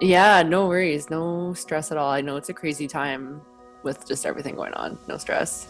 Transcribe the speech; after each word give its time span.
Yeah, 0.00 0.42
no 0.42 0.66
worries. 0.66 1.10
No 1.10 1.54
stress 1.54 1.90
at 1.90 1.98
all. 1.98 2.10
I 2.10 2.20
know 2.20 2.36
it's 2.36 2.48
a 2.48 2.54
crazy 2.54 2.86
time 2.86 3.40
with 3.82 4.06
just 4.06 4.26
everything 4.26 4.54
going 4.54 4.74
on. 4.74 4.98
No 5.08 5.16
stress. 5.16 5.66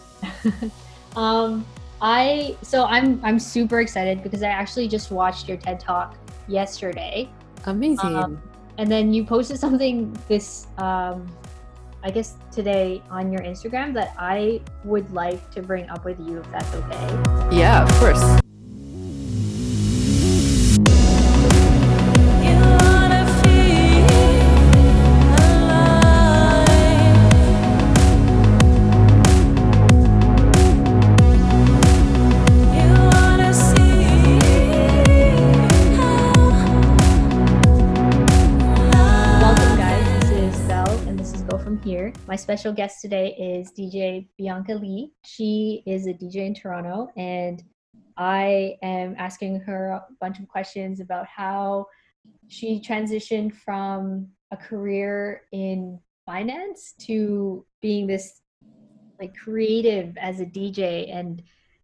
um, 1.15 1.65
I 2.01 2.55
so 2.61 2.85
I'm 2.85 3.19
I'm 3.23 3.39
super 3.39 3.81
excited 3.81 4.23
because 4.23 4.43
I 4.43 4.49
actually 4.49 4.87
just 4.87 5.11
watched 5.11 5.47
your 5.47 5.57
TED 5.57 5.79
Talk 5.79 6.15
yesterday. 6.47 7.29
Amazing. 7.65 8.15
Um, 8.15 8.41
and 8.77 8.89
then 8.89 9.13
you 9.13 9.25
posted 9.25 9.59
something 9.59 10.17
this 10.27 10.67
um, 10.77 11.27
I 12.03 12.11
guess 12.11 12.35
today 12.51 13.01
on 13.09 13.31
your 13.31 13.41
Instagram 13.41 13.93
that 13.95 14.13
I 14.17 14.61
would 14.85 15.11
like 15.11 15.51
to 15.51 15.61
bring 15.61 15.89
up 15.89 16.05
with 16.05 16.19
you 16.19 16.39
if 16.39 16.51
that's 16.51 16.73
okay. 16.73 17.57
Yeah, 17.57 17.83
of 17.83 17.91
course. 17.99 18.39
Special 42.39 42.71
guest 42.71 43.01
today 43.01 43.35
is 43.37 43.71
DJ 43.73 44.25
Bianca 44.37 44.73
Lee. 44.73 45.11
She 45.25 45.83
is 45.85 46.07
a 46.07 46.13
DJ 46.13 46.47
in 46.47 46.53
Toronto, 46.53 47.09
and 47.17 47.61
I 48.15 48.77
am 48.81 49.15
asking 49.17 49.59
her 49.61 49.89
a 49.89 50.05
bunch 50.21 50.39
of 50.39 50.47
questions 50.47 51.01
about 51.01 51.27
how 51.27 51.87
she 52.47 52.79
transitioned 52.79 53.53
from 53.53 54.29
a 54.51 54.57
career 54.57 55.41
in 55.51 55.99
finance 56.25 56.93
to 56.99 57.65
being 57.81 58.07
this 58.07 58.41
like 59.19 59.35
creative 59.35 60.17
as 60.17 60.39
a 60.39 60.45
DJ 60.45 61.13
and 61.13 61.43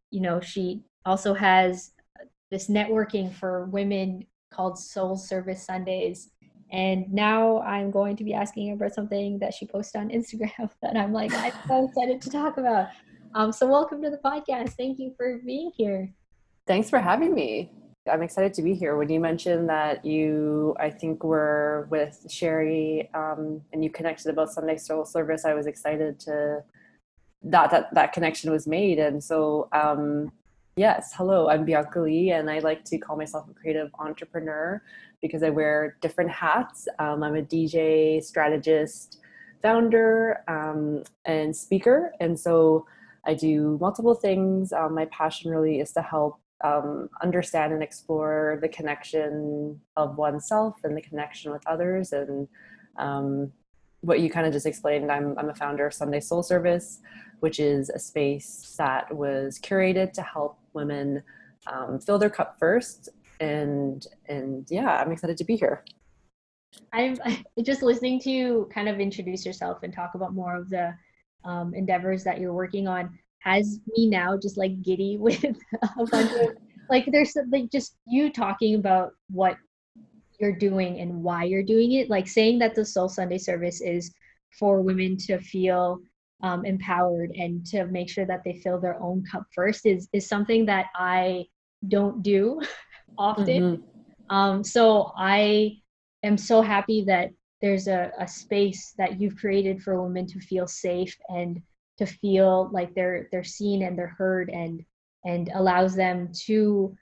you 0.09 0.21
know 0.21 0.39
she 0.39 0.81
also 1.05 1.33
has 1.33 1.91
this 2.49 2.69
networking 2.69 3.31
for 3.33 3.65
women 3.65 4.25
called 4.51 4.79
Soul 4.79 5.17
Service 5.17 5.63
Sundays 5.63 6.29
and 6.75 7.09
now 7.13 7.61
I'm 7.61 7.89
going 7.89 8.17
to 8.17 8.25
be 8.25 8.33
asking 8.33 8.67
her 8.67 8.73
about 8.73 8.93
something 8.93 9.39
that 9.39 9.53
she 9.53 9.65
posted 9.65 10.01
on 10.01 10.09
Instagram 10.17 10.69
that 10.81 10.97
I'm 10.97 11.13
like, 11.13 11.33
I'm 11.33 11.53
so 11.67 11.85
excited 11.87 12.21
to 12.23 12.29
talk 12.29 12.57
about. 12.57 12.89
Um, 13.33 13.53
so 13.53 13.65
welcome 13.65 14.01
to 14.01 14.09
the 14.09 14.17
podcast. 14.17 14.73
Thank 14.73 14.99
you 14.99 15.13
for 15.15 15.39
being 15.45 15.71
here. 15.73 16.13
Thanks 16.67 16.89
for 16.89 16.99
having 16.99 17.33
me. 17.33 17.71
I'm 18.11 18.21
excited 18.21 18.53
to 18.55 18.61
be 18.61 18.73
here. 18.73 18.97
When 18.97 19.07
you 19.07 19.21
mentioned 19.21 19.69
that 19.69 20.03
you, 20.03 20.75
I 20.77 20.89
think, 20.89 21.23
were 21.23 21.87
with 21.89 22.25
Sherry 22.29 23.09
um, 23.13 23.61
and 23.71 23.81
you 23.81 23.89
connected 23.89 24.29
about 24.29 24.51
Sunday 24.51 24.75
Soul 24.75 25.05
Service, 25.05 25.45
I 25.45 25.53
was 25.53 25.67
excited 25.67 26.19
to 26.21 26.61
that 27.43 27.71
that 27.71 27.93
that 27.93 28.11
connection 28.11 28.51
was 28.51 28.67
made. 28.67 28.99
And 28.99 29.23
so, 29.23 29.69
um, 29.71 30.31
yes, 30.77 31.13
hello, 31.15 31.47
I'm 31.47 31.63
Bianca 31.63 32.01
Lee, 32.01 32.31
and 32.31 32.49
I 32.49 32.59
like 32.59 32.83
to 32.85 32.97
call 32.97 33.15
myself 33.15 33.47
a 33.49 33.53
creative 33.53 33.89
entrepreneur 33.97 34.81
because 35.21 35.41
I 35.41 35.49
wear 35.49 35.97
different 36.01 36.29
hats. 36.29 36.89
Um, 36.99 37.23
I'm 37.23 37.37
a 37.37 37.41
DJ, 37.41 38.21
strategist, 38.21 39.19
founder, 39.61 40.43
um, 40.49 41.03
and 41.23 41.55
speaker. 41.55 42.11
And 42.19 42.37
so 42.37 42.85
I 43.25 43.35
do 43.35 43.77
multiple 43.79 44.15
things. 44.15 44.73
Um, 44.73 44.93
my 44.95 45.05
passion 45.05 45.49
really 45.49 45.79
is 45.79 45.93
to 45.93 46.01
help 46.01 46.39
um, 46.61 47.09
understand 47.21 47.71
and 47.71 47.81
explore 47.81 48.59
the 48.61 48.67
connection 48.67 49.79
of 49.95 50.17
oneself 50.17 50.75
and 50.83 50.95
the 50.95 51.01
connection 51.01 51.53
with 51.53 51.65
others. 51.67 52.11
And 52.11 52.49
um, 52.97 53.53
what 54.01 54.19
you 54.19 54.29
kind 54.29 54.45
of 54.45 54.51
just 54.51 54.65
explained, 54.65 55.09
I'm, 55.09 55.37
I'm 55.37 55.49
a 55.49 55.55
founder 55.55 55.87
of 55.87 55.93
Sunday 55.93 56.19
Soul 56.19 56.43
Service, 56.43 56.99
which 57.39 57.61
is 57.61 57.89
a 57.89 57.99
space 57.99 58.75
that 58.77 59.15
was 59.15 59.57
curated 59.57 60.11
to 60.13 60.21
help 60.21 60.59
women 60.75 61.23
um, 61.67 61.99
fill 61.99 62.19
their 62.19 62.29
cup 62.29 62.57
first 62.59 63.09
and 63.39 64.07
and 64.27 64.67
yeah 64.69 65.01
i'm 65.01 65.11
excited 65.11 65.35
to 65.37 65.43
be 65.43 65.55
here. 65.55 65.83
I'm 66.93 67.17
just 67.63 67.81
listening 67.81 68.19
to 68.21 68.31
you 68.31 68.69
kind 68.73 68.89
of 68.89 68.99
introduce 68.99 69.45
yourself 69.45 69.83
and 69.83 69.93
talk 69.93 70.15
about 70.15 70.33
more 70.33 70.55
of 70.55 70.69
the 70.69 70.93
um, 71.43 71.73
endeavors 71.73 72.23
that 72.23 72.39
you're 72.39 72.53
working 72.53 72.87
on 72.87 73.17
has 73.39 73.79
me 73.95 74.09
now 74.09 74.35
just 74.35 74.57
like 74.57 74.81
giddy 74.81 75.17
with 75.19 75.43
a 75.43 76.05
bunch 76.05 76.31
of 76.31 76.57
like 76.89 77.05
there's 77.11 77.35
like 77.51 77.71
just 77.71 77.95
you 78.07 78.31
talking 78.31 78.75
about 78.75 79.11
what 79.29 79.57
you're 80.39 80.55
doing 80.55 80.99
and 80.99 81.23
why 81.23 81.43
you're 81.43 81.63
doing 81.63 81.93
it. 81.93 82.09
Like 82.09 82.27
saying 82.27 82.59
that 82.59 82.75
the 82.75 82.85
soul 82.85 83.09
sunday 83.09 83.37
service 83.37 83.81
is 83.81 84.13
for 84.57 84.81
women 84.81 85.17
to 85.17 85.39
feel 85.39 85.99
um, 86.41 86.65
empowered 86.65 87.31
and 87.35 87.65
to 87.65 87.85
make 87.85 88.09
sure 88.09 88.25
that 88.25 88.43
they 88.43 88.59
fill 88.63 88.79
their 88.79 89.01
own 89.01 89.23
cup 89.31 89.45
first 89.53 89.85
is 89.85 90.09
is 90.13 90.27
something 90.27 90.65
that 90.65 90.87
i 90.95 91.45
don't 91.87 92.21
do 92.23 92.61
often. 93.17 93.77
Mm-hmm. 93.77 94.35
Um, 94.35 94.63
so 94.63 95.11
I 95.17 95.77
am 96.23 96.37
so 96.37 96.61
happy 96.61 97.03
that 97.05 97.29
there's 97.61 97.87
a, 97.87 98.11
a 98.19 98.27
space 98.27 98.93
that 98.97 99.19
you've 99.19 99.37
created 99.37 99.81
for 99.81 100.01
women 100.01 100.27
to 100.27 100.39
feel 100.39 100.67
safe 100.67 101.15
and 101.29 101.61
to 101.97 102.05
feel 102.05 102.69
like 102.73 102.93
they're 102.93 103.27
they're 103.31 103.43
seen 103.43 103.83
and 103.83 103.97
they're 103.97 104.15
heard 104.17 104.49
and 104.49 104.83
and 105.23 105.49
allows 105.53 105.95
them 105.95 106.31
to 106.45 106.95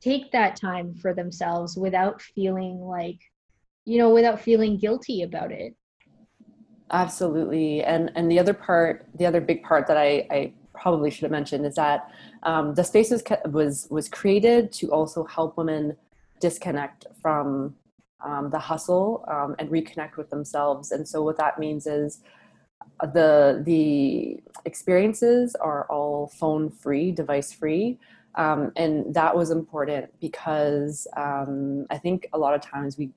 take 0.00 0.30
that 0.32 0.56
time 0.56 0.94
for 0.94 1.12
themselves 1.12 1.76
without 1.76 2.22
feeling 2.22 2.78
like 2.80 3.18
you 3.84 3.98
know 3.98 4.10
without 4.10 4.40
feeling 4.40 4.78
guilty 4.78 5.22
about 5.22 5.50
it 5.50 5.74
absolutely 6.92 7.82
and 7.82 8.10
and 8.14 8.30
the 8.30 8.38
other 8.38 8.54
part 8.54 9.06
the 9.14 9.26
other 9.26 9.40
big 9.40 9.62
part 9.62 9.86
that 9.86 9.96
i 9.96 10.26
i 10.30 10.52
probably 10.72 11.10
should 11.10 11.22
have 11.22 11.30
mentioned 11.30 11.66
is 11.66 11.74
that 11.74 12.10
um, 12.42 12.74
the 12.74 12.82
space 12.82 13.10
was, 13.10 13.22
was 13.50 13.86
was 13.90 14.08
created 14.08 14.72
to 14.72 14.90
also 14.90 15.24
help 15.24 15.56
women 15.56 15.96
disconnect 16.40 17.06
from 17.20 17.74
um, 18.24 18.50
the 18.50 18.58
hustle 18.58 19.24
um, 19.28 19.54
and 19.58 19.70
reconnect 19.70 20.16
with 20.16 20.30
themselves. 20.30 20.92
And 20.92 21.06
so 21.06 21.22
what 21.22 21.36
that 21.38 21.58
means 21.58 21.86
is 21.86 22.20
uh, 23.00 23.06
the 23.06 23.62
the 23.64 24.40
experiences 24.64 25.54
are 25.56 25.86
all 25.90 26.28
phone 26.28 26.70
free, 26.70 27.12
device 27.12 27.52
free. 27.52 27.98
Um, 28.36 28.72
and 28.76 29.12
that 29.12 29.34
was 29.36 29.50
important 29.50 30.08
because 30.20 31.06
um, 31.16 31.86
I 31.90 31.98
think 31.98 32.28
a 32.32 32.38
lot 32.38 32.54
of 32.54 32.60
times 32.60 32.96
we 32.96 33.10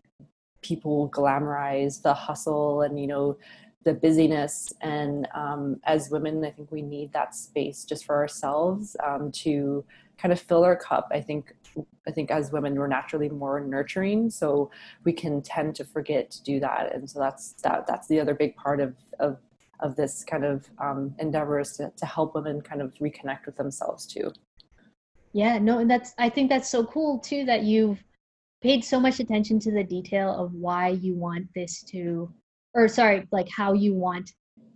people 0.62 1.10
glamorize 1.10 2.02
the 2.02 2.14
hustle 2.14 2.82
and 2.82 3.00
you 3.00 3.06
know 3.06 3.38
the 3.84 3.94
busyness 3.94 4.72
and 4.82 5.28
um, 5.36 5.80
as 5.84 6.10
women 6.10 6.44
i 6.46 6.50
think 6.50 6.72
we 6.72 6.82
need 6.82 7.12
that 7.14 7.36
space 7.36 7.84
just 7.84 8.06
for 8.06 8.16
ourselves 8.16 8.96
um, 9.04 9.32
to 9.32 9.84
kind 10.18 10.32
of 10.32 10.40
fill 10.40 10.64
our 10.64 10.76
cup. 10.76 11.10
I 11.12 11.22
think 11.22 11.54
i 12.08 12.12
think 12.12 12.30
as 12.30 12.52
women 12.52 12.76
we're 12.76 12.88
naturally 12.88 13.30
more 13.30 13.60
nurturing 13.60 14.30
so 14.30 14.70
we 15.06 15.14
can 15.14 15.42
tend 15.42 15.76
to 15.76 15.84
forget 15.86 16.30
to 16.32 16.44
do 16.44 16.60
that. 16.60 16.94
And 16.94 17.10
so 17.10 17.20
that's 17.20 17.54
that 17.64 17.88
that's 17.88 18.08
the 18.08 18.20
other 18.20 18.36
big 18.36 18.56
part 18.56 18.80
of 18.80 18.96
of 19.20 19.40
of 19.80 19.96
this 19.96 20.24
kind 20.24 20.46
of 20.46 20.70
um, 20.80 21.14
endeavors 21.20 21.74
to, 21.74 21.92
to 21.98 22.06
help 22.06 22.36
women 22.36 22.62
kind 22.62 22.82
of 22.82 22.94
reconnect 22.96 23.46
with 23.46 23.58
themselves 23.58 24.06
too. 24.06 24.32
Yeah 25.34 25.58
no 25.58 25.80
and 25.80 25.90
that's 25.90 26.14
i 26.20 26.30
think 26.30 26.50
that's 26.50 26.70
so 26.70 26.86
cool 26.86 27.20
too 27.20 27.44
that 27.46 27.64
you've 27.64 28.04
paid 28.62 28.86
so 28.86 29.00
much 29.00 29.20
attention 29.20 29.60
to 29.60 29.72
the 29.72 29.84
detail 29.84 30.30
of 30.30 30.54
why 30.54 30.90
you 30.90 31.16
want 31.16 31.48
this 31.56 31.84
to 31.84 32.32
or 32.74 32.88
sorry, 32.88 33.28
like 33.32 33.50
how 33.50 33.74
you 33.74 33.94
want 33.94 34.32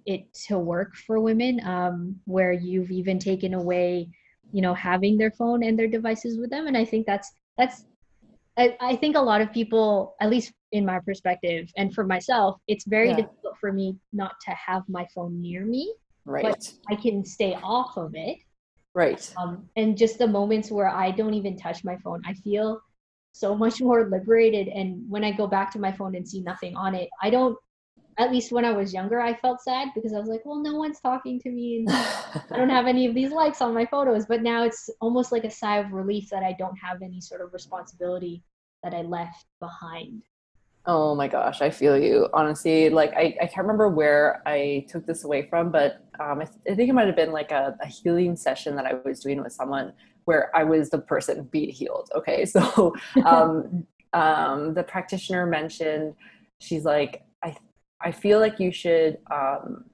it 0.06 0.32
to 0.48 0.58
work 0.58 0.96
for 0.96 1.20
women, 1.20 1.60
um, 1.66 2.16
where 2.26 2.54
you've 2.54 2.92
even 2.92 3.20
taken 3.20 3.54
away, 3.54 4.10
you 4.52 4.62
know, 4.62 4.74
having 4.74 5.18
their 5.18 5.32
phone 5.32 5.64
and 5.64 5.78
their 5.78 5.88
devices 5.88 6.38
with 6.40 6.50
them. 6.50 6.68
And 6.68 6.78
I 6.78 6.86
think 6.86 7.06
that's 7.06 7.32
that's 7.58 7.86
I, 8.58 8.76
I 8.82 8.96
think 8.96 9.16
a 9.16 9.22
lot 9.22 9.42
of 9.42 9.52
people, 9.54 10.16
at 10.20 10.30
least 10.30 10.52
in 10.72 10.86
my 10.86 11.00
perspective 11.00 11.70
and 11.78 11.94
for 11.94 12.04
myself, 12.04 12.60
it's 12.68 12.86
very 12.86 13.10
yeah. 13.10 13.18
difficult 13.18 13.56
for 13.60 13.72
me 13.72 13.96
not 14.14 14.34
to 14.46 14.52
have 14.52 14.84
my 14.90 15.08
phone 15.14 15.42
near 15.42 15.66
me. 15.66 15.94
Right. 16.26 16.44
But 16.44 16.72
I 16.90 16.96
can 16.96 17.24
stay 17.24 17.56
off 17.64 17.98
of 17.98 18.12
it. 18.16 18.38
Right. 18.94 19.32
Um, 19.38 19.70
and 19.76 19.98
just 19.98 20.18
the 20.18 20.28
moments 20.28 20.72
where 20.72 20.90
I 20.90 21.12
don't 21.12 21.36
even 21.36 21.56
touch 21.56 21.84
my 21.84 21.96
phone, 21.98 22.22
I 22.26 22.34
feel 22.34 22.82
so 23.32 23.56
much 23.56 23.80
more 23.80 24.10
liberated. 24.10 24.68
And 24.68 25.04
when 25.08 25.24
I 25.24 25.32
go 25.32 25.46
back 25.46 25.72
to 25.74 25.80
my 25.80 25.92
phone 25.92 26.16
and 26.16 26.28
see 26.28 26.42
nothing 26.42 26.76
on 26.76 26.96
it, 26.96 27.08
I 27.22 27.30
don't 27.30 27.56
at 28.18 28.32
least 28.32 28.52
when 28.52 28.66
I 28.66 28.72
was 28.72 28.94
younger, 28.94 29.20
I 29.22 29.36
felt 29.36 29.62
sad 29.62 29.90
because 29.94 30.14
I 30.14 30.20
was 30.20 30.28
like, 30.28 30.42
well, 30.46 30.62
no 30.62 30.76
one's 30.76 31.00
talking 31.00 31.40
to 31.42 31.50
me 31.50 31.78
and 31.78 31.90
I 32.52 32.58
don't 32.58 32.70
have 32.70 32.88
any 32.88 33.06
of 33.06 33.14
these 33.14 33.32
likes 33.32 33.62
on 33.62 33.74
my 33.74 33.86
photos. 33.86 34.26
But 34.26 34.42
now 34.42 34.64
it's 34.64 34.90
almost 35.02 35.32
like 35.32 35.44
a 35.44 35.52
sigh 35.52 35.78
of 35.78 35.92
relief 35.92 36.30
that 36.32 36.44
I 36.44 36.56
don't 36.58 36.78
have 36.78 37.02
any 37.02 37.22
sort 37.22 37.42
of 37.42 37.54
responsibility 37.54 38.44
that 38.84 38.94
I 38.94 39.02
left 39.02 39.46
behind. 39.60 40.24
Oh 40.86 41.14
my 41.16 41.28
gosh, 41.28 41.62
I 41.62 41.70
feel 41.70 41.98
you. 41.98 42.30
Honestly, 42.34 42.90
like 42.90 43.14
I, 43.14 43.36
I 43.42 43.46
can't 43.46 43.68
remember 43.68 43.90
where 43.90 44.42
I 44.46 44.86
took 44.90 45.06
this 45.06 45.26
away 45.26 45.48
from, 45.50 45.70
but 45.70 46.06
um, 46.20 46.40
I, 46.40 46.46
th- 46.46 46.60
I 46.72 46.76
think 46.76 46.90
it 46.90 46.94
might 46.94 47.08
have 47.08 47.16
been 47.16 47.34
like 47.34 47.52
a, 47.52 47.78
a 47.82 47.88
healing 47.88 48.38
session 48.38 48.76
that 48.78 48.86
I 48.86 48.94
was 49.06 49.20
doing 49.20 49.44
with 49.44 49.52
someone 49.52 49.94
where 50.24 50.50
I 50.56 50.64
was 50.64 50.90
the 50.90 51.00
person 51.00 51.44
being 51.52 51.72
healed. 51.72 52.10
Okay, 52.16 52.46
so 52.54 52.96
um, 53.26 53.86
um, 54.14 54.74
the 54.74 54.84
practitioner 54.84 55.46
mentioned 55.46 56.16
she's 56.60 56.86
like, 56.86 57.24
I 58.02 58.12
feel 58.12 58.40
like 58.40 58.60
you 58.60 58.72
should 58.72 59.18
um, 59.32 59.86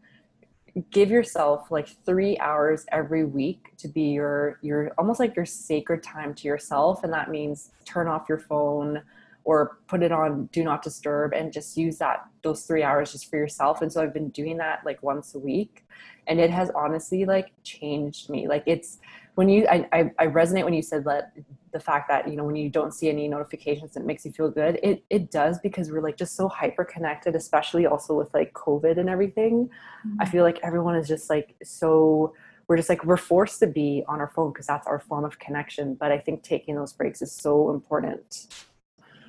give 0.91 1.09
yourself 1.09 1.71
like 1.71 1.87
three 2.05 2.37
hours 2.39 2.85
every 2.91 3.23
week 3.23 3.75
to 3.77 3.87
be 3.87 4.03
your 4.03 4.59
your 4.61 4.91
almost 4.97 5.19
like 5.19 5.35
your 5.35 5.45
sacred 5.45 6.03
time 6.03 6.33
to 6.35 6.47
yourself, 6.47 7.03
and 7.03 7.13
that 7.13 7.29
means 7.29 7.71
turn 7.85 8.07
off 8.07 8.27
your 8.27 8.39
phone 8.39 9.03
or 9.45 9.77
put 9.87 10.01
it 10.03 10.11
on 10.11 10.45
do 10.47 10.63
not 10.63 10.81
disturb 10.81 11.33
and 11.33 11.51
just 11.51 11.75
use 11.75 11.97
that 11.97 12.25
those 12.43 12.63
three 12.63 12.83
hours 12.83 13.11
just 13.11 13.29
for 13.29 13.37
yourself. 13.37 13.81
And 13.81 13.91
so 13.91 14.01
i've 14.01 14.13
been 14.13 14.29
doing 14.29 14.57
that 14.57 14.81
like 14.85 15.01
once 15.03 15.35
a 15.35 15.39
week. 15.39 15.85
And 16.27 16.39
it 16.39 16.49
has 16.49 16.71
honestly 16.75 17.25
like 17.25 17.51
changed 17.63 18.29
me. 18.29 18.47
Like 18.47 18.63
it's 18.65 18.99
when 19.35 19.49
you 19.49 19.67
I, 19.67 19.87
I, 19.91 20.11
I 20.17 20.27
resonate 20.27 20.63
when 20.63 20.73
you 20.73 20.81
said 20.81 21.03
that 21.05 21.33
the 21.73 21.79
fact 21.79 22.07
that 22.07 22.27
you 22.27 22.35
know 22.35 22.43
when 22.43 22.55
you 22.55 22.69
don't 22.69 22.93
see 22.93 23.09
any 23.09 23.27
notifications 23.27 23.95
it 23.95 24.05
makes 24.05 24.25
you 24.25 24.31
feel 24.31 24.49
good 24.49 24.79
it 24.81 25.03
it 25.09 25.31
does 25.31 25.59
because 25.59 25.91
we're 25.91 26.01
like 26.01 26.17
just 26.17 26.35
so 26.35 26.47
hyper 26.47 26.85
connected 26.85 27.35
especially 27.35 27.85
also 27.85 28.13
with 28.13 28.33
like 28.33 28.53
covid 28.53 28.97
and 28.97 29.09
everything 29.09 29.69
mm-hmm. 30.07 30.21
i 30.21 30.25
feel 30.25 30.43
like 30.43 30.59
everyone 30.63 30.95
is 30.95 31.07
just 31.07 31.29
like 31.29 31.55
so 31.63 32.33
we're 32.67 32.77
just 32.77 32.89
like 32.89 33.03
we're 33.03 33.17
forced 33.17 33.59
to 33.59 33.67
be 33.67 34.03
on 34.07 34.19
our 34.21 34.29
phone 34.29 34.51
because 34.51 34.67
that's 34.67 34.87
our 34.87 34.99
form 34.99 35.25
of 35.25 35.37
connection 35.39 35.95
but 35.95 36.11
i 36.11 36.17
think 36.17 36.43
taking 36.43 36.75
those 36.75 36.93
breaks 36.93 37.21
is 37.21 37.31
so 37.31 37.71
important 37.71 38.47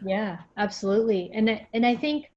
yeah 0.04 0.38
absolutely 0.56 1.30
and 1.34 1.60
and 1.72 1.84
i 1.84 1.96
think 1.96 2.30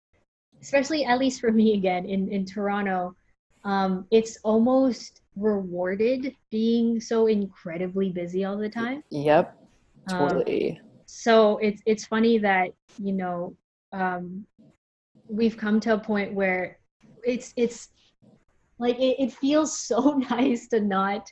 especially 0.61 1.05
at 1.05 1.19
least 1.19 1.39
for 1.39 1.51
me 1.51 1.75
again 1.75 2.05
in 2.05 2.29
in 2.29 2.45
toronto 2.45 3.15
um 3.63 4.07
it's 4.09 4.37
almost 4.43 5.21
rewarded 5.37 6.35
being 6.51 6.99
so 6.99 7.27
incredibly 7.27 8.09
busy 8.09 8.43
all 8.43 8.57
the 8.57 8.69
time. 8.69 9.03
Yep. 9.09 9.55
Um, 10.07 10.17
totally. 10.17 10.71
Um, 10.71 10.87
so 11.05 11.57
it's 11.57 11.81
it's 11.85 12.05
funny 12.05 12.37
that, 12.39 12.69
you 12.97 13.13
know, 13.13 13.55
um 13.93 14.45
we've 15.29 15.57
come 15.57 15.79
to 15.81 15.93
a 15.93 15.99
point 15.99 16.33
where 16.33 16.79
it's 17.23 17.53
it's 17.55 17.89
like 18.79 18.97
it, 18.99 19.17
it 19.19 19.33
feels 19.33 19.77
so 19.87 20.21
nice 20.29 20.67
to 20.69 20.79
not 20.81 21.27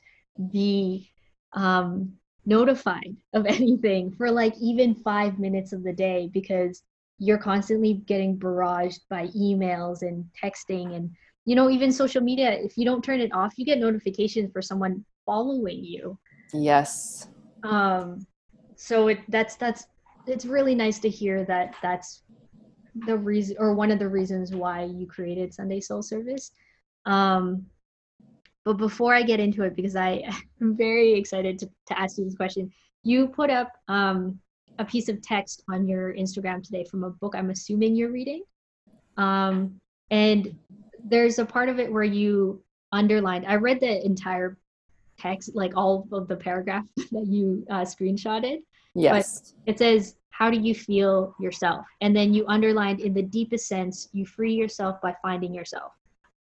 be 0.51 1.11
um 1.53 2.11
notified 2.45 3.15
of 3.33 3.45
anything 3.47 4.11
for 4.13 4.31
like 4.31 4.53
even 4.61 4.93
five 4.95 5.39
minutes 5.39 5.73
of 5.73 5.83
the 5.83 5.93
day 5.93 6.29
because 6.33 6.83
you're 7.17 7.37
constantly 7.37 7.93
getting 8.05 8.37
barraged 8.37 8.99
by 9.09 9.27
emails 9.27 10.01
and 10.01 10.25
texting 10.41 10.95
and 10.95 11.09
you 11.45 11.55
know 11.55 11.69
even 11.69 11.91
social 11.91 12.21
media 12.21 12.51
if 12.51 12.77
you 12.77 12.83
don't 12.85 13.03
turn 13.03 13.21
it 13.21 13.33
off 13.33 13.53
you 13.57 13.65
get 13.65 13.79
notifications 13.79 14.51
for 14.51 14.61
someone 14.61 15.03
following 15.25 15.83
you 15.83 16.17
yes 16.53 17.27
um 17.63 18.25
so 18.75 19.07
it 19.07 19.19
that's 19.29 19.55
that's 19.55 19.87
it's 20.27 20.45
really 20.45 20.75
nice 20.75 20.99
to 20.99 21.09
hear 21.09 21.43
that 21.45 21.75
that's 21.81 22.23
the 23.07 23.17
reason 23.17 23.55
or 23.59 23.73
one 23.73 23.91
of 23.91 23.99
the 23.99 24.07
reasons 24.07 24.53
why 24.53 24.83
you 24.83 25.05
created 25.05 25.53
sunday 25.53 25.79
soul 25.79 26.01
service 26.01 26.51
um 27.05 27.65
but 28.63 28.73
before 28.77 29.13
i 29.13 29.21
get 29.21 29.39
into 29.39 29.63
it 29.63 29.75
because 29.75 29.95
i 29.95 30.23
am 30.61 30.75
very 30.75 31.13
excited 31.13 31.59
to, 31.59 31.69
to 31.85 31.99
ask 31.99 32.17
you 32.17 32.25
this 32.25 32.35
question 32.35 32.71
you 33.03 33.27
put 33.27 33.49
up 33.49 33.71
um 33.87 34.39
a 34.79 34.85
piece 34.85 35.07
of 35.07 35.21
text 35.21 35.63
on 35.69 35.87
your 35.87 36.13
instagram 36.13 36.63
today 36.63 36.83
from 36.83 37.03
a 37.03 37.09
book 37.09 37.35
i'm 37.35 37.49
assuming 37.49 37.95
you're 37.95 38.11
reading 38.11 38.43
um 39.17 39.79
and 40.11 40.55
there's 41.05 41.39
a 41.39 41.45
part 41.45 41.69
of 41.69 41.79
it 41.79 41.91
where 41.91 42.03
you 42.03 42.61
underlined. 42.91 43.45
I 43.45 43.55
read 43.55 43.79
the 43.79 44.03
entire 44.03 44.57
text, 45.19 45.55
like 45.55 45.75
all 45.75 46.07
of 46.11 46.27
the 46.27 46.35
paragraph 46.35 46.85
that 47.11 47.25
you 47.27 47.65
uh, 47.69 47.81
screenshotted. 47.81 48.59
Yes. 48.93 49.53
But 49.65 49.71
it 49.71 49.79
says, 49.79 50.15
"How 50.29 50.49
do 50.49 50.59
you 50.59 50.73
feel 50.73 51.35
yourself?" 51.39 51.85
And 52.01 52.15
then 52.15 52.33
you 52.33 52.45
underlined, 52.47 53.01
in 53.01 53.13
the 53.13 53.23
deepest 53.23 53.67
sense, 53.67 54.09
you 54.13 54.25
free 54.25 54.53
yourself 54.53 55.01
by 55.01 55.15
finding 55.21 55.53
yourself. 55.53 55.91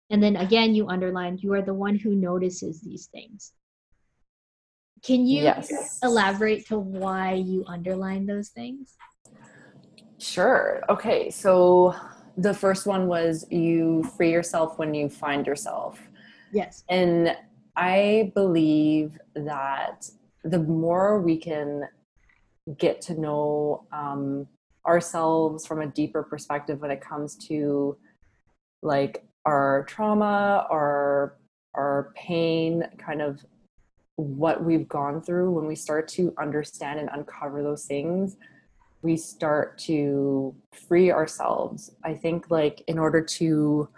And 0.10 0.22
then 0.22 0.36
again, 0.36 0.76
you 0.76 0.88
underlined, 0.90 1.42
you 1.42 1.54
are 1.54 1.62
the 1.62 1.74
one 1.74 1.98
who 1.98 2.16
notices 2.16 2.82
these 2.82 3.08
things. 3.08 3.54
Can 5.04 5.26
you 5.26 5.44
yes. 5.44 6.00
elaborate 6.04 6.68
to 6.68 6.80
why 6.80 7.34
you 7.34 7.66
underline 7.68 8.26
those 8.26 8.50
things? 8.50 8.96
Sure. 10.18 10.82
Okay. 10.88 11.30
So 11.30 11.96
the 12.38 12.54
first 12.54 12.86
one 12.86 13.08
was 13.08 13.46
you 13.50 14.04
free 14.16 14.32
yourself 14.32 14.80
when 14.80 14.94
you 14.94 15.10
find 15.10 15.46
yourself. 15.46 16.00
Yes. 16.54 16.84
And 16.90 17.36
I 17.76 18.32
believe 18.36 19.20
that 19.36 20.10
the 20.44 20.60
more 20.60 21.20
we 21.20 21.38
can 21.38 21.88
get 22.78 23.02
to 23.02 23.20
know 23.20 23.86
um, 23.92 24.48
ourselves 24.86 25.66
from 25.66 25.82
a 25.82 25.88
deeper 25.88 26.24
perspective 26.24 26.82
when 26.82 26.92
it 26.92 27.02
comes 27.02 27.36
to 27.48 27.98
like 28.82 29.26
our 29.46 29.86
trauma, 29.88 30.68
our 30.70 31.38
our 31.76 32.14
pain, 32.16 32.88
kind 33.00 33.22
of 33.22 33.44
what 34.16 34.64
we've 34.64 34.88
gone 34.88 35.22
through, 35.22 35.50
when 35.52 35.66
we 35.66 35.76
start 35.76 36.08
to 36.08 36.32
understand 36.38 37.00
and 37.00 37.10
uncover 37.14 37.64
those 37.64 37.86
things, 37.86 38.38
we 39.02 39.18
start 39.18 39.78
to 39.80 40.56
free 40.88 41.12
ourselves. 41.12 41.92
I 42.04 42.14
think 42.14 42.52
like 42.52 42.84
in 42.88 43.00
order 43.00 43.22
to 43.22 43.90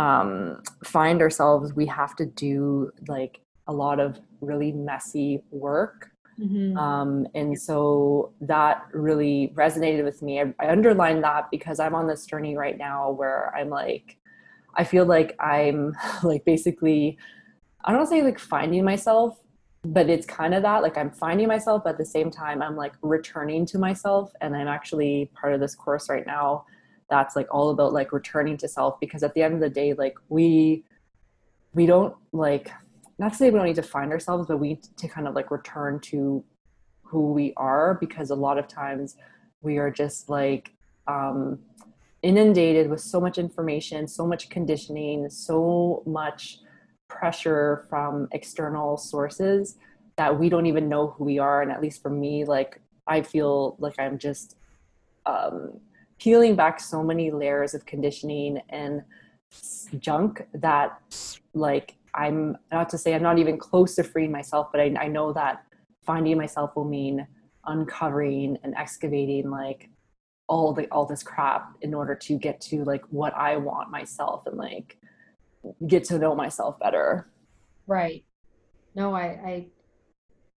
um, 0.00 0.62
find 0.84 1.20
ourselves 1.20 1.74
we 1.74 1.86
have 1.86 2.16
to 2.16 2.24
do 2.24 2.90
like 3.08 3.40
a 3.66 3.72
lot 3.72 4.00
of 4.00 4.18
really 4.40 4.72
messy 4.72 5.42
work. 5.50 6.10
Mm-hmm. 6.40 6.74
um, 6.78 7.26
and 7.34 7.60
so 7.60 8.32
that 8.40 8.86
really 8.94 9.52
resonated 9.54 10.04
with 10.04 10.22
me. 10.22 10.40
I, 10.40 10.54
I 10.58 10.70
underlined 10.70 11.22
that 11.22 11.50
because 11.50 11.78
i'm 11.78 11.94
on 11.94 12.06
this 12.06 12.24
journey 12.24 12.56
right 12.56 12.78
now 12.78 13.10
where 13.10 13.54
i'm 13.54 13.68
like 13.68 14.16
i 14.74 14.84
feel 14.84 15.04
like 15.04 15.36
i'm 15.38 15.94
like 16.22 16.46
basically 16.46 17.18
i 17.84 17.92
don't 17.92 18.06
say 18.06 18.22
like 18.22 18.38
finding 18.38 18.84
myself 18.84 19.38
but 19.84 20.08
it's 20.08 20.26
kind 20.26 20.54
of 20.54 20.62
that 20.62 20.82
like 20.82 20.96
i'm 20.96 21.10
finding 21.10 21.48
myself 21.48 21.84
but 21.84 21.90
at 21.90 21.98
the 21.98 22.06
same 22.06 22.30
time 22.30 22.62
i'm 22.62 22.76
like 22.76 22.94
returning 23.02 23.66
to 23.66 23.78
myself 23.78 24.32
and 24.40 24.56
i'm 24.56 24.68
actually 24.68 25.30
part 25.38 25.52
of 25.52 25.60
this 25.60 25.74
course 25.74 26.08
right 26.08 26.26
now 26.26 26.64
that's 27.10 27.36
like 27.36 27.46
all 27.50 27.70
about 27.70 27.92
like 27.92 28.12
returning 28.12 28.56
to 28.56 28.68
self 28.68 28.98
because 29.00 29.22
at 29.22 29.34
the 29.34 29.42
end 29.42 29.54
of 29.54 29.60
the 29.60 29.68
day 29.68 29.92
like 29.94 30.16
we 30.28 30.84
we 31.74 31.86
don't 31.86 32.14
like 32.32 32.70
not 33.18 33.32
to 33.32 33.36
say 33.36 33.50
we 33.50 33.58
don't 33.58 33.66
need 33.66 33.76
to 33.76 33.82
find 33.82 34.12
ourselves 34.12 34.46
but 34.48 34.58
we 34.58 34.68
need 34.68 34.82
to 34.96 35.08
kind 35.08 35.28
of 35.28 35.34
like 35.34 35.50
return 35.50 36.00
to 36.00 36.42
who 37.02 37.32
we 37.32 37.52
are 37.56 37.94
because 38.00 38.30
a 38.30 38.34
lot 38.34 38.58
of 38.58 38.68
times 38.68 39.16
we 39.62 39.76
are 39.76 39.90
just 39.90 40.28
like 40.28 40.72
um 41.06 41.58
inundated 42.22 42.88
with 42.88 43.00
so 43.00 43.20
much 43.20 43.38
information 43.38 44.06
so 44.06 44.26
much 44.26 44.48
conditioning 44.48 45.28
so 45.28 46.02
much 46.06 46.58
pressure 47.08 47.86
from 47.88 48.28
external 48.32 48.96
sources 48.96 49.76
that 50.16 50.38
we 50.38 50.48
don't 50.48 50.66
even 50.66 50.88
know 50.88 51.08
who 51.08 51.24
we 51.24 51.38
are. 51.38 51.62
And 51.62 51.72
at 51.72 51.80
least 51.80 52.02
for 52.02 52.10
me 52.10 52.44
like 52.44 52.80
i 53.06 53.20
feel 53.20 53.76
like 53.78 53.98
i'm 53.98 54.18
just 54.18 54.56
um, 55.26 55.80
peeling 56.20 56.54
back 56.54 56.78
so 56.80 57.02
many 57.02 57.30
layers 57.30 57.74
of 57.74 57.84
conditioning 57.86 58.60
and 58.68 59.02
junk 59.98 60.42
that 60.54 61.00
like 61.54 61.96
i'm 62.14 62.56
not 62.70 62.88
to 62.88 62.96
say 62.96 63.14
i'm 63.14 63.22
not 63.22 63.38
even 63.38 63.58
close 63.58 63.96
to 63.96 64.04
freeing 64.04 64.30
myself 64.30 64.68
but 64.70 64.80
i, 64.80 64.94
I 64.98 65.08
know 65.08 65.32
that 65.32 65.64
finding 66.04 66.36
myself 66.36 66.76
will 66.76 66.84
mean 66.84 67.26
uncovering 67.66 68.56
and 68.62 68.74
excavating 68.76 69.50
like 69.50 69.90
all 70.46 70.72
the 70.72 70.86
all 70.88 71.04
this 71.04 71.22
crap 71.22 71.72
in 71.82 71.94
order 71.94 72.14
to 72.14 72.38
get 72.38 72.60
to 72.60 72.84
like 72.84 73.02
what 73.10 73.34
i 73.36 73.56
want 73.56 73.90
myself 73.90 74.46
and 74.46 74.56
like 74.56 75.00
get 75.86 76.04
to 76.04 76.18
know 76.18 76.34
myself 76.34 76.78
better. 76.78 77.28
Right. 77.86 78.24
No, 78.94 79.14
I, 79.14 79.22
I, 79.22 79.66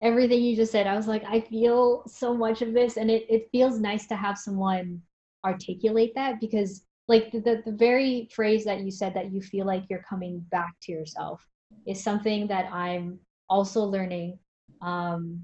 everything 0.00 0.42
you 0.42 0.57
just 0.57 0.73
said, 0.73 0.87
I 0.87 0.97
was 0.97 1.07
like, 1.07 1.25
I 1.25 1.40
feel 1.40 2.02
so 2.07 2.35
much 2.35 2.62
of 2.62 2.73
this, 2.73 2.97
and 2.97 3.11
it, 3.11 3.26
it 3.28 3.49
feels 3.52 3.78
nice 3.78 4.07
to 4.07 4.16
have 4.16 4.38
someone 4.38 5.00
articulate 5.45 6.13
that 6.15 6.41
because, 6.41 6.85
like, 7.09 7.33
the, 7.33 7.41
the, 7.41 7.63
the 7.65 7.73
very 7.73 8.29
phrase 8.33 8.65
that 8.65 8.81
you 8.81 8.91
said 8.91 9.15
that 9.15 9.33
you 9.33 9.41
feel 9.41 9.67
like 9.67 9.85
you're 9.89 10.05
coming 10.09 10.45
back 10.51 10.75
to 10.83 10.93
yourself 10.93 11.47
is 11.87 12.03
something 12.03 12.47
that 12.47 12.73
I'm 12.73 13.19
also 13.49 13.83
learning 13.83 14.39
um, 14.81 15.43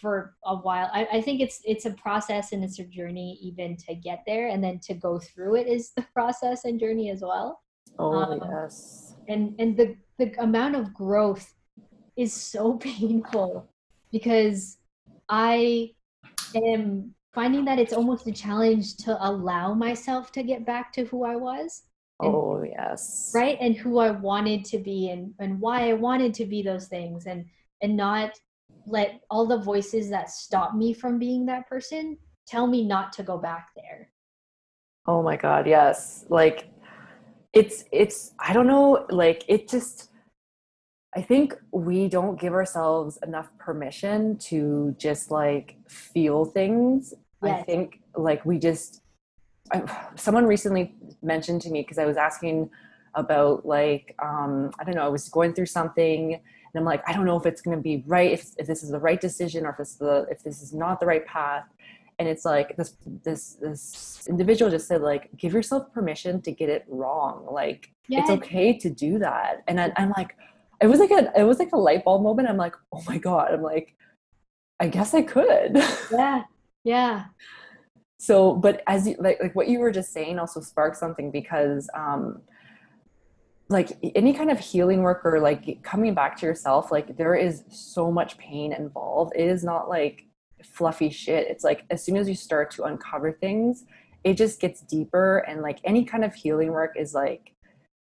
for 0.00 0.34
a 0.44 0.56
while. 0.56 0.90
I, 0.92 1.06
I 1.12 1.20
think 1.20 1.40
it's 1.40 1.60
it's 1.64 1.86
a 1.86 1.92
process 1.92 2.52
and 2.52 2.62
it's 2.62 2.78
a 2.78 2.84
journey 2.84 3.38
even 3.42 3.76
to 3.88 3.94
get 3.94 4.22
there, 4.26 4.48
and 4.48 4.62
then 4.62 4.78
to 4.80 4.94
go 4.94 5.18
through 5.18 5.56
it 5.56 5.66
is 5.66 5.92
the 5.96 6.02
process 6.14 6.64
and 6.64 6.78
journey 6.78 7.10
as 7.10 7.22
well. 7.22 7.62
Oh 7.98 8.12
um, 8.12 8.40
yes. 8.50 9.14
And 9.28 9.54
and 9.58 9.76
the 9.76 9.96
the 10.18 10.32
amount 10.42 10.76
of 10.76 10.92
growth 10.94 11.54
is 12.16 12.32
so 12.32 12.74
painful 12.78 13.68
because 14.12 14.78
I 15.28 15.92
am 16.54 17.14
finding 17.32 17.64
that 17.64 17.78
it's 17.78 17.92
almost 17.92 18.26
a 18.26 18.32
challenge 18.32 18.96
to 18.96 19.16
allow 19.26 19.74
myself 19.74 20.32
to 20.32 20.42
get 20.42 20.66
back 20.66 20.92
to 20.94 21.04
who 21.04 21.24
I 21.24 21.36
was. 21.36 21.82
And, 22.20 22.34
oh 22.34 22.62
yes. 22.62 23.32
Right? 23.34 23.58
And 23.60 23.76
who 23.76 23.98
I 23.98 24.10
wanted 24.10 24.64
to 24.66 24.78
be 24.78 25.10
and, 25.10 25.34
and 25.38 25.60
why 25.60 25.88
I 25.90 25.92
wanted 25.94 26.34
to 26.34 26.46
be 26.46 26.62
those 26.62 26.88
things 26.88 27.26
and 27.26 27.44
and 27.80 27.96
not 27.96 28.32
let 28.86 29.20
all 29.30 29.46
the 29.46 29.58
voices 29.58 30.10
that 30.10 30.30
stop 30.30 30.74
me 30.74 30.92
from 30.92 31.18
being 31.18 31.46
that 31.46 31.68
person 31.68 32.18
tell 32.46 32.66
me 32.66 32.84
not 32.84 33.12
to 33.12 33.22
go 33.22 33.38
back 33.38 33.68
there. 33.76 34.10
Oh 35.06 35.22
my 35.22 35.36
god, 35.36 35.66
yes. 35.66 36.24
Like 36.28 36.68
it's 37.52 37.84
it's 37.92 38.32
I 38.38 38.52
don't 38.52 38.66
know, 38.66 39.06
like 39.10 39.44
it 39.48 39.68
just 39.68 40.07
I 41.16 41.22
think 41.22 41.54
we 41.72 42.08
don't 42.08 42.38
give 42.38 42.52
ourselves 42.52 43.18
enough 43.26 43.48
permission 43.58 44.36
to 44.38 44.94
just 44.98 45.30
like 45.30 45.76
feel 45.88 46.44
things. 46.44 47.14
Yes. 47.42 47.60
I 47.60 47.62
think 47.62 48.00
like 48.14 48.44
we 48.44 48.58
just 48.58 49.02
I, 49.72 49.82
someone 50.16 50.46
recently 50.46 50.94
mentioned 51.22 51.62
to 51.62 51.70
me 51.70 51.82
because 51.82 51.98
I 51.98 52.04
was 52.04 52.16
asking 52.16 52.70
about 53.14 53.64
like 53.64 54.14
um 54.22 54.70
I 54.78 54.84
don't 54.84 54.94
know, 54.94 55.04
I 55.04 55.08
was 55.08 55.28
going 55.28 55.54
through 55.54 55.66
something 55.66 56.34
and 56.34 56.42
I'm 56.74 56.84
like 56.84 57.02
I 57.08 57.12
don't 57.12 57.24
know 57.24 57.38
if 57.38 57.46
it's 57.46 57.62
going 57.62 57.76
to 57.76 57.82
be 57.82 58.04
right 58.06 58.32
if 58.32 58.50
if 58.58 58.66
this 58.66 58.82
is 58.82 58.90
the 58.90 58.98
right 58.98 59.20
decision 59.20 59.64
or 59.64 59.70
if 59.70 59.80
it's 59.80 59.96
the 59.96 60.26
if 60.30 60.42
this 60.42 60.62
is 60.62 60.74
not 60.74 61.00
the 61.00 61.06
right 61.06 61.26
path 61.26 61.64
and 62.18 62.28
it's 62.28 62.44
like 62.44 62.76
this 62.76 62.96
this 63.24 63.56
this 63.60 64.26
individual 64.28 64.70
just 64.70 64.88
said 64.88 65.00
like 65.00 65.28
give 65.36 65.52
yourself 65.52 65.92
permission 65.92 66.42
to 66.42 66.52
get 66.52 66.68
it 66.68 66.84
wrong 66.88 67.46
like 67.50 67.90
yes. 68.08 68.22
it's 68.22 68.30
okay 68.30 68.76
to 68.76 68.90
do 68.90 69.18
that 69.18 69.62
and 69.68 69.80
I, 69.80 69.92
i'm 69.96 70.12
like 70.16 70.34
it 70.80 70.86
was 70.86 71.00
like 71.00 71.10
a 71.10 71.32
it 71.36 71.44
was 71.44 71.58
like 71.58 71.72
a 71.72 71.76
light 71.76 72.04
bulb 72.04 72.22
moment. 72.22 72.48
I'm 72.48 72.56
like 72.56 72.74
oh 72.92 73.02
my 73.06 73.18
god. 73.18 73.52
I'm 73.52 73.62
like 73.62 73.94
i 74.80 74.88
guess 74.88 75.14
i 75.14 75.22
could. 75.22 75.82
Yeah. 76.12 76.42
Yeah. 76.84 77.24
So 78.18 78.54
but 78.54 78.82
as 78.86 79.06
you 79.06 79.16
like 79.18 79.38
like 79.42 79.54
what 79.54 79.68
you 79.68 79.80
were 79.80 79.90
just 79.90 80.12
saying 80.12 80.38
also 80.38 80.60
sparked 80.60 80.96
something 80.96 81.30
because 81.30 81.88
um 81.94 82.42
like 83.68 83.90
any 84.14 84.32
kind 84.32 84.50
of 84.50 84.58
healing 84.58 85.02
work 85.02 85.20
or 85.24 85.40
like 85.40 85.82
coming 85.82 86.14
back 86.14 86.38
to 86.38 86.46
yourself 86.46 86.90
like 86.90 87.16
there 87.18 87.34
is 87.34 87.64
so 87.70 88.10
much 88.10 88.38
pain 88.38 88.72
involved. 88.72 89.32
It 89.36 89.46
is 89.46 89.62
not 89.62 89.88
like 89.88 90.24
fluffy 90.64 91.10
shit. 91.10 91.46
It's 91.48 91.64
like 91.64 91.84
as 91.90 92.04
soon 92.04 92.16
as 92.16 92.28
you 92.28 92.34
start 92.34 92.70
to 92.72 92.84
uncover 92.84 93.32
things, 93.32 93.84
it 94.24 94.34
just 94.34 94.60
gets 94.60 94.80
deeper. 94.82 95.38
And 95.38 95.62
like 95.62 95.78
any 95.84 96.04
kind 96.04 96.24
of 96.24 96.34
healing 96.34 96.72
work 96.72 96.94
is 96.96 97.14
like, 97.14 97.54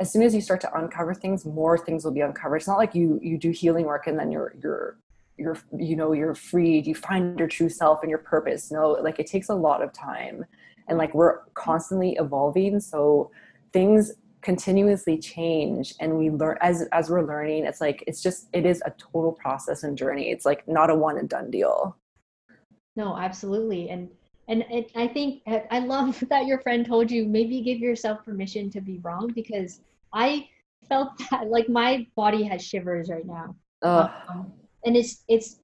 as 0.01 0.13
soon 0.13 0.23
as 0.23 0.35
you 0.35 0.41
start 0.41 0.61
to 0.63 0.79
uncover 0.79 1.15
things, 1.15 1.45
more 1.45 1.79
things 1.79 2.05
will 2.05 2.13
be 2.13 2.21
uncovered. 2.21 2.57
It's 2.57 2.67
not 2.67 2.79
like 2.79 2.95
you 2.95 3.21
you 3.23 3.39
do 3.39 3.51
healing 3.51 3.87
work 3.87 4.07
and 4.07 4.19
then 4.19 4.33
you're 4.33 4.55
you're 4.63 4.99
you're 5.37 5.59
you 5.77 5.95
know 5.97 6.13
you're 6.13 6.35
freed. 6.35 6.87
You 6.87 6.95
find 6.95 7.39
your 7.39 7.49
true 7.49 7.69
self 7.69 8.03
and 8.03 8.11
your 8.11 8.19
purpose. 8.19 8.71
No, 8.71 8.91
like 8.91 9.19
it 9.19 9.27
takes 9.27 9.49
a 9.49 9.55
lot 9.55 9.83
of 9.83 9.93
time, 9.93 10.45
and 10.89 10.99
like 10.99 11.15
we're 11.15 11.41
constantly 11.55 12.17
evolving. 12.19 12.81
So 12.81 13.31
things 13.73 14.13
continuously 14.43 15.19
change 15.19 15.95
and 16.01 16.17
we 16.17 16.31
learn 16.31 16.57
as 16.63 16.89
as 16.93 17.11
we're 17.11 17.21
learning 17.21 17.67
it's 17.67 17.79
like 17.79 18.03
it's 18.07 18.23
just 18.23 18.49
it 18.55 18.65
is 18.65 18.83
a 18.87 18.91
total 18.93 19.33
process 19.33 19.83
and 19.83 19.99
journey 19.99 20.31
it's 20.31 20.47
like 20.47 20.67
not 20.67 20.89
a 20.89 20.95
one 20.95 21.19
and 21.19 21.29
done 21.29 21.51
deal 21.51 21.95
no, 22.97 23.17
absolutely. 23.17 23.89
And 23.89 24.11
and 24.49 24.65
it, 24.71 24.91
I 24.97 25.07
think 25.07 25.43
I 25.47 25.79
love 25.79 26.23
that 26.29 26.47
your 26.47 26.61
friend 26.61 26.85
told 26.85 27.11
you 27.11 27.25
maybe 27.25 27.61
give 27.61 27.79
yourself 27.79 28.25
permission 28.25 28.71
to 28.71 28.81
be 28.81 28.99
wrong 28.99 29.33
because 29.35 29.81
I 30.13 30.49
felt 30.89 31.11
that 31.31 31.49
like 31.49 31.69
my 31.69 32.07
body 32.17 32.43
has 32.45 32.65
shivers 32.65 33.11
right 33.11 33.27
now. 33.27 33.57
Um, 33.83 34.53
and 34.85 34.97
it's 34.97 35.25
it's 35.29 35.61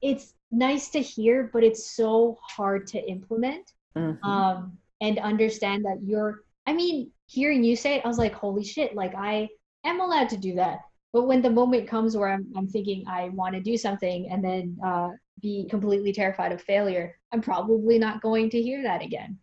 it's 0.00 0.34
nice 0.50 0.90
to 0.90 1.00
hear, 1.00 1.50
but 1.52 1.64
it's 1.64 1.92
so 1.96 2.38
hard 2.42 2.86
to 2.88 2.98
implement. 3.08 3.72
Mm-hmm. 3.96 4.24
Um, 4.24 4.78
and 5.00 5.18
understand 5.18 5.84
that 5.84 5.98
you're 6.02 6.44
I 6.66 6.72
mean, 6.72 7.10
hearing 7.26 7.64
you 7.64 7.76
say 7.76 7.96
it, 7.96 8.04
I 8.04 8.08
was 8.08 8.18
like, 8.18 8.34
holy 8.34 8.64
shit, 8.64 8.94
like 8.94 9.14
I 9.14 9.48
am 9.84 10.00
allowed 10.00 10.28
to 10.30 10.36
do 10.36 10.54
that. 10.56 10.80
But 11.12 11.24
when 11.24 11.42
the 11.42 11.50
moment 11.50 11.88
comes 11.88 12.16
where 12.16 12.32
I'm, 12.32 12.46
I'm 12.56 12.68
thinking 12.68 13.04
I 13.08 13.28
want 13.30 13.54
to 13.54 13.60
do 13.60 13.76
something 13.76 14.28
and 14.30 14.42
then 14.42 14.78
uh, 14.84 15.10
be 15.40 15.66
completely 15.68 16.12
terrified 16.12 16.52
of 16.52 16.62
failure, 16.62 17.18
I'm 17.32 17.42
probably 17.42 17.98
not 17.98 18.22
going 18.22 18.48
to 18.50 18.62
hear 18.62 18.82
that 18.82 19.02
again. 19.02 19.38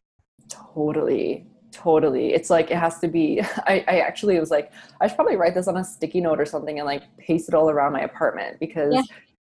Totally. 0.49 1.45
Totally. 1.71 2.33
It's 2.33 2.49
like 2.49 2.71
it 2.71 2.77
has 2.77 2.99
to 2.99 3.07
be. 3.07 3.41
I, 3.67 3.83
I 3.87 3.99
actually 3.99 4.39
was 4.39 4.51
like, 4.51 4.71
I 5.01 5.07
should 5.07 5.15
probably 5.15 5.35
write 5.35 5.53
this 5.53 5.67
on 5.67 5.77
a 5.77 5.83
sticky 5.83 6.21
note 6.21 6.39
or 6.39 6.45
something 6.45 6.79
and 6.79 6.85
like 6.85 7.03
paste 7.17 7.49
it 7.49 7.55
all 7.55 7.69
around 7.69 7.93
my 7.93 8.01
apartment 8.01 8.59
because 8.59 8.93
yeah. 8.93 9.01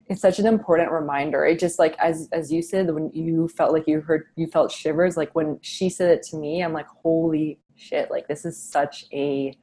it's 0.07 0.21
such 0.21 0.39
an 0.39 0.45
important 0.45 0.91
reminder. 0.91 1.45
It 1.45 1.59
just 1.59 1.79
like 1.79 1.95
as 1.99 2.29
as 2.31 2.51
you 2.51 2.61
said, 2.61 2.93
when 2.93 3.11
you 3.13 3.47
felt 3.49 3.73
like 3.73 3.87
you 3.87 4.01
heard 4.01 4.25
you 4.35 4.47
felt 4.47 4.71
shivers, 4.71 5.17
like 5.17 5.35
when 5.35 5.59
she 5.61 5.89
said 5.89 6.11
it 6.11 6.23
to 6.29 6.37
me, 6.37 6.63
I'm 6.63 6.73
like, 6.73 6.87
holy 6.87 7.59
shit, 7.75 8.09
like 8.09 8.27
this 8.27 8.45
is 8.45 8.61
such 8.61 9.05
a 9.11 9.57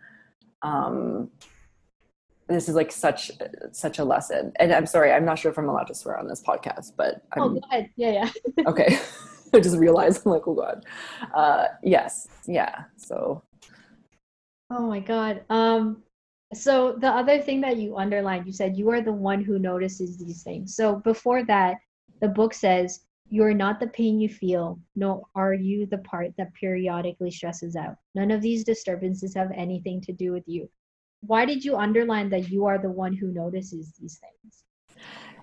um 0.63 1.31
this 2.49 2.69
is 2.69 2.75
like 2.75 2.91
such 2.91 3.31
such 3.73 3.99
a 3.99 4.05
lesson 4.05 4.53
and 4.57 4.73
i'm 4.73 4.85
sorry 4.85 5.13
i'm 5.13 5.25
not 5.25 5.39
sure 5.39 5.51
if 5.51 5.57
i'm 5.57 5.69
allowed 5.69 5.85
to 5.85 5.95
swear 5.95 6.19
on 6.19 6.27
this 6.27 6.43
podcast 6.43 6.93
but 6.97 7.23
I'm, 7.33 7.43
oh 7.43 7.49
go 7.51 7.61
ahead 7.71 7.91
yeah 7.97 8.11
yeah 8.11 8.65
okay 8.67 8.99
i 9.55 9.61
just 9.61 9.77
realized 9.77 10.23
i'm 10.25 10.33
like 10.33 10.47
oh 10.47 10.55
god. 10.55 10.85
Uh 11.35 11.67
yes 11.83 12.29
yeah 12.47 12.85
so. 12.97 13.43
Oh 14.71 14.87
my 14.87 15.01
god 15.01 15.45
um 15.51 16.03
so 16.53 16.97
the 17.01 17.09
other 17.09 17.41
thing 17.41 17.61
that 17.61 17.77
you 17.77 17.97
underlined 17.97 18.47
you 18.47 18.53
said 18.53 18.77
you 18.77 18.91
are 18.91 19.01
the 19.01 19.13
one 19.13 19.43
who 19.43 19.59
notices 19.59 20.19
these 20.19 20.43
things. 20.43 20.77
So 20.77 20.97
before 20.97 21.45
that 21.45 21.77
the 22.21 22.29
book 22.29 22.55
says 22.55 23.01
you 23.29 23.45
are 23.45 23.55
not 23.55 23.79
the 23.79 23.87
pain 23.89 24.21
you 24.21 24.29
feel 24.29 24.79
nor 24.97 25.23
are 25.35 25.55
you 25.55 25.87
the 25.87 25.99
part 25.99 26.33
that 26.37 26.53
periodically 26.55 27.31
stresses 27.31 27.77
out. 27.77 27.97
None 28.15 28.31
of 28.31 28.43
these 28.43 28.65
disturbances 28.65 29.35
have 29.35 29.51
anything 29.55 30.01
to 30.03 30.13
do 30.13 30.33
with 30.33 30.45
you. 30.47 30.69
Why 31.23 31.45
did 31.45 31.65
you 31.65 31.77
underline 31.77 32.31
that 32.31 32.51
you 32.51 32.67
are 32.67 32.79
the 32.79 32.91
one 32.91 33.15
who 33.15 33.29
notices 33.29 33.93
these 34.01 34.19
things? 34.19 34.65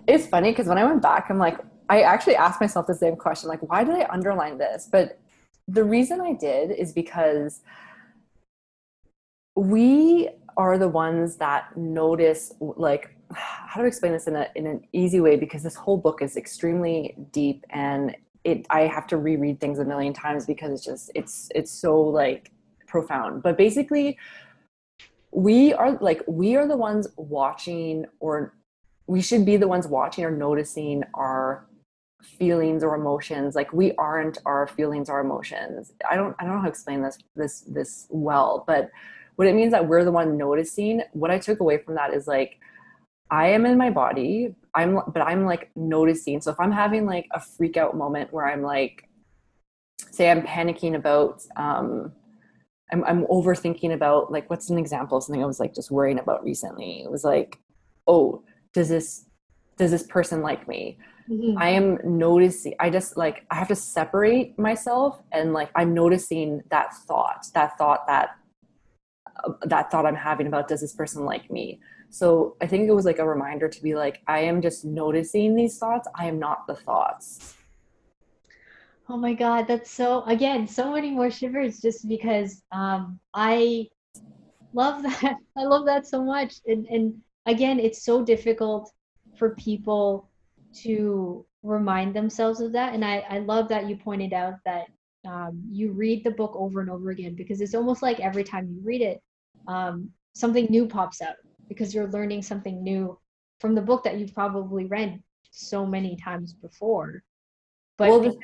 It's 0.06 0.26
funny 0.26 0.50
because 0.50 0.66
when 0.66 0.78
I 0.78 0.84
went 0.84 1.02
back, 1.02 1.26
I'm 1.30 1.38
like, 1.38 1.58
I 1.88 2.02
actually 2.02 2.36
asked 2.36 2.60
myself 2.60 2.86
the 2.86 2.94
same 2.94 3.16
question, 3.16 3.48
like, 3.48 3.60
why 3.68 3.84
did 3.84 3.94
I 3.94 4.06
underline 4.10 4.58
this? 4.58 4.88
But 4.90 5.18
the 5.66 5.84
reason 5.84 6.20
I 6.20 6.34
did 6.34 6.70
is 6.70 6.92
because 6.92 7.60
we 9.56 10.28
are 10.56 10.78
the 10.78 10.88
ones 10.88 11.36
that 11.36 11.76
notice, 11.76 12.52
like, 12.60 13.16
how 13.32 13.80
to 13.80 13.86
explain 13.86 14.12
this 14.12 14.26
in, 14.26 14.36
a, 14.36 14.48
in 14.54 14.66
an 14.66 14.84
easy 14.92 15.20
way 15.20 15.36
because 15.36 15.62
this 15.62 15.74
whole 15.74 15.96
book 15.96 16.22
is 16.22 16.36
extremely 16.36 17.14
deep 17.32 17.64
and 17.70 18.16
it 18.44 18.66
i 18.70 18.82
have 18.82 19.06
to 19.06 19.16
reread 19.16 19.60
things 19.60 19.78
a 19.78 19.84
million 19.84 20.12
times 20.12 20.46
because 20.46 20.70
it's 20.72 20.84
just 20.84 21.10
it's 21.14 21.48
it's 21.54 21.70
so 21.70 22.00
like 22.00 22.52
profound 22.86 23.42
but 23.42 23.58
basically 23.58 24.16
we 25.32 25.74
are 25.74 25.98
like 26.00 26.22
we 26.26 26.56
are 26.56 26.66
the 26.66 26.76
ones 26.76 27.08
watching 27.16 28.06
or 28.20 28.54
we 29.06 29.20
should 29.20 29.44
be 29.44 29.56
the 29.56 29.68
ones 29.68 29.86
watching 29.86 30.24
or 30.24 30.30
noticing 30.30 31.02
our 31.14 31.66
feelings 32.22 32.82
or 32.82 32.94
emotions 32.94 33.54
like 33.54 33.72
we 33.72 33.92
aren't 33.96 34.38
our 34.44 34.66
feelings 34.66 35.08
or 35.08 35.20
emotions 35.20 35.92
i 36.10 36.16
don't 36.16 36.34
i 36.38 36.44
don't 36.44 36.54
know 36.54 36.58
how 36.58 36.64
to 36.64 36.70
explain 36.70 37.00
this 37.02 37.18
this 37.36 37.60
this 37.60 38.06
well 38.10 38.64
but 38.66 38.90
what 39.36 39.46
it 39.46 39.54
means 39.54 39.70
that 39.70 39.86
we're 39.86 40.04
the 40.04 40.10
one 40.10 40.36
noticing 40.36 41.02
what 41.12 41.30
i 41.30 41.38
took 41.38 41.60
away 41.60 41.78
from 41.78 41.94
that 41.94 42.12
is 42.12 42.26
like 42.26 42.58
i 43.30 43.46
am 43.46 43.64
in 43.64 43.78
my 43.78 43.88
body 43.88 44.54
i'm 44.74 45.00
but 45.12 45.22
i'm 45.22 45.44
like 45.44 45.70
noticing 45.76 46.40
so 46.40 46.50
if 46.50 46.58
i'm 46.58 46.72
having 46.72 47.06
like 47.06 47.28
a 47.32 47.40
freak 47.40 47.76
out 47.76 47.96
moment 47.96 48.32
where 48.32 48.48
i'm 48.48 48.62
like 48.62 49.08
say 50.10 50.28
i'm 50.28 50.42
panicking 50.42 50.96
about 50.96 51.42
um 51.56 52.12
I'm, 52.92 53.04
I'm 53.04 53.26
overthinking 53.26 53.92
about 53.92 54.32
like 54.32 54.48
what's 54.48 54.70
an 54.70 54.78
example 54.78 55.18
of 55.18 55.24
something 55.24 55.42
I 55.42 55.46
was 55.46 55.60
like 55.60 55.74
just 55.74 55.90
worrying 55.90 56.18
about 56.18 56.44
recently. 56.44 57.02
It 57.02 57.10
was 57.10 57.24
like, 57.24 57.58
oh, 58.06 58.42
does 58.72 58.88
this 58.88 59.26
does 59.76 59.90
this 59.90 60.02
person 60.02 60.42
like 60.42 60.66
me? 60.66 60.98
Mm-hmm. 61.30 61.58
I 61.58 61.68
am 61.70 61.98
noticing. 62.04 62.74
I 62.80 62.90
just 62.90 63.16
like 63.16 63.44
I 63.50 63.56
have 63.56 63.68
to 63.68 63.76
separate 63.76 64.58
myself 64.58 65.20
and 65.32 65.52
like 65.52 65.70
I'm 65.74 65.92
noticing 65.92 66.62
that 66.70 66.94
thought, 66.94 67.46
that 67.54 67.76
thought 67.76 68.06
that 68.06 68.36
uh, 69.44 69.52
that 69.66 69.90
thought 69.90 70.06
I'm 70.06 70.16
having 70.16 70.46
about 70.46 70.68
does 70.68 70.80
this 70.80 70.94
person 70.94 71.24
like 71.24 71.50
me? 71.50 71.80
So 72.10 72.56
I 72.62 72.66
think 72.66 72.88
it 72.88 72.92
was 72.92 73.04
like 73.04 73.18
a 73.18 73.28
reminder 73.28 73.68
to 73.68 73.82
be 73.82 73.94
like 73.94 74.22
I 74.26 74.40
am 74.40 74.62
just 74.62 74.84
noticing 74.84 75.54
these 75.54 75.78
thoughts. 75.78 76.08
I 76.14 76.26
am 76.26 76.38
not 76.38 76.66
the 76.66 76.74
thoughts. 76.74 77.54
Oh 79.10 79.16
my 79.16 79.32
God, 79.32 79.66
that's 79.66 79.90
so, 79.90 80.22
again, 80.24 80.68
so 80.68 80.92
many 80.92 81.10
more 81.10 81.30
shivers 81.30 81.80
just 81.80 82.06
because 82.06 82.62
um, 82.72 83.18
I 83.32 83.88
love 84.74 85.02
that. 85.22 85.36
I 85.56 85.62
love 85.62 85.86
that 85.86 86.06
so 86.06 86.22
much. 86.22 86.56
And, 86.66 86.86
and 86.86 87.14
again, 87.46 87.80
it's 87.80 88.04
so 88.04 88.22
difficult 88.22 88.90
for 89.38 89.54
people 89.54 90.27
to 90.82 91.44
remind 91.62 92.14
themselves 92.14 92.60
of 92.60 92.72
that. 92.72 92.94
And 92.94 93.04
I, 93.04 93.24
I 93.28 93.38
love 93.38 93.68
that 93.68 93.88
you 93.88 93.96
pointed 93.96 94.32
out 94.32 94.54
that 94.64 94.86
um, 95.26 95.62
you 95.70 95.92
read 95.92 96.24
the 96.24 96.30
book 96.30 96.52
over 96.54 96.80
and 96.80 96.90
over 96.90 97.10
again 97.10 97.34
because 97.34 97.60
it's 97.60 97.74
almost 97.74 98.02
like 98.02 98.20
every 98.20 98.44
time 98.44 98.68
you 98.68 98.80
read 98.82 99.02
it, 99.02 99.20
um, 99.66 100.10
something 100.34 100.66
new 100.70 100.86
pops 100.86 101.20
up 101.20 101.36
because 101.68 101.94
you're 101.94 102.08
learning 102.08 102.42
something 102.42 102.82
new 102.82 103.18
from 103.60 103.74
the 103.74 103.82
book 103.82 104.04
that 104.04 104.18
you've 104.18 104.34
probably 104.34 104.86
read 104.86 105.20
so 105.50 105.84
many 105.84 106.16
times 106.16 106.54
before. 106.54 107.22
But 107.96 108.08
well, 108.10 108.36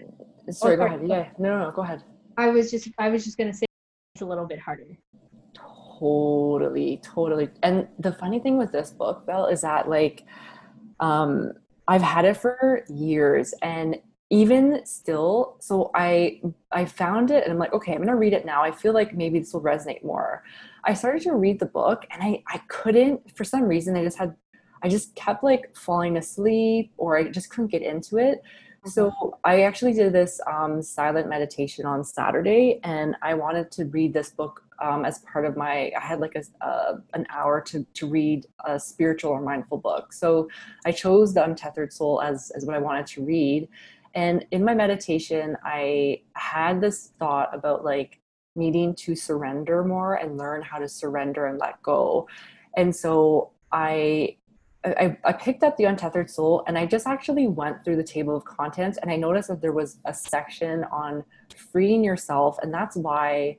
Sorry, 0.50 0.76
go 0.76 0.84
ahead. 0.84 1.00
Yeah, 1.06 1.30
no, 1.38 1.58
no, 1.58 1.64
no, 1.64 1.70
go 1.70 1.82
ahead. 1.82 2.02
I 2.36 2.48
was 2.48 2.70
just, 2.70 2.88
I 2.98 3.08
was 3.08 3.24
just 3.24 3.38
gonna 3.38 3.54
say 3.54 3.64
it's 4.14 4.22
a 4.22 4.26
little 4.26 4.46
bit 4.46 4.58
harder. 4.58 4.98
Totally, 5.54 7.00
totally. 7.02 7.48
And 7.62 7.88
the 7.98 8.12
funny 8.12 8.40
thing 8.40 8.58
with 8.58 8.72
this 8.72 8.90
book, 8.90 9.24
Belle, 9.26 9.46
is 9.46 9.62
that 9.62 9.88
like, 9.88 10.24
um, 11.00 11.52
I've 11.86 12.02
had 12.02 12.24
it 12.24 12.36
for 12.36 12.84
years, 12.88 13.54
and 13.62 13.96
even 14.30 14.84
still, 14.86 15.56
so 15.60 15.90
I 15.94 16.40
I 16.72 16.86
found 16.86 17.30
it 17.30 17.44
and 17.44 17.52
I'm 17.52 17.58
like, 17.58 17.72
okay, 17.74 17.92
I'm 17.94 18.00
gonna 18.00 18.16
read 18.16 18.32
it 18.32 18.46
now. 18.46 18.62
I 18.62 18.70
feel 18.70 18.92
like 18.94 19.14
maybe 19.14 19.38
this 19.38 19.52
will 19.52 19.60
resonate 19.62 20.02
more. 20.04 20.42
I 20.84 20.94
started 20.94 21.22
to 21.22 21.34
read 21.34 21.60
the 21.60 21.66
book 21.66 22.06
and 22.10 22.22
I 22.22 22.42
I 22.48 22.58
couldn't 22.68 23.36
for 23.36 23.44
some 23.44 23.64
reason 23.64 23.96
I 23.96 24.02
just 24.04 24.18
had 24.18 24.34
I 24.82 24.88
just 24.88 25.14
kept 25.14 25.44
like 25.44 25.74
falling 25.76 26.16
asleep 26.16 26.92
or 26.96 27.16
I 27.18 27.28
just 27.30 27.50
couldn't 27.50 27.70
get 27.70 27.82
into 27.82 28.18
it. 28.18 28.42
So 28.86 29.10
mm-hmm. 29.10 29.28
I 29.44 29.62
actually 29.62 29.94
did 29.94 30.12
this 30.12 30.40
um, 30.46 30.82
silent 30.82 31.28
meditation 31.28 31.86
on 31.86 32.04
Saturday, 32.04 32.80
and 32.84 33.16
I 33.22 33.34
wanted 33.34 33.70
to 33.72 33.86
read 33.86 34.12
this 34.12 34.30
book 34.30 34.62
um, 34.82 35.04
as 35.04 35.20
part 35.20 35.46
of 35.46 35.56
my. 35.56 35.92
I 35.96 36.00
had 36.00 36.20
like 36.20 36.34
a 36.34 36.64
uh, 36.64 36.96
an 37.14 37.26
hour 37.30 37.60
to 37.62 37.84
to 37.94 38.06
read 38.06 38.46
a 38.64 38.78
spiritual 38.78 39.32
or 39.32 39.40
mindful 39.40 39.78
book. 39.78 40.12
So 40.12 40.48
I 40.84 40.92
chose 40.92 41.32
the 41.34 41.44
Untethered 41.44 41.92
Soul 41.92 42.20
as 42.20 42.50
as 42.54 42.66
what 42.66 42.76
I 42.76 42.78
wanted 42.78 43.06
to 43.08 43.24
read, 43.24 43.68
and 44.14 44.44
in 44.50 44.64
my 44.64 44.74
meditation, 44.74 45.56
I 45.64 46.22
had 46.34 46.80
this 46.80 47.12
thought 47.18 47.54
about 47.54 47.84
like 47.84 48.20
needing 48.56 48.94
to 48.94 49.16
surrender 49.16 49.82
more 49.82 50.14
and 50.14 50.36
learn 50.36 50.62
how 50.62 50.78
to 50.78 50.88
surrender 50.88 51.46
and 51.46 51.58
let 51.58 51.82
go. 51.82 52.28
And 52.76 52.94
so 52.94 53.50
I 53.72 54.36
I, 54.84 55.16
I, 55.24 55.32
picked 55.32 55.62
up 55.62 55.76
the 55.76 55.84
untethered 55.84 56.28
soul 56.28 56.62
and 56.66 56.76
i 56.76 56.84
just 56.84 57.06
actually 57.06 57.46
went 57.46 57.84
through 57.84 57.96
the 57.96 58.04
table 58.04 58.36
of 58.36 58.44
contents 58.44 58.98
and 58.98 59.10
i 59.10 59.16
noticed 59.16 59.48
that 59.48 59.62
there 59.62 59.72
was 59.72 59.98
a 60.04 60.12
section 60.12 60.84
on 60.84 61.24
freeing 61.72 62.04
yourself 62.04 62.58
and 62.62 62.72
that's 62.72 62.96
why 62.96 63.56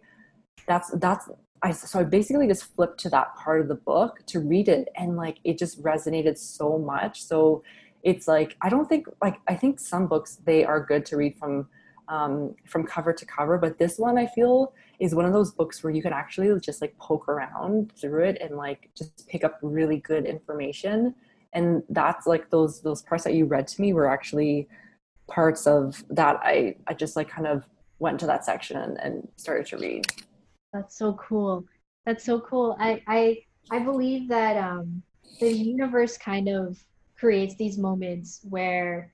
that's 0.68 0.92
that's 0.92 1.28
i 1.64 1.72
so 1.72 2.00
i 2.00 2.04
basically 2.04 2.48
just 2.48 2.66
flipped 2.76 3.00
to 3.00 3.10
that 3.10 3.36
part 3.36 3.60
of 3.60 3.68
the 3.68 3.76
book 3.76 4.20
to 4.28 4.40
read 4.40 4.70
it 4.70 4.88
and 4.96 5.18
like 5.18 5.40
it 5.44 5.58
just 5.58 5.82
resonated 5.82 6.38
so 6.38 6.78
much. 6.78 7.24
So 7.24 7.64
it's 8.04 8.28
like 8.28 8.56
i 8.62 8.70
don't 8.70 8.88
think 8.88 9.08
like 9.22 9.38
i 9.48 9.56
think 9.56 9.80
some 9.80 10.08
books 10.08 10.38
they 10.46 10.64
are 10.64 10.80
good 10.80 11.06
to 11.08 11.18
read 11.18 11.38
from 11.38 11.68
um, 12.08 12.56
from 12.66 12.86
cover 12.86 13.12
to 13.14 13.26
cover 13.26 13.58
but 13.58 13.78
this 13.78 13.98
one 13.98 14.18
i 14.18 14.26
feel 14.28 14.74
is 15.00 15.16
one 15.16 15.26
of 15.26 15.34
those 15.34 15.52
books 15.52 15.84
where 15.84 15.92
you 15.92 16.02
can 16.02 16.14
actually 16.14 16.58
just 16.60 16.82
like 16.82 16.98
poke 16.98 17.28
around 17.28 17.92
through 18.00 18.24
it 18.24 18.38
and 18.42 18.56
like 18.56 18.90
just 18.96 19.28
pick 19.28 19.44
up 19.44 19.60
really 19.62 19.98
good 19.98 20.26
information. 20.26 21.16
And 21.54 21.84
that's 21.90 22.28
like 22.28 22.50
those 22.50 22.82
those 22.82 23.02
parts 23.02 23.24
that 23.24 23.34
you 23.34 23.46
read 23.46 23.68
to 23.70 23.82
me 23.82 23.94
were 23.94 24.08
actually 24.08 24.68
parts 25.28 25.66
of 25.66 26.04
that 26.12 26.40
i 26.44 26.76
i 26.86 26.94
just 26.94 27.16
like 27.16 27.28
kind 27.28 27.48
of 27.48 27.66
went 27.98 28.20
to 28.20 28.28
that 28.28 28.46
section 28.46 28.78
and, 28.78 29.00
and 29.00 29.28
started 29.38 29.66
to 29.66 29.78
read. 29.78 30.06
That's 30.72 30.98
so 30.98 31.14
cool. 31.14 31.66
That's 32.06 32.24
so 32.24 32.40
cool. 32.42 32.76
I 32.80 33.02
i 33.08 33.38
i 33.72 33.80
believe 33.80 34.28
that 34.30 34.58
um 34.58 35.02
the 35.40 35.52
universe 35.52 36.18
kind 36.18 36.48
of 36.48 36.78
creates 37.18 37.56
these 37.56 37.78
moments 37.78 38.42
where 38.50 39.14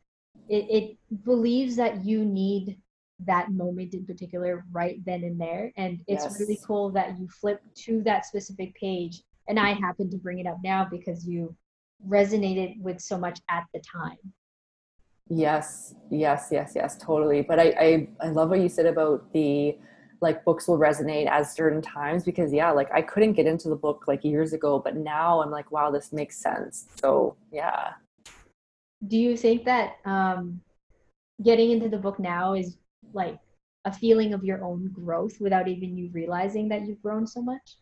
it, 0.51 0.65
it 0.70 1.24
believes 1.24 1.77
that 1.77 2.05
you 2.05 2.25
need 2.25 2.77
that 3.25 3.51
moment 3.51 3.93
in 3.93 4.05
particular 4.05 4.65
right 4.72 5.00
then 5.05 5.24
and 5.24 5.39
there. 5.39 5.72
And 5.77 6.01
it's 6.08 6.25
yes. 6.25 6.39
really 6.39 6.60
cool 6.65 6.91
that 6.91 7.17
you 7.17 7.27
flip 7.29 7.62
to 7.86 8.01
that 8.03 8.25
specific 8.25 8.75
page. 8.75 9.24
And 9.48 9.58
I 9.58 9.74
happen 9.74 10.10
to 10.12 10.17
bring 10.17 10.39
it 10.39 10.48
up 10.48 10.58
now 10.63 10.88
because 10.89 11.25
you 11.25 11.55
resonated 12.08 12.81
with 12.81 13.00
so 13.00 13.17
much 13.17 13.39
at 13.50 13.63
the 13.74 13.79
time. 13.79 14.17
Yes, 15.29 15.96
yes, 16.10 16.50
yes, 16.51 16.74
yes, 16.75 16.98
totally. 16.98 17.41
But 17.41 17.60
I, 17.60 17.63
I, 17.79 18.10
I 18.20 18.27
love 18.29 18.50
what 18.50 18.60
you 18.60 18.67
said 18.67 18.88
about 18.88 19.31
the 19.31 19.77
like 20.20 20.43
books 20.43 20.67
will 20.67 20.77
resonate 20.77 21.27
at 21.27 21.43
certain 21.43 21.81
times 21.81 22.24
because 22.24 22.51
yeah, 22.51 22.72
like 22.72 22.91
I 22.91 23.01
couldn't 23.01 23.34
get 23.34 23.48
into 23.48 23.70
the 23.70 23.75
book 23.75 24.03
like 24.08 24.25
years 24.25 24.51
ago, 24.51 24.79
but 24.79 24.98
now 24.98 25.41
I'm 25.41 25.50
like, 25.50 25.72
wow, 25.72 25.91
this 25.91 26.12
makes 26.12 26.38
sense. 26.38 26.88
So 27.00 27.38
yeah. 27.51 27.93
Do 29.08 29.17
you 29.17 29.36
think 29.36 29.65
that 29.65 29.98
um, 30.05 30.62
getting 31.43 31.72
into 31.72 31.89
the 31.89 31.98
book 31.98 32.20
now 32.20 32.53
is 32.53 32.77
like 33.13 33.38
a 33.86 33.91
feeling 33.91 34.34
of 34.34 34.43
your 34.43 34.63
own 34.63 34.89
growth 34.93 35.39
without 35.39 35.67
even 35.67 35.98
you 35.98 36.10
realizing 36.13 36.70
that 36.70 36.86
you've 36.86 37.01
grown 37.01 37.25
so 37.25 37.41
much? 37.41 37.77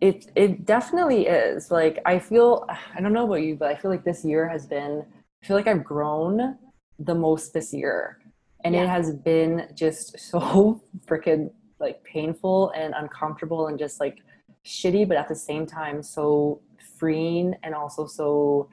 It 0.00 0.30
it 0.34 0.66
definitely 0.66 1.26
is. 1.26 1.70
Like 1.70 2.00
I 2.04 2.18
feel 2.18 2.66
I 2.68 3.00
don't 3.00 3.12
know 3.12 3.24
about 3.24 3.42
you, 3.42 3.56
but 3.56 3.70
I 3.70 3.76
feel 3.76 3.90
like 3.90 4.04
this 4.04 4.24
year 4.24 4.48
has 4.48 4.66
been 4.66 5.04
I 5.42 5.46
feel 5.46 5.56
like 5.56 5.66
I've 5.66 5.84
grown 5.84 6.58
the 6.98 7.14
most 7.14 7.52
this 7.52 7.72
year. 7.72 8.18
And 8.64 8.74
yeah. 8.74 8.84
it 8.84 8.88
has 8.88 9.12
been 9.12 9.68
just 9.74 10.18
so 10.30 10.82
freaking 11.06 11.50
like 11.80 12.02
painful 12.04 12.70
and 12.70 12.94
uncomfortable 12.96 13.66
and 13.68 13.78
just 13.78 14.00
like 14.00 14.18
shitty, 14.64 15.06
but 15.06 15.16
at 15.16 15.28
the 15.28 15.34
same 15.34 15.66
time 15.66 16.02
so 16.02 16.60
freeing 16.98 17.54
and 17.62 17.74
also 17.74 18.06
so 18.06 18.68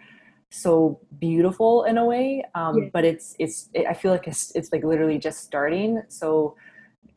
so 0.52 1.00
beautiful 1.20 1.86
in 1.86 1.98
a 1.98 2.06
way 2.06 2.44
um, 2.56 2.78
yeah. 2.78 2.90
but 2.94 3.06
it's 3.06 3.36
it's 3.40 3.70
it, 3.74 3.88
i 3.88 3.94
feel 3.94 4.12
like 4.12 4.28
it's, 4.28 4.52
it's 4.56 4.72
like 4.72 4.84
literally 4.84 5.18
just 5.18 5.44
starting. 5.44 6.02
So 6.10 6.56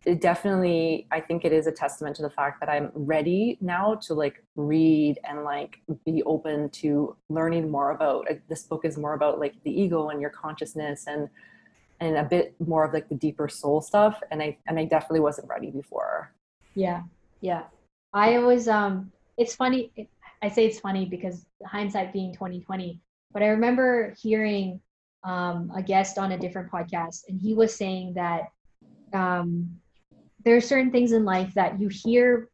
it 0.07 0.20
definitely 0.20 1.07
i 1.11 1.18
think 1.18 1.44
it 1.44 1.53
is 1.53 1.66
a 1.66 1.73
testament 1.73 2.14
to 2.14 2.23
the 2.23 2.31
fact 2.31 2.61
that 2.61 2.68
i'm 2.68 2.90
ready 2.94 3.57
now 3.61 3.94
to 3.94 4.12
like 4.12 4.44
read 4.55 5.18
and 5.25 5.44
like 5.44 5.81
be 6.05 6.23
open 6.25 6.68
to 6.68 7.16
learning 7.31 7.70
more 7.70 7.90
about 7.90 8.27
like, 8.29 8.42
this 8.49 8.64
book 8.64 8.85
is 8.85 8.99
more 8.99 9.14
about 9.14 9.40
like 9.40 9.55
the 9.64 9.70
ego 9.70 10.11
and 10.11 10.20
your 10.20 10.31
consciousness 10.31 11.07
and 11.07 11.29
and 12.01 12.16
a 12.16 12.25
bit 12.25 12.55
more 12.61 12.85
of 12.85 12.92
like 12.92 13.09
the 13.09 13.14
deeper 13.14 13.49
soul 13.49 13.81
stuff 13.81 14.23
and 14.31 14.42
i 14.42 14.57
and 14.66 14.79
i 14.79 14.85
definitely 14.85 15.20
wasn't 15.20 15.49
ready 15.49 15.70
before. 15.70 16.33
Yeah. 16.75 17.03
Yeah. 17.40 17.64
I 18.12 18.38
was 18.38 18.68
um 18.68 19.12
it's 19.37 19.55
funny 19.55 19.90
i 20.42 20.49
say 20.49 20.66
it's 20.66 20.81
funny 20.81 21.07
because 21.07 21.47
hindsight 21.64 22.12
being 22.12 22.33
2020 22.33 23.01
but 23.35 23.42
I 23.42 23.49
remember 23.49 24.14
hearing 24.23 24.81
um, 25.25 25.70
a 25.77 25.83
guest 25.83 26.16
on 26.16 26.33
a 26.33 26.38
different 26.38 26.70
podcast, 26.70 27.25
and 27.29 27.38
he 27.38 27.53
was 27.53 27.75
saying 27.75 28.14
that 28.14 28.44
um, 29.12 29.68
there 30.44 30.57
are 30.57 30.61
certain 30.62 30.90
things 30.90 31.12
in 31.12 31.25
life 31.25 31.53
that 31.55 31.79
you 31.81 31.88
hear 31.88 32.49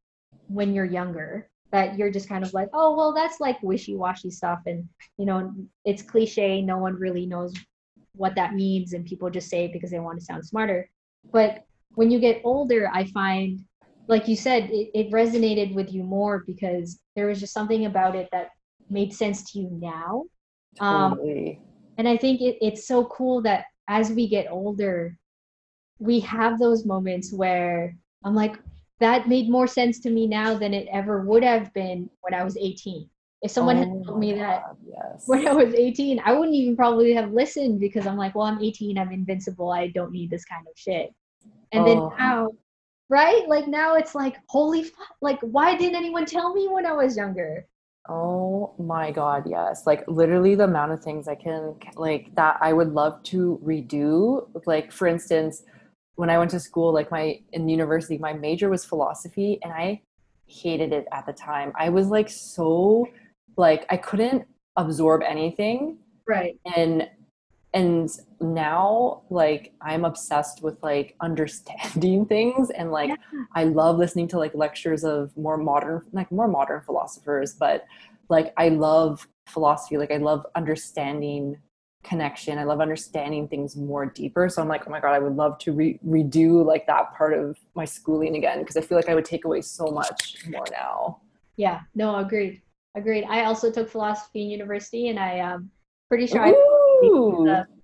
when 0.49 0.75
you're 0.75 0.85
younger 0.85 1.49
that 1.73 1.97
you're 1.97 2.11
just 2.11 2.29
kind 2.29 2.45
of 2.45 2.53
like, 2.53 2.69
oh, 2.73 2.97
well, 2.97 3.13
that's 3.13 3.41
like 3.41 3.63
wishy 3.63 3.95
washy 3.95 4.31
stuff. 4.31 4.61
And, 4.67 4.89
you 5.19 5.27
know, 5.27 5.55
it's 5.85 6.03
cliche. 6.03 6.61
No 6.61 6.79
one 6.79 6.95
really 6.95 7.27
knows 7.27 7.55
what 8.15 8.35
that 8.35 8.55
means. 8.55 8.93
And 8.93 9.05
people 9.05 9.31
just 9.31 9.49
say 9.49 9.67
it 9.67 9.73
because 9.73 9.91
they 9.91 10.01
want 10.01 10.19
to 10.19 10.25
sound 10.25 10.45
smarter. 10.45 10.91
But 11.33 11.65
when 11.95 12.11
you 12.11 12.19
get 12.19 12.41
older, 12.45 12.91
I 12.93 13.05
find, 13.05 13.61
like 14.09 14.27
you 14.27 14.37
said, 14.37 14.69
it, 14.71 14.91
it 14.95 15.13
resonated 15.13 15.75
with 15.75 15.93
you 15.93 16.03
more 16.03 16.43
because 16.45 16.99
there 17.15 17.27
was 17.27 17.39
just 17.39 17.55
something 17.55 17.87
about 17.87 18.17
it 18.17 18.29
that 18.33 18.51
made 18.89 19.13
sense 19.13 19.53
to 19.53 19.61
you 19.61 19.71
now 19.81 20.25
totally. 20.79 21.59
Um, 21.59 21.67
and 21.99 22.09
I 22.09 22.17
think 22.17 22.41
it, 22.41 22.59
it's 22.61 22.87
so 22.87 23.05
cool 23.07 23.43
that 23.43 23.67
as 23.89 24.11
we 24.11 24.29
get 24.29 24.51
older, 24.51 25.17
we 25.99 26.21
have 26.21 26.59
those 26.59 26.87
moments 26.87 27.33
where 27.33 27.95
I'm 28.25 28.35
like, 28.35 28.57
that 29.01 29.29
made 29.29 29.51
more 29.51 29.67
sense 29.67 29.99
to 30.01 30.11
me 30.11 30.27
now 30.27 30.55
than 30.55 30.75
it 30.75 30.89
ever 30.93 31.23
would 31.23 31.43
have 31.43 31.73
been 31.75 32.09
when 32.21 32.35
I 32.35 32.45
was 32.45 32.57
18. 32.57 33.09
If 33.43 33.51
someone 33.51 33.77
oh 33.77 33.81
had 33.81 34.07
told 34.07 34.19
me 34.19 34.35
that 34.35 34.65
yes. 34.87 35.25
when 35.27 35.49
I 35.49 35.53
was 35.53 35.75
18, 35.75 36.21
I 36.25 36.33
wouldn't 36.33 36.55
even 36.55 36.77
probably 36.77 37.15
have 37.15 37.33
listened 37.33 37.81
because 37.81 38.07
I'm 38.07 38.19
like, 38.19 38.35
well, 38.35 38.47
I'm 38.47 38.63
18, 38.63 38.99
I'm 38.99 39.13
invincible, 39.13 39.71
I 39.71 39.89
don't 39.89 40.13
need 40.13 40.31
this 40.31 40.45
kind 40.45 40.67
of 40.67 40.73
shit. 40.77 41.15
And 41.73 41.83
oh. 41.83 41.87
then 41.87 42.19
now, 42.19 42.49
right? 43.09 43.49
Like 43.49 43.67
now 43.67 43.97
it's 43.97 44.15
like, 44.15 44.37
holy 44.49 44.85
fuck, 44.85 45.17
like 45.23 45.41
why 45.41 45.75
didn't 45.77 45.97
anyone 45.97 46.27
tell 46.27 46.55
me 46.55 46.69
when 46.69 46.85
I 46.85 46.93
was 46.93 47.17
younger? 47.17 47.67
Oh 48.09 48.75
my 48.79 49.11
god, 49.13 49.45
yes. 49.47 49.87
Like 49.87 50.05
literally 50.09 50.55
the 50.55 50.65
amount 50.65 50.93
of 50.93 51.03
things 51.03 51.29
I 51.29 51.35
can 51.35 51.75
like 51.97 52.35
that 52.35 52.57
I 52.61 52.73
would 52.73 52.93
love 52.93 53.23
to 53.25 53.61
redo. 53.65 54.49
Like 54.67 54.91
for 54.91 55.07
instance, 55.07 55.63
when 56.17 56.31
I 56.31 56.39
went 56.39 56.51
to 56.53 56.61
school, 56.61 56.93
like 56.93 57.11
my 57.11 57.41
in 57.53 57.69
university, 57.69 58.19
my 58.19 58.33
major 58.33 58.69
was 58.69 58.85
philosophy 58.85 59.59
and 59.63 59.73
I 59.73 60.03
hated 60.47 60.93
it 60.93 61.07
at 61.13 61.27
the 61.27 61.33
time. 61.33 61.73
I 61.79 61.91
was 61.91 62.09
like 62.09 62.29
so 62.29 63.07
like 63.57 63.87
I 63.91 63.97
couldn't 63.97 64.47
absorb 64.77 65.23
anything. 65.23 65.99
Right. 66.27 66.59
And 66.77 67.09
and 67.73 68.11
now 68.41 69.23
like 69.31 69.73
i'm 69.81 70.05
obsessed 70.05 70.63
with 70.63 70.83
like 70.83 71.15
understanding 71.21 72.27
things 72.27 72.71
and 72.71 72.91
like 72.91 73.09
yeah. 73.09 73.45
i 73.55 73.65
love 73.65 73.97
listening 73.97 74.27
to 74.27 74.39
like 74.39 74.55
lectures 74.55 75.05
of 75.05 75.37
more 75.37 75.57
modern 75.57 76.03
like 76.13 76.31
more 76.33 76.49
modern 76.49 76.81
philosophers 76.81 77.55
but 77.55 77.85
like 78.29 78.53
i 78.57 78.69
love 78.69 79.27
philosophy. 79.51 79.99
Like 79.99 80.11
i 80.11 80.17
love 80.17 80.47
understanding 80.55 81.59
connection. 82.03 82.57
I 82.57 82.65
love 82.65 82.81
understanding 82.81 83.47
things 83.47 83.77
more 83.77 84.07
deeper. 84.07 84.49
So 84.49 84.63
i'm 84.63 84.69
like 84.69 84.87
oh 84.87 84.91
my 84.91 85.01
god 85.01 85.13
i 85.13 85.19
would 85.19 85.37
love 85.37 85.59
to 85.59 85.73
re- 85.73 86.01
redo 86.07 86.65
like 86.65 86.87
that 86.87 87.15
part 87.15 87.35
of 87.35 87.59
my 87.75 87.85
schooling 87.85 88.37
again 88.37 88.61
because 88.61 88.77
i 88.77 88.81
feel 88.81 88.97
like 88.97 89.09
i 89.09 89.15
would 89.15 89.25
take 89.25 89.45
away 89.45 89.61
so 89.61 89.87
much 89.87 90.47
more 90.49 90.65
now. 90.71 91.21
Yeah. 91.57 91.81
No 91.95 92.17
agreed. 92.17 92.63
Agreed. 92.97 93.25
I 93.25 93.45
also 93.45 93.71
took 93.71 93.91
philosophy 93.91 94.43
in 94.43 94.51
university 94.51 95.09
and 95.09 95.19
i 95.19 95.41
um 95.41 95.71
pretty 96.09 96.27
sure 96.27 96.41
Ooh. 96.41 96.49
I 96.49 96.70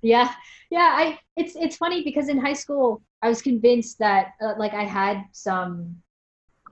yeah, 0.02 0.32
yeah. 0.70 0.94
I 0.96 1.18
it's 1.36 1.56
it's 1.56 1.76
funny 1.76 2.02
because 2.02 2.28
in 2.28 2.38
high 2.38 2.52
school 2.52 3.02
I 3.22 3.28
was 3.28 3.42
convinced 3.42 3.98
that 3.98 4.32
uh, 4.42 4.54
like 4.58 4.74
I 4.74 4.84
had 4.84 5.24
some 5.32 5.96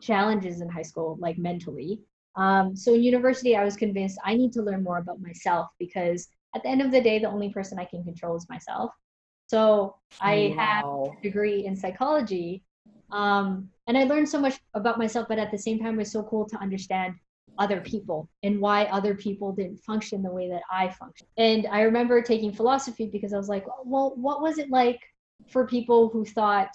challenges 0.00 0.60
in 0.60 0.68
high 0.68 0.82
school, 0.82 1.16
like 1.20 1.38
mentally. 1.38 2.00
Um, 2.36 2.76
so 2.76 2.94
in 2.94 3.02
university, 3.02 3.56
I 3.56 3.64
was 3.64 3.76
convinced 3.76 4.18
I 4.24 4.34
need 4.34 4.52
to 4.52 4.62
learn 4.62 4.82
more 4.82 4.98
about 4.98 5.20
myself 5.20 5.68
because 5.78 6.28
at 6.54 6.62
the 6.62 6.68
end 6.68 6.82
of 6.82 6.90
the 6.90 7.00
day, 7.00 7.18
the 7.18 7.30
only 7.30 7.50
person 7.52 7.78
I 7.78 7.84
can 7.84 8.04
control 8.04 8.36
is 8.36 8.48
myself. 8.48 8.92
So 9.46 9.96
I 10.20 10.54
have 10.56 10.84
a 10.84 11.10
degree 11.22 11.66
in 11.66 11.76
psychology. 11.76 12.62
Um, 13.10 13.68
and 13.86 13.96
I 13.96 14.04
learned 14.04 14.28
so 14.28 14.40
much 14.40 14.58
about 14.74 14.98
myself, 14.98 15.26
but 15.28 15.38
at 15.38 15.50
the 15.50 15.58
same 15.58 15.78
time, 15.78 15.94
it 15.94 15.98
was 15.98 16.12
so 16.12 16.22
cool 16.24 16.48
to 16.48 16.56
understand 16.56 17.14
other 17.58 17.80
people 17.80 18.28
and 18.42 18.60
why 18.60 18.84
other 18.86 19.14
people 19.14 19.52
didn't 19.52 19.78
function 19.78 20.22
the 20.22 20.30
way 20.30 20.48
that 20.48 20.62
I 20.70 20.88
function. 20.88 21.26
And 21.36 21.66
I 21.66 21.82
remember 21.82 22.20
taking 22.20 22.52
philosophy 22.52 23.06
because 23.06 23.32
I 23.32 23.36
was 23.36 23.48
like, 23.48 23.66
well, 23.84 24.14
what 24.16 24.42
was 24.42 24.58
it 24.58 24.70
like 24.70 25.00
for 25.48 25.66
people 25.66 26.08
who 26.08 26.24
thought 26.24 26.70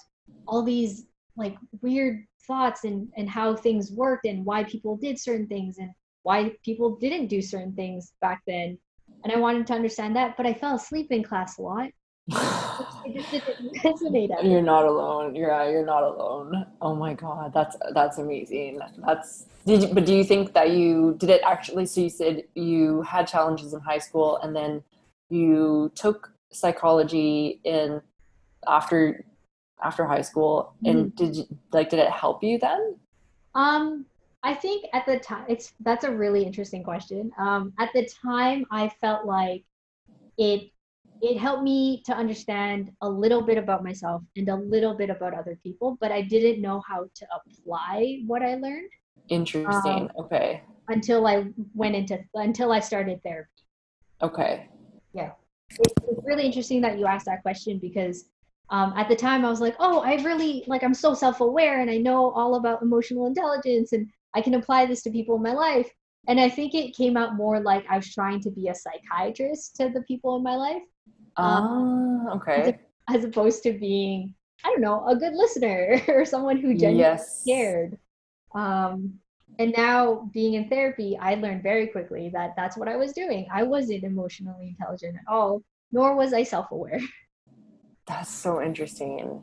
all 0.47 0.63
these 0.63 1.05
like 1.35 1.55
weird 1.81 2.25
thoughts 2.47 2.83
and, 2.83 3.09
and 3.17 3.29
how 3.29 3.55
things 3.55 3.91
worked 3.91 4.25
and 4.25 4.45
why 4.45 4.63
people 4.63 4.97
did 4.97 5.19
certain 5.19 5.47
things 5.47 5.77
and 5.77 5.91
why 6.23 6.53
people 6.63 6.95
didn't 6.97 7.27
do 7.27 7.41
certain 7.41 7.73
things 7.73 8.13
back 8.21 8.41
then. 8.47 8.77
And 9.23 9.33
I 9.33 9.37
wanted 9.37 9.67
to 9.67 9.73
understand 9.73 10.15
that, 10.15 10.37
but 10.37 10.45
I 10.45 10.53
fell 10.53 10.75
asleep 10.75 11.11
in 11.11 11.23
class 11.23 11.57
a 11.57 11.61
lot. 11.61 11.89
It 13.05 13.15
just 13.15 13.31
didn't 13.31 13.73
resonate. 13.77 14.31
at. 14.37 14.45
You're 14.45 14.61
not 14.61 14.85
alone. 14.85 15.33
You're 15.33 15.51
uh, 15.51 15.67
you're 15.67 15.85
not 15.85 16.03
alone. 16.03 16.67
Oh 16.79 16.93
my 16.93 17.13
god, 17.13 17.53
that's 17.53 17.75
that's 17.93 18.19
amazing. 18.19 18.79
That's 18.99 19.45
did 19.65 19.81
you, 19.81 19.93
but 19.93 20.05
do 20.05 20.13
you 20.13 20.23
think 20.23 20.53
that 20.53 20.71
you 20.71 21.15
did 21.17 21.29
it 21.29 21.41
actually? 21.43 21.87
So 21.87 22.01
you 22.01 22.09
said 22.09 22.43
you 22.55 23.01
had 23.01 23.27
challenges 23.27 23.73
in 23.73 23.79
high 23.79 23.97
school, 23.97 24.37
and 24.43 24.55
then 24.55 24.83
you 25.29 25.91
took 25.95 26.31
psychology 26.51 27.59
in 27.63 28.01
after 28.67 29.25
after 29.81 30.05
high 30.05 30.21
school, 30.21 30.73
and 30.85 31.15
did 31.15 31.35
you 31.35 31.45
like 31.71 31.89
did 31.89 31.99
it 31.99 32.11
help 32.11 32.43
you 32.43 32.59
then? 32.59 32.95
Um, 33.55 34.05
I 34.43 34.53
think 34.53 34.85
at 34.93 35.05
the 35.05 35.19
time, 35.19 35.45
it's 35.47 35.73
that's 35.79 36.03
a 36.03 36.11
really 36.11 36.43
interesting 36.43 36.83
question. 36.83 37.31
Um, 37.39 37.73
at 37.79 37.89
the 37.93 38.07
time, 38.23 38.65
I 38.71 38.89
felt 39.01 39.25
like 39.25 39.63
it 40.37 40.71
it 41.21 41.37
helped 41.37 41.63
me 41.63 42.01
to 42.05 42.13
understand 42.13 42.91
a 43.01 43.09
little 43.09 43.41
bit 43.41 43.57
about 43.57 43.83
myself 43.83 44.21
and 44.35 44.47
a 44.49 44.55
little 44.55 44.95
bit 44.95 45.09
about 45.09 45.33
other 45.33 45.57
people, 45.63 45.97
but 45.99 46.11
I 46.11 46.21
didn't 46.21 46.61
know 46.61 46.81
how 46.87 47.05
to 47.13 47.27
apply 47.35 48.21
what 48.25 48.41
I 48.41 48.55
learned 48.55 48.89
Interesting. 49.29 50.09
okay. 50.17 50.61
until 50.87 51.27
I 51.27 51.45
went 51.73 51.95
into 51.95 52.19
until 52.35 52.71
I 52.71 52.79
started 52.79 53.21
therapy. 53.23 53.49
Okay. 54.21 54.67
It's, 55.71 55.93
it's 56.07 56.25
really 56.25 56.45
interesting 56.45 56.81
that 56.81 56.97
you 56.97 57.05
asked 57.05 57.25
that 57.25 57.41
question 57.41 57.79
because 57.79 58.25
um, 58.69 58.93
at 58.95 59.07
the 59.07 59.15
time 59.15 59.45
I 59.45 59.49
was 59.49 59.61
like, 59.61 59.75
oh, 59.79 59.99
I 59.99 60.15
really 60.23 60.63
like 60.67 60.83
I'm 60.83 60.93
so 60.93 61.13
self-aware 61.13 61.81
and 61.81 61.89
I 61.89 61.97
know 61.97 62.31
all 62.31 62.55
about 62.55 62.81
emotional 62.81 63.27
intelligence 63.27 63.93
and 63.93 64.07
I 64.35 64.41
can 64.41 64.55
apply 64.55 64.85
this 64.85 65.01
to 65.03 65.11
people 65.11 65.35
in 65.35 65.41
my 65.41 65.53
life. 65.53 65.89
And 66.29 66.39
I 66.39 66.47
think 66.47 66.75
it 66.75 66.95
came 66.95 67.17
out 67.17 67.35
more 67.35 67.59
like 67.59 67.83
I 67.89 67.97
was 67.97 68.13
trying 68.13 68.39
to 68.41 68.51
be 68.51 68.67
a 68.67 68.75
psychiatrist 68.75 69.75
to 69.77 69.89
the 69.89 70.03
people 70.03 70.35
in 70.37 70.43
my 70.43 70.55
life 70.55 70.83
Ah. 71.37 72.27
okay. 72.35 72.77
as 73.09 73.23
opposed 73.23 73.63
to 73.63 73.73
being, 73.73 74.35
I 74.63 74.69
don't 74.69 74.81
know, 74.81 75.07
a 75.07 75.15
good 75.15 75.33
listener 75.33 75.99
or 76.07 76.25
someone 76.25 76.57
who 76.57 76.75
genuinely 76.75 76.99
Yes. 76.99 77.43
cared. 77.47 77.97
Um, 78.53 79.19
and 79.57 79.73
now 79.75 80.29
being 80.31 80.53
in 80.53 80.69
therapy, 80.69 81.17
I 81.19 81.33
learned 81.35 81.63
very 81.63 81.87
quickly 81.87 82.29
that 82.33 82.53
that's 82.55 82.77
what 82.77 82.87
I 82.87 82.95
was 82.95 83.11
doing. 83.13 83.47
I 83.51 83.63
wasn't 83.63 84.03
emotionally 84.03 84.69
intelligent 84.77 85.15
at 85.17 85.27
all, 85.33 85.63
nor 85.91 86.15
was 86.15 86.31
I 86.33 86.43
self-aware. 86.43 87.01
That's 88.07 88.29
so 88.29 88.61
interesting. 88.61 89.41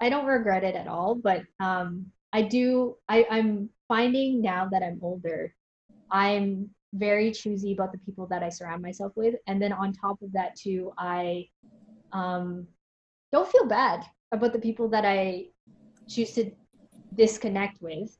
I 0.00 0.08
don't 0.10 0.26
regret 0.26 0.62
it 0.64 0.74
at 0.74 0.88
all, 0.88 1.14
but 1.14 1.42
um, 1.60 2.06
I 2.34 2.42
do. 2.42 2.96
I, 3.08 3.24
I'm 3.30 3.70
finding 3.88 4.42
now 4.42 4.68
that 4.72 4.82
I'm 4.82 4.98
older, 5.00 5.54
I'm 6.10 6.70
very 6.92 7.32
choosy 7.32 7.72
about 7.72 7.92
the 7.92 7.98
people 7.98 8.26
that 8.28 8.42
I 8.42 8.48
surround 8.48 8.82
myself 8.82 9.12
with, 9.16 9.34
and 9.46 9.60
then 9.60 9.72
on 9.72 9.92
top 9.92 10.22
of 10.22 10.32
that 10.32 10.56
too, 10.56 10.92
I 10.98 11.48
um, 12.12 12.66
don't 13.32 13.50
feel 13.50 13.66
bad 13.66 14.04
about 14.32 14.52
the 14.52 14.58
people 14.58 14.88
that 14.90 15.04
I 15.04 15.46
choose 16.08 16.32
to 16.32 16.50
disconnect 17.14 17.82
with, 17.82 18.16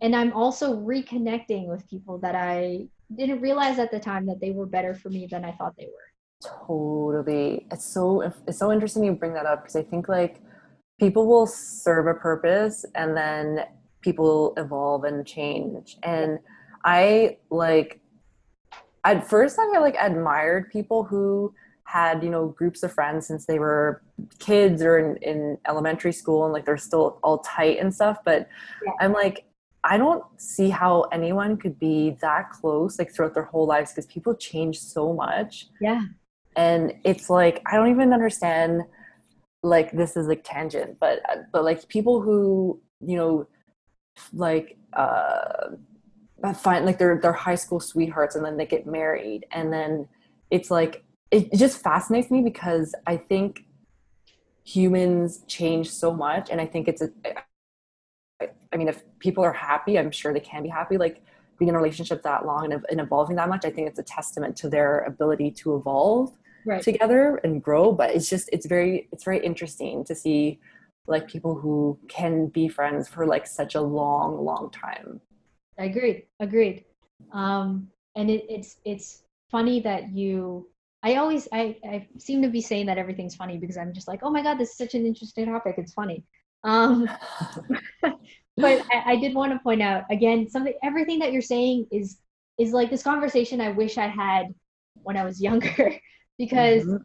and 0.00 0.14
I'm 0.14 0.32
also 0.32 0.76
reconnecting 0.76 1.66
with 1.66 1.88
people 1.88 2.18
that 2.18 2.34
I 2.34 2.88
didn't 3.14 3.40
realize 3.40 3.78
at 3.78 3.90
the 3.90 4.00
time 4.00 4.26
that 4.26 4.40
they 4.40 4.50
were 4.50 4.66
better 4.66 4.94
for 4.94 5.08
me 5.08 5.26
than 5.30 5.44
I 5.44 5.52
thought 5.52 5.74
they 5.76 5.86
were. 5.86 6.08
Totally. 6.66 7.66
It's 7.70 7.84
so 7.84 8.20
it's 8.46 8.58
so 8.58 8.70
interesting 8.70 9.04
you 9.04 9.12
bring 9.12 9.34
that 9.34 9.46
up 9.46 9.62
because 9.62 9.76
I 9.76 9.82
think 9.82 10.08
like 10.08 10.40
people 11.00 11.26
will 11.26 11.46
serve 11.46 12.06
a 12.06 12.14
purpose 12.14 12.84
and 12.94 13.16
then 13.16 13.64
people 14.02 14.54
evolve 14.56 15.04
and 15.04 15.26
change. 15.26 15.96
And 16.02 16.38
I 16.84 17.38
like 17.50 18.00
at 19.04 19.28
first 19.28 19.58
I 19.58 19.78
like 19.78 19.96
admired 20.00 20.70
people 20.70 21.04
who 21.04 21.54
had, 21.84 22.22
you 22.22 22.28
know, 22.28 22.48
groups 22.48 22.82
of 22.82 22.92
friends 22.92 23.26
since 23.26 23.46
they 23.46 23.58
were 23.58 24.02
kids 24.38 24.82
or 24.82 24.98
in, 24.98 25.16
in 25.22 25.58
elementary 25.66 26.12
school 26.12 26.44
and 26.44 26.52
like 26.52 26.66
they're 26.66 26.76
still 26.76 27.18
all 27.22 27.38
tight 27.38 27.78
and 27.80 27.94
stuff. 27.94 28.18
But 28.24 28.48
Yeah. 28.84 28.92
I'm 29.00 29.12
like, 29.12 29.46
I 29.84 29.96
don't 29.96 30.22
see 30.36 30.68
how 30.68 31.02
anyone 31.12 31.56
could 31.56 31.78
be 31.78 32.16
that 32.20 32.50
close 32.50 32.98
like 32.98 33.10
throughout 33.12 33.32
their 33.34 33.44
whole 33.44 33.66
lives 33.66 33.92
because 33.92 34.06
people 34.06 34.34
change 34.34 34.78
so 34.80 35.12
much 35.14 35.68
Yeah. 35.80 36.02
and 36.56 36.92
it's 37.04 37.30
like 37.30 37.62
i 37.66 37.76
don't 37.76 37.88
even 37.90 38.12
understand 38.12 38.82
like 39.62 39.92
this 39.92 40.16
is 40.16 40.26
like 40.26 40.42
tangent 40.44 40.98
but 40.98 41.20
but 41.52 41.62
like 41.64 41.88
people 41.88 42.20
who 42.20 42.80
you 43.00 43.16
know 43.16 43.46
like 44.32 44.76
uh 44.94 45.68
Uh, 46.42 46.52
find 46.52 46.86
like 46.86 46.98
they're 46.98 47.18
they're 47.20 47.32
high 47.32 47.56
school 47.56 47.80
sweethearts 47.80 48.36
and 48.36 48.44
then 48.44 48.56
they 48.56 48.64
get 48.66 48.86
married 48.86 49.44
and 49.50 49.72
then 49.72 50.06
it's 50.52 50.70
like 50.70 51.02
it, 51.32 51.52
it 51.52 51.56
just 51.56 51.82
fascinates 51.82 52.30
me 52.30 52.42
because 52.42 52.94
i 53.08 53.16
think 53.16 53.64
humans 54.62 55.42
change 55.48 55.90
so 55.90 56.14
much 56.14 56.48
and 56.48 56.60
i 56.60 56.66
think 56.66 56.86
it's 56.86 57.02
a 57.02 57.08
i 58.72 58.76
mean 58.76 58.86
if 58.86 59.02
people 59.18 59.42
are 59.42 59.52
happy 59.52 59.98
i'm 59.98 60.12
sure 60.12 60.32
they 60.32 60.38
can 60.38 60.62
be 60.62 60.68
happy 60.68 60.96
like 60.96 61.22
being 61.58 61.70
in 61.70 61.74
a 61.74 61.78
relationship 61.78 62.22
that 62.22 62.46
long 62.46 62.72
and, 62.72 62.86
and 62.88 63.00
evolving 63.00 63.34
that 63.34 63.48
much 63.48 63.64
i 63.64 63.70
think 63.70 63.88
it's 63.88 63.98
a 63.98 64.02
testament 64.04 64.54
to 64.56 64.68
their 64.68 65.00
ability 65.00 65.50
to 65.50 65.74
evolve 65.74 66.32
Right. 66.64 66.82
together 66.82 67.40
and 67.44 67.62
grow 67.62 67.92
but 67.92 68.10
it's 68.14 68.28
just 68.28 68.48
it's 68.52 68.66
very 68.66 69.08
it's 69.10 69.24
very 69.24 69.38
interesting 69.44 70.04
to 70.04 70.14
see 70.14 70.60
like 71.06 71.26
people 71.26 71.54
who 71.54 71.98
can 72.08 72.46
be 72.46 72.68
friends 72.68 73.08
for 73.08 73.26
like 73.26 73.46
such 73.46 73.74
a 73.74 73.80
long 73.80 74.44
long 74.44 74.70
time 74.70 75.20
I 75.78 75.84
agreed. 75.84 76.26
Agreed. 76.40 76.84
Um, 77.32 77.88
and 78.16 78.30
it, 78.30 78.46
it's 78.48 78.76
it's 78.84 79.22
funny 79.50 79.80
that 79.80 80.10
you. 80.10 80.68
I 81.02 81.14
always 81.16 81.46
I 81.52 81.76
I 81.84 82.08
seem 82.18 82.42
to 82.42 82.48
be 82.48 82.60
saying 82.60 82.86
that 82.86 82.98
everything's 82.98 83.36
funny 83.36 83.58
because 83.58 83.76
I'm 83.76 83.94
just 83.94 84.08
like, 84.08 84.20
oh 84.22 84.30
my 84.30 84.42
god, 84.42 84.58
this 84.58 84.70
is 84.70 84.76
such 84.76 84.94
an 84.94 85.06
interesting 85.06 85.46
topic. 85.46 85.76
It's 85.78 85.92
funny. 85.92 86.24
Um, 86.64 87.08
but 88.02 88.82
I, 88.92 89.12
I 89.12 89.16
did 89.16 89.34
want 89.34 89.52
to 89.52 89.58
point 89.60 89.82
out 89.82 90.04
again 90.10 90.48
something. 90.48 90.74
Everything 90.82 91.20
that 91.20 91.32
you're 91.32 91.42
saying 91.42 91.86
is 91.92 92.18
is 92.58 92.72
like 92.72 92.90
this 92.90 93.02
conversation 93.02 93.60
I 93.60 93.70
wish 93.70 93.98
I 93.98 94.08
had 94.08 94.46
when 95.02 95.16
I 95.16 95.24
was 95.24 95.40
younger 95.48 95.94
because 96.38 96.84
Mhm. 96.84 97.04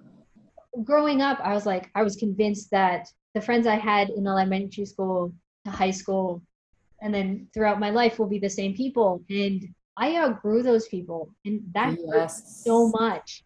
growing 0.84 1.22
up, 1.22 1.40
I 1.42 1.54
was 1.54 1.66
like, 1.66 1.90
I 1.96 2.04
was 2.04 2.16
convinced 2.16 2.72
that 2.72 3.08
the 3.34 3.42
friends 3.42 3.68
I 3.68 3.76
had 3.76 4.10
in 4.10 4.28
elementary 4.28 4.86
school 4.86 5.34
to 5.66 5.72
high 5.72 5.92
school 5.92 6.42
and 7.04 7.14
then 7.14 7.48
throughout 7.54 7.80
my 7.80 7.90
life 7.92 8.18
will 8.18 8.28
be 8.36 8.40
the 8.40 8.50
same 8.50 8.74
people. 8.74 9.22
And 9.30 9.62
I 9.98 10.16
outgrew 10.18 10.64
those 10.64 10.88
people. 10.88 11.30
And 11.46 11.62
that 11.76 11.96
yes 12.16 12.62
so 12.66 12.90
much. 12.90 13.44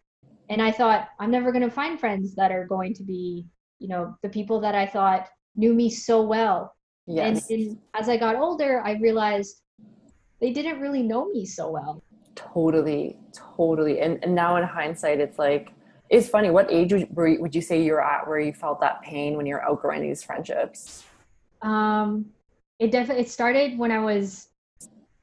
And 0.48 0.62
I 0.62 0.70
thought, 0.72 1.08
I'm 1.20 1.30
never 1.30 1.52
going 1.52 1.64
to 1.64 1.70
find 1.70 2.00
friends 2.00 2.34
that 2.36 2.50
are 2.52 2.66
going 2.66 2.94
to 2.94 3.02
be, 3.02 3.44
you 3.80 3.88
know, 3.88 4.14
the 4.22 4.30
people 4.30 4.60
that 4.60 4.74
I 4.74 4.86
thought 4.86 5.28
knew 5.56 5.74
me 5.74 5.90
so 5.90 6.22
well. 6.22 6.72
yes 7.06 7.50
And, 7.50 7.60
and 7.60 7.78
as 7.94 8.08
I 8.08 8.16
got 8.16 8.36
older, 8.36 8.80
I 8.84 8.92
realized 8.92 9.60
they 10.40 10.52
didn't 10.52 10.80
really 10.80 11.02
know 11.02 11.28
me 11.28 11.44
so 11.44 11.68
well. 11.70 12.02
totally 12.36 13.16
totally 13.32 13.98
and, 14.00 14.22
and 14.22 14.32
now 14.34 14.56
in 14.56 14.62
hindsight 14.62 15.18
it's 15.18 15.38
like 15.40 15.72
it's 16.08 16.28
funny 16.28 16.50
what 16.50 16.70
age 16.70 16.92
would, 16.92 17.08
were 17.16 17.26
you- 17.26 17.40
would 17.42 17.54
you 17.58 17.60
say 17.60 17.82
you're 17.82 18.00
at 18.00 18.26
where 18.28 18.38
you 18.38 18.52
felt 18.52 18.80
that 18.80 19.02
pain 19.02 19.36
when 19.36 19.44
you're 19.44 19.64
outgrowing 19.68 20.00
these 20.08 20.22
friendships 20.22 21.04
Um, 21.62 22.26
it 22.78 22.90
definitely 22.92 23.24
it 23.24 23.30
started 23.30 23.78
when 23.78 23.90
I 23.90 23.98
was, 23.98 24.48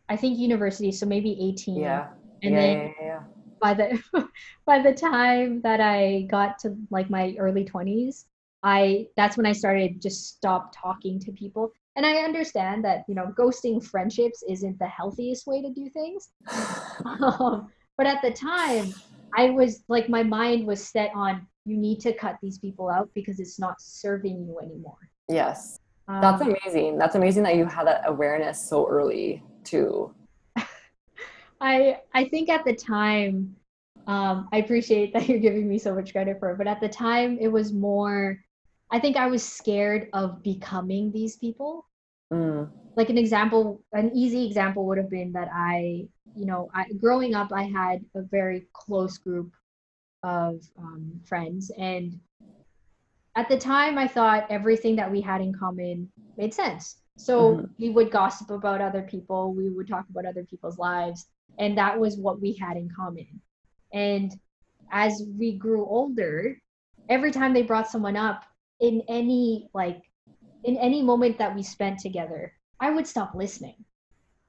I 0.10 0.16
think 0.16 0.38
university, 0.38 0.92
so 0.92 1.06
maybe 1.06 1.38
18. 1.42 1.82
yeah 1.82 2.08
And 2.44 2.54
yeah, 2.54 2.62
then 2.62 2.78
yeah, 2.78 3.06
yeah. 3.06 3.20
by 3.62 3.74
the 3.74 4.28
by 4.66 4.82
the 4.82 4.94
time 4.94 5.62
that 5.62 5.80
I 5.82 6.28
got 6.30 6.60
to 6.60 6.76
like 6.92 7.10
my 7.10 7.36
early 7.40 7.66
20s, 7.66 8.26
I 8.64 9.08
that's 9.16 9.38
when 9.38 9.46
I 9.46 9.54
started 9.54 10.02
just 10.02 10.36
stop 10.36 10.74
talking 10.76 11.20
to 11.22 11.32
people. 11.32 11.72
And 11.96 12.06
I 12.06 12.18
understand 12.18 12.84
that 12.84 13.06
you 13.08 13.16
know 13.16 13.34
ghosting 13.38 13.84
friendships 13.84 14.44
isn't 14.50 14.78
the 14.80 14.88
healthiest 14.88 15.48
way 15.48 15.62
to 15.62 15.72
do 15.72 15.90
things. 15.90 16.30
Um, 17.06 17.68
but 17.98 18.08
at 18.08 18.22
the 18.22 18.32
time, 18.32 18.94
I 19.38 19.50
was 19.50 19.84
like 19.90 20.10
my 20.10 20.24
mind 20.24 20.66
was 20.66 20.86
set 20.88 21.12
on 21.14 21.46
you 21.66 21.78
need 21.78 22.00
to 22.02 22.14
cut 22.14 22.38
these 22.42 22.58
people 22.58 22.90
out 22.90 23.10
because 23.14 23.40
it's 23.40 23.60
not 23.60 23.82
serving 23.82 24.46
you 24.48 24.60
anymore. 24.60 25.10
yes 25.28 25.78
Um, 26.08 26.22
that's 26.22 26.42
amazing 26.42 26.98
that's 26.98 27.16
amazing 27.16 27.44
that 27.44 27.56
you 27.56 27.66
had 27.66 27.88
that 27.88 28.04
awareness 28.06 28.62
so 28.62 28.88
early 28.88 29.44
too 29.64 30.14
I 31.62 32.00
I 32.14 32.26
think 32.26 32.50
at 32.50 32.66
the 32.66 32.76
time 32.76 33.56
Um, 34.08 34.50
I 34.52 34.58
appreciate 34.58 35.14
that 35.14 35.28
you're 35.30 35.40
giving 35.40 35.68
me 35.68 35.78
so 35.80 35.94
much 35.96 36.12
credit 36.12 36.40
for 36.40 36.52
it, 36.52 36.58
but 36.58 36.68
at 36.68 36.80
the 36.82 36.90
time, 36.90 37.38
it 37.40 37.48
was 37.48 37.74
more. 37.74 38.40
I 38.92 39.00
think 39.00 39.18
I 39.18 39.28
was 39.28 39.44
scared 39.44 40.10
of 40.14 40.44
becoming 40.44 41.12
these 41.12 41.38
people. 41.38 41.88
Mm. 42.32 42.70
Like 42.96 43.10
an 43.10 43.18
example, 43.18 43.82
an 43.94 44.12
easy 44.14 44.46
example 44.46 44.86
would 44.88 44.98
have 44.98 45.10
been 45.10 45.32
that 45.34 45.50
I, 45.54 46.08
you 46.36 46.46
know, 46.46 46.70
I, 46.74 46.86
growing 47.02 47.34
up, 47.36 47.52
I 47.52 47.64
had 47.64 48.06
a 48.16 48.22
very 48.22 48.68
close 48.74 49.18
group 49.18 49.52
of 50.24 50.62
um, 50.78 51.20
friends, 51.26 51.72
and 51.78 52.20
at 53.36 53.50
the 53.50 53.58
time, 53.58 53.98
I 53.98 54.08
thought 54.08 54.48
everything 54.50 54.96
that 54.96 55.12
we 55.12 55.22
had 55.22 55.42
in 55.42 55.54
common 55.54 56.12
made 56.38 56.54
sense. 56.54 57.02
So 57.18 57.56
Mhm. 57.56 57.70
we 57.80 57.90
would 57.90 58.12
gossip 58.12 58.50
about 58.50 58.82
other 58.82 59.04
people, 59.04 59.54
we 59.54 59.70
would 59.70 59.88
talk 59.88 60.08
about 60.10 60.26
other 60.26 60.44
people's 60.44 60.78
lives, 60.78 61.28
and 61.58 61.78
that 61.78 62.00
was 62.00 62.18
what 62.18 62.42
we 62.42 62.54
had 62.54 62.78
in 62.78 62.90
common. 62.90 63.42
And 63.94 64.32
as 64.92 65.24
we 65.38 65.58
grew 65.58 65.86
older, 65.86 66.62
every 67.10 67.32
time 67.32 67.54
they 67.54 67.62
brought 67.64 67.90
someone 67.90 68.16
up 68.16 68.44
in 68.80 69.02
any 69.08 69.70
like 69.74 70.02
in 70.64 70.78
any 70.78 71.02
moment 71.02 71.38
that 71.38 71.56
we 71.56 71.64
spent 71.64 72.00
together, 72.00 72.54
I 72.80 72.90
would 72.92 73.08
stop 73.08 73.36
listening. 73.36 73.86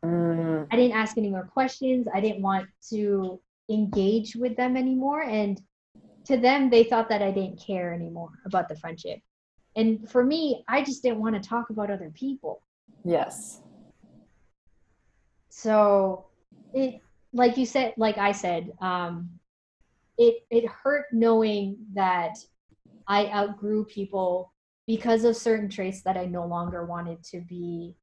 Mm. 0.05 0.66
I 0.70 0.77
didn't 0.77 0.96
ask 0.96 1.18
any 1.18 1.29
more 1.29 1.46
questions. 1.46 2.09
I 2.12 2.20
didn't 2.20 2.42
want 2.42 2.68
to 2.90 3.40
engage 3.68 4.35
with 4.37 4.57
them 4.57 4.77
anymore. 4.77 5.22
And 5.22 5.61
to 6.27 6.37
them, 6.37 6.71
they 6.71 6.85
thought 6.85 7.09
that 7.09 7.23
I 7.23 7.31
didn't 7.31 7.61
care 7.65 7.93
anymore 7.93 8.31
about 8.45 8.69
the 8.69 8.77
friendship. 8.77 9.21
And 9.77 10.09
for 10.11 10.25
me, 10.25 10.65
I 10.69 10.83
just 10.83 11.03
didn't 11.03 11.21
want 11.21 11.41
to 11.41 11.49
talk 11.49 11.71
about 11.71 11.91
other 11.91 12.11
people. 12.15 12.62
Yes. 13.05 13.61
So 15.51 16.27
it, 16.73 17.01
like 17.33 17.57
you 17.57 17.67
said, 17.67 17.95
like 17.97 18.19
I 18.19 18.33
said, 18.33 18.73
um, 18.81 19.31
it 20.19 20.47
it 20.51 20.67
hurt 20.67 21.07
knowing 21.12 21.77
that 21.93 22.37
I 23.07 23.27
outgrew 23.27 23.85
people 23.85 24.53
because 24.87 25.25
of 25.25 25.37
certain 25.37 25.69
traits 25.69 26.03
that 26.03 26.17
I 26.17 26.27
no 26.27 26.47
longer 26.47 26.87
wanted 26.87 27.23
to 27.25 27.41
be, 27.41 27.97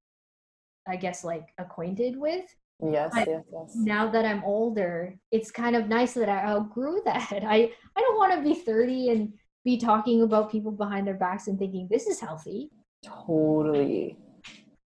I 0.87 0.95
guess, 0.95 1.23
like 1.23 1.47
acquainted 1.57 2.17
with. 2.17 2.45
Yes. 2.81 3.13
Yes. 3.15 3.27
Yes. 3.51 3.75
now 3.75 4.09
that 4.09 4.25
I'm 4.25 4.43
older, 4.43 5.15
it's 5.31 5.51
kind 5.51 5.75
of 5.75 5.87
nice 5.87 6.13
that 6.13 6.29
I 6.29 6.43
outgrew 6.43 7.01
that. 7.05 7.43
I 7.45 7.71
I 7.95 8.01
don't 8.01 8.17
want 8.17 8.33
to 8.33 8.41
be 8.41 8.55
30 8.55 9.09
and 9.09 9.33
be 9.63 9.77
talking 9.77 10.21
about 10.21 10.51
people 10.51 10.71
behind 10.71 11.07
their 11.07 11.13
backs 11.13 11.47
and 11.47 11.57
thinking 11.57 11.87
this 11.89 12.07
is 12.07 12.19
healthy. 12.19 12.69
Totally. 13.03 14.17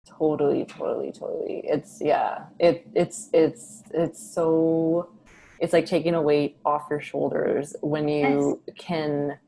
Totally. 0.05 0.65
Totally. 0.65 1.11
Totally. 1.11 1.61
It's 1.63 1.99
yeah. 2.01 2.45
It 2.59 2.87
it's 2.93 3.29
it's 3.33 3.83
it's 3.93 4.33
so. 4.33 5.09
It's 5.59 5.73
like 5.73 5.87
taking 5.87 6.13
a 6.13 6.21
weight 6.21 6.57
off 6.65 6.85
your 6.91 7.01
shoulders 7.01 7.75
when 7.81 8.07
you 8.07 8.61
can 8.77 9.39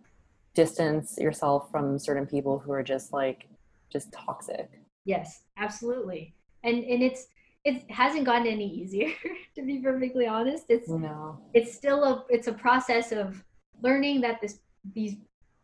distance 0.55 1.19
yourself 1.19 1.69
from 1.69 1.99
certain 1.99 2.25
people 2.25 2.57
who 2.57 2.71
are 2.71 2.81
just 2.81 3.13
like 3.13 3.47
just 3.91 4.11
toxic. 4.11 4.69
Yes, 5.05 5.41
absolutely. 5.57 6.35
And 6.63 6.83
and 6.83 7.03
it's 7.03 7.27
it 7.69 7.91
hasn't 7.91 8.25
gotten 8.25 8.47
any 8.47 8.67
easier 8.81 9.09
to 9.55 9.61
be 9.69 9.75
perfectly 9.79 10.27
honest. 10.27 10.65
It's 10.69 10.89
No. 10.89 11.39
it's 11.53 11.73
still 11.73 12.01
a 12.11 12.13
it's 12.35 12.47
a 12.53 12.53
process 12.65 13.07
of 13.21 13.43
learning 13.87 14.21
that 14.21 14.37
this 14.41 14.55
these 14.97 15.15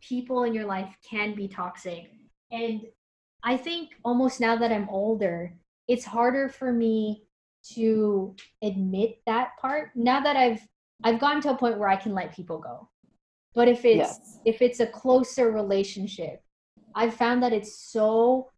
people 0.01 0.43
in 0.47 0.53
your 0.53 0.65
life 0.75 0.91
can 1.11 1.29
be 1.35 1.47
toxic 1.47 2.03
and 2.51 2.81
i 3.51 3.55
think 3.65 3.85
almost 4.09 4.39
now 4.39 4.55
that 4.61 4.71
i'm 4.75 4.87
older 4.89 5.37
it's 5.87 6.05
harder 6.05 6.47
for 6.59 6.69
me 6.83 7.23
to 7.73 8.35
admit 8.69 9.11
that 9.25 9.47
part 9.61 9.85
now 9.95 10.19
that 10.27 10.35
i've 10.43 10.61
i've 11.05 11.19
gotten 11.19 11.41
to 11.41 11.49
a 11.49 11.57
point 11.57 11.79
where 11.79 11.89
i 11.95 11.95
can 11.95 12.13
let 12.13 12.35
people 12.35 12.59
go 12.59 12.75
but 13.57 13.67
if 13.75 13.81
it's 13.85 13.97
Yes. 14.19 14.39
if 14.51 14.61
it's 14.61 14.79
a 14.79 14.87
closer 15.01 15.51
relationship 15.61 16.37
i've 16.93 17.15
found 17.23 17.41
that 17.41 17.53
it's 17.53 17.73
so 17.93 18.49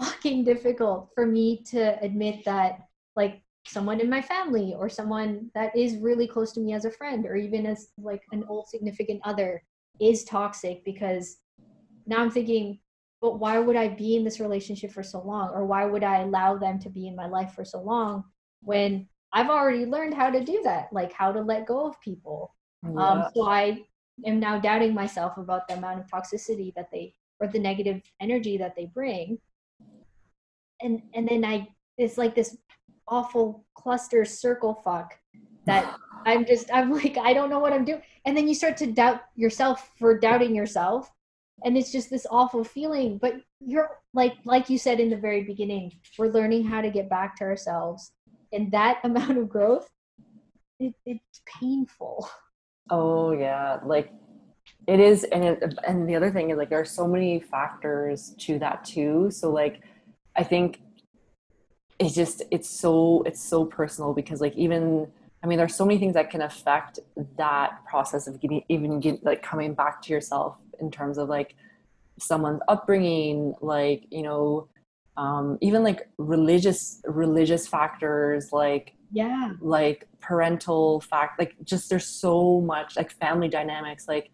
fucking 0.00 0.44
difficult 0.44 1.10
for 1.14 1.26
me 1.26 1.62
to 1.70 2.02
admit 2.02 2.44
that 2.44 2.80
like 3.16 3.42
someone 3.66 4.00
in 4.00 4.08
my 4.08 4.22
family 4.22 4.74
or 4.76 4.88
someone 4.88 5.50
that 5.54 5.76
is 5.76 5.96
really 5.96 6.26
close 6.26 6.52
to 6.52 6.60
me 6.60 6.72
as 6.72 6.84
a 6.84 6.90
friend 6.90 7.26
or 7.26 7.36
even 7.36 7.66
as 7.66 7.88
like 7.98 8.22
an 8.32 8.44
old 8.48 8.66
significant 8.68 9.20
other 9.24 9.62
is 10.00 10.24
toxic 10.24 10.84
because 10.84 11.38
now 12.06 12.18
I'm 12.18 12.30
thinking, 12.30 12.78
but 13.20 13.38
why 13.38 13.58
would 13.58 13.76
I 13.76 13.88
be 13.88 14.16
in 14.16 14.24
this 14.24 14.40
relationship 14.40 14.92
for 14.92 15.02
so 15.02 15.20
long 15.20 15.50
or 15.50 15.66
why 15.66 15.84
would 15.84 16.04
I 16.04 16.22
allow 16.22 16.56
them 16.56 16.78
to 16.80 16.88
be 16.88 17.08
in 17.08 17.16
my 17.16 17.26
life 17.26 17.52
for 17.52 17.64
so 17.64 17.80
long 17.80 18.24
when 18.62 19.08
I've 19.32 19.50
already 19.50 19.84
learned 19.84 20.14
how 20.14 20.30
to 20.30 20.42
do 20.42 20.62
that, 20.64 20.88
like 20.92 21.12
how 21.12 21.32
to 21.32 21.40
let 21.40 21.66
go 21.66 21.86
of 21.86 22.00
people. 22.00 22.54
Um, 22.96 23.24
so 23.34 23.46
I 23.46 23.84
am 24.24 24.40
now 24.40 24.58
doubting 24.58 24.94
myself 24.94 25.36
about 25.36 25.68
the 25.68 25.74
amount 25.74 26.00
of 26.00 26.06
toxicity 26.06 26.72
that 26.74 26.90
they 26.90 27.14
or 27.40 27.46
the 27.46 27.58
negative 27.58 28.00
energy 28.20 28.56
that 28.56 28.74
they 28.74 28.86
bring. 28.86 29.38
And 30.80 31.02
and 31.14 31.28
then 31.28 31.44
I 31.44 31.68
it's 31.96 32.18
like 32.18 32.34
this 32.34 32.56
awful 33.08 33.64
cluster 33.74 34.24
circle 34.24 34.74
fuck 34.84 35.14
that 35.66 35.96
I'm 36.26 36.44
just 36.44 36.70
I'm 36.72 36.90
like 36.92 37.16
I 37.16 37.32
don't 37.32 37.50
know 37.50 37.58
what 37.58 37.72
I'm 37.72 37.84
doing. 37.84 38.02
And 38.24 38.36
then 38.36 38.48
you 38.48 38.54
start 38.54 38.76
to 38.78 38.86
doubt 38.86 39.22
yourself 39.36 39.90
for 39.98 40.18
doubting 40.18 40.54
yourself. 40.54 41.10
And 41.64 41.76
it's 41.76 41.90
just 41.90 42.10
this 42.10 42.26
awful 42.30 42.62
feeling. 42.62 43.18
But 43.18 43.34
you're 43.60 43.90
like 44.14 44.34
like 44.44 44.70
you 44.70 44.78
said 44.78 45.00
in 45.00 45.10
the 45.10 45.16
very 45.16 45.42
beginning, 45.42 45.92
we're 46.18 46.28
learning 46.28 46.64
how 46.64 46.80
to 46.80 46.90
get 46.90 47.08
back 47.08 47.36
to 47.36 47.44
ourselves. 47.44 48.12
And 48.52 48.70
that 48.72 49.00
amount 49.04 49.38
of 49.38 49.48
growth, 49.48 49.88
it, 50.80 50.94
it's 51.04 51.40
painful. 51.60 52.28
Oh 52.90 53.32
yeah, 53.32 53.78
like 53.84 54.12
it 54.86 55.00
is, 55.00 55.24
and 55.24 55.44
it, 55.44 55.74
and 55.86 56.08
the 56.08 56.16
other 56.16 56.30
thing 56.30 56.50
is 56.50 56.56
like 56.56 56.70
there 56.70 56.80
are 56.80 56.84
so 56.84 57.06
many 57.06 57.40
factors 57.40 58.34
to 58.38 58.58
that 58.60 58.84
too. 58.84 59.30
So 59.30 59.50
like, 59.50 59.82
I 60.38 60.44
think 60.44 60.80
it's 61.98 62.14
just 62.14 62.42
it's 62.50 62.70
so 62.70 63.22
it's 63.26 63.42
so 63.42 63.64
personal 63.64 64.14
because 64.14 64.40
like 64.40 64.54
even 64.56 65.08
I 65.42 65.46
mean 65.48 65.58
there's 65.58 65.74
so 65.74 65.84
many 65.84 65.98
things 65.98 66.14
that 66.14 66.30
can 66.30 66.42
affect 66.42 67.00
that 67.36 67.84
process 67.86 68.28
of 68.28 68.40
getting 68.40 68.62
even 68.68 69.00
get, 69.00 69.24
like 69.24 69.42
coming 69.42 69.74
back 69.74 70.00
to 70.02 70.12
yourself 70.12 70.56
in 70.80 70.90
terms 70.90 71.18
of 71.18 71.28
like 71.28 71.56
someone's 72.20 72.60
upbringing, 72.68 73.54
like 73.60 74.04
you 74.10 74.22
know, 74.22 74.68
um, 75.16 75.58
even 75.60 75.82
like 75.82 76.08
religious 76.18 77.00
religious 77.04 77.66
factors 77.66 78.52
like 78.52 78.94
Yeah. 79.10 79.54
like 79.60 80.06
parental 80.20 81.00
fact 81.00 81.38
like 81.38 81.56
just 81.64 81.90
there's 81.90 82.06
so 82.06 82.60
much 82.60 82.96
like 82.96 83.10
family 83.12 83.48
dynamics 83.48 84.06
like 84.06 84.30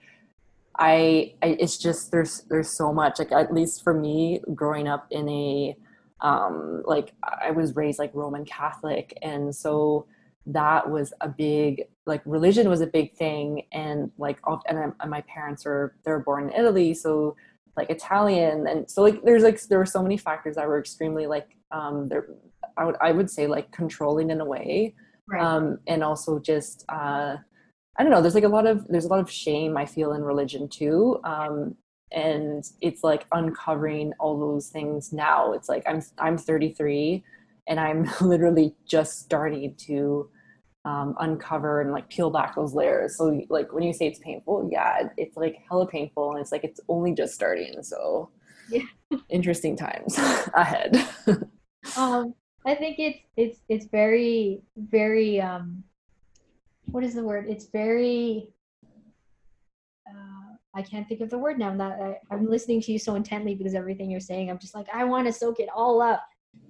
I, 0.77 1.35
I 1.43 1.57
it's 1.61 1.79
just 1.79 2.11
there's 2.11 2.43
there's 2.51 2.71
so 2.77 2.93
much 2.93 3.19
like 3.19 3.33
at 3.33 3.55
least 3.55 3.85
for 3.85 3.95
me 3.95 4.41
growing 4.55 4.89
up 4.89 5.07
in 5.11 5.29
a 5.29 5.77
um 6.21 6.83
like 6.87 7.13
i 7.43 7.51
was 7.51 7.75
raised 7.77 7.99
like 7.99 8.11
roman 8.15 8.45
catholic 8.45 9.17
and 9.23 9.55
so 9.55 10.07
that 10.47 10.91
was 10.91 11.13
a 11.21 11.29
big 11.29 11.85
like 12.07 12.21
religion 12.27 12.69
was 12.69 12.81
a 12.81 12.87
big 12.87 13.15
thing 13.15 13.63
and 13.73 14.11
like 14.19 14.39
and, 14.69 14.79
I, 14.79 14.89
and 15.01 15.11
my 15.11 15.23
parents 15.23 15.65
are 15.67 15.95
they're 16.05 16.19
born 16.21 16.51
in 16.51 16.55
italy 16.55 16.95
so 16.95 17.35
like 17.77 17.91
italian 17.91 18.67
and 18.67 18.89
so 18.91 19.03
like 19.03 19.23
there's 19.23 19.43
like 19.43 19.61
there 19.63 19.79
were 19.79 19.87
so 19.87 20.03
many 20.03 20.17
factors 20.17 20.57
that 20.57 20.69
were 20.69 20.79
extremely 20.79 21.27
like 21.27 21.57
um 21.73 22.09
there 22.09 22.27
i 22.77 22.85
would 22.85 22.97
i 23.01 23.11
would 23.11 23.31
say 23.31 23.47
like 23.47 23.71
controlling 23.73 24.31
in 24.31 24.41
a 24.41 24.45
way 24.45 24.95
Right. 25.27 25.43
um 25.43 25.79
and 25.87 26.05
also 26.05 26.39
just 26.39 26.85
uh 26.91 27.37
i 27.97 28.03
don't 28.03 28.13
know 28.13 28.21
there's 28.21 28.35
like 28.35 28.45
a 28.45 28.49
lot 28.49 28.67
of 28.67 28.87
there's 28.89 29.07
a 29.07 29.09
lot 29.09 29.21
of 29.21 29.31
shame 29.31 29.75
i 29.79 29.87
feel 29.87 30.13
in 30.13 30.23
religion 30.23 30.69
too 30.69 31.19
um 31.25 31.75
and 32.15 32.65
it's 32.81 33.03
like 33.05 33.27
uncovering 33.33 34.13
all 34.19 34.39
those 34.39 34.69
things 34.69 35.13
now. 35.13 35.53
It's 35.53 35.69
like 35.69 35.83
i'm 35.87 36.03
i'm 36.19 36.39
33 36.39 37.23
and 37.67 37.81
i'm 37.81 38.09
literally 38.21 38.75
just 38.87 39.21
starting 39.21 39.75
to 39.87 40.29
um, 40.87 41.15
uncover 41.19 41.81
and 41.81 41.93
like 41.93 42.11
peel 42.11 42.29
back 42.31 42.55
those 42.55 42.75
layers. 42.75 43.17
So 43.17 43.41
like 43.49 43.73
when 43.73 43.83
you 43.83 43.93
say 43.93 44.07
it's 44.07 44.19
painful 44.19 44.69
yeah 44.71 45.09
it's 45.17 45.37
like 45.37 45.57
hella 45.69 45.87
painful 45.87 46.33
and 46.33 46.41
it's 46.41 46.53
like 46.53 46.65
it's 46.65 46.81
only 46.89 47.13
just 47.15 47.35
starting 47.35 47.83
so 47.83 48.31
Yeah. 48.71 48.83
interesting 49.31 49.77
times 49.77 50.19
ahead. 50.55 50.97
Um 51.97 52.35
i 52.67 52.75
think 52.75 52.99
it's 52.99 53.19
it's 53.37 53.59
it's 53.69 53.87
very 53.87 54.63
very 54.77 55.41
um 55.41 55.85
what 56.87 57.05
is 57.05 57.15
the 57.15 57.25
word? 57.25 57.47
It's 57.49 57.67
very 57.67 58.49
uh, 60.09 60.34
i 60.75 60.83
can't 60.83 61.09
think 61.09 61.21
of 61.21 61.31
the 61.31 61.39
word 61.39 61.59
now. 61.59 61.75
That 61.77 62.01
I, 62.01 62.19
i'm 62.31 62.49
listening 62.49 62.81
to 62.83 62.93
you 62.93 62.99
so 62.99 63.15
intently 63.15 63.55
because 63.55 63.75
everything 63.75 64.11
you're 64.11 64.21
saying 64.21 64.51
i'm 64.51 64.59
just 64.59 64.75
like 64.75 64.87
i 64.93 65.05
want 65.05 65.27
to 65.27 65.33
soak 65.33 65.61
it 65.61 65.69
all 65.75 66.01
up. 66.03 66.25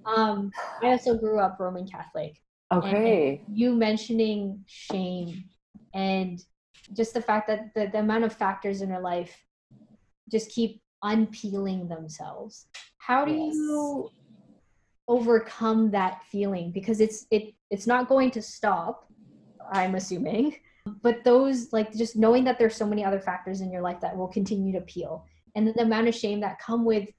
Um 0.05 0.51
i 0.83 0.87
also 0.87 1.17
grew 1.17 1.39
up 1.39 1.57
roman 1.59 1.87
catholic. 1.87 2.41
Okay. 2.71 3.41
You 3.51 3.73
mentioning 3.75 4.63
shame 4.67 5.45
and 5.93 6.43
just 6.93 7.13
the 7.13 7.21
fact 7.21 7.47
that 7.47 7.73
the, 7.73 7.87
the 7.87 7.99
amount 7.99 8.23
of 8.23 8.33
factors 8.33 8.81
in 8.81 8.89
your 8.89 8.99
life 9.01 9.35
just 10.31 10.49
keep 10.51 10.81
unpeeling 11.03 11.87
themselves. 11.87 12.67
How 12.97 13.25
do 13.25 13.31
Yes. 13.31 13.53
you 13.53 14.09
overcome 15.07 15.91
that 15.91 16.23
feeling? 16.31 16.71
Because 16.71 16.99
it's 16.99 17.27
it 17.31 17.53
it's 17.69 17.87
not 17.87 18.07
going 18.07 18.31
to 18.31 18.41
stop 18.41 19.05
i'm 19.71 19.95
assuming 19.95 20.55
but 20.85 21.23
those 21.23 21.73
like 21.73 21.93
just 21.93 22.15
knowing 22.15 22.43
that 22.43 22.59
there's 22.59 22.75
so 22.75 22.85
many 22.85 23.03
other 23.03 23.19
factors 23.19 23.61
in 23.61 23.71
your 23.71 23.81
life 23.81 23.99
that 24.01 24.15
will 24.15 24.27
continue 24.27 24.71
to 24.73 24.81
peel. 24.81 25.25
And 25.55 25.67
the 25.67 25.81
amount 25.81 26.07
of 26.07 26.15
shame 26.15 26.39
that 26.41 26.59
come 26.59 26.85
with 26.85 27.09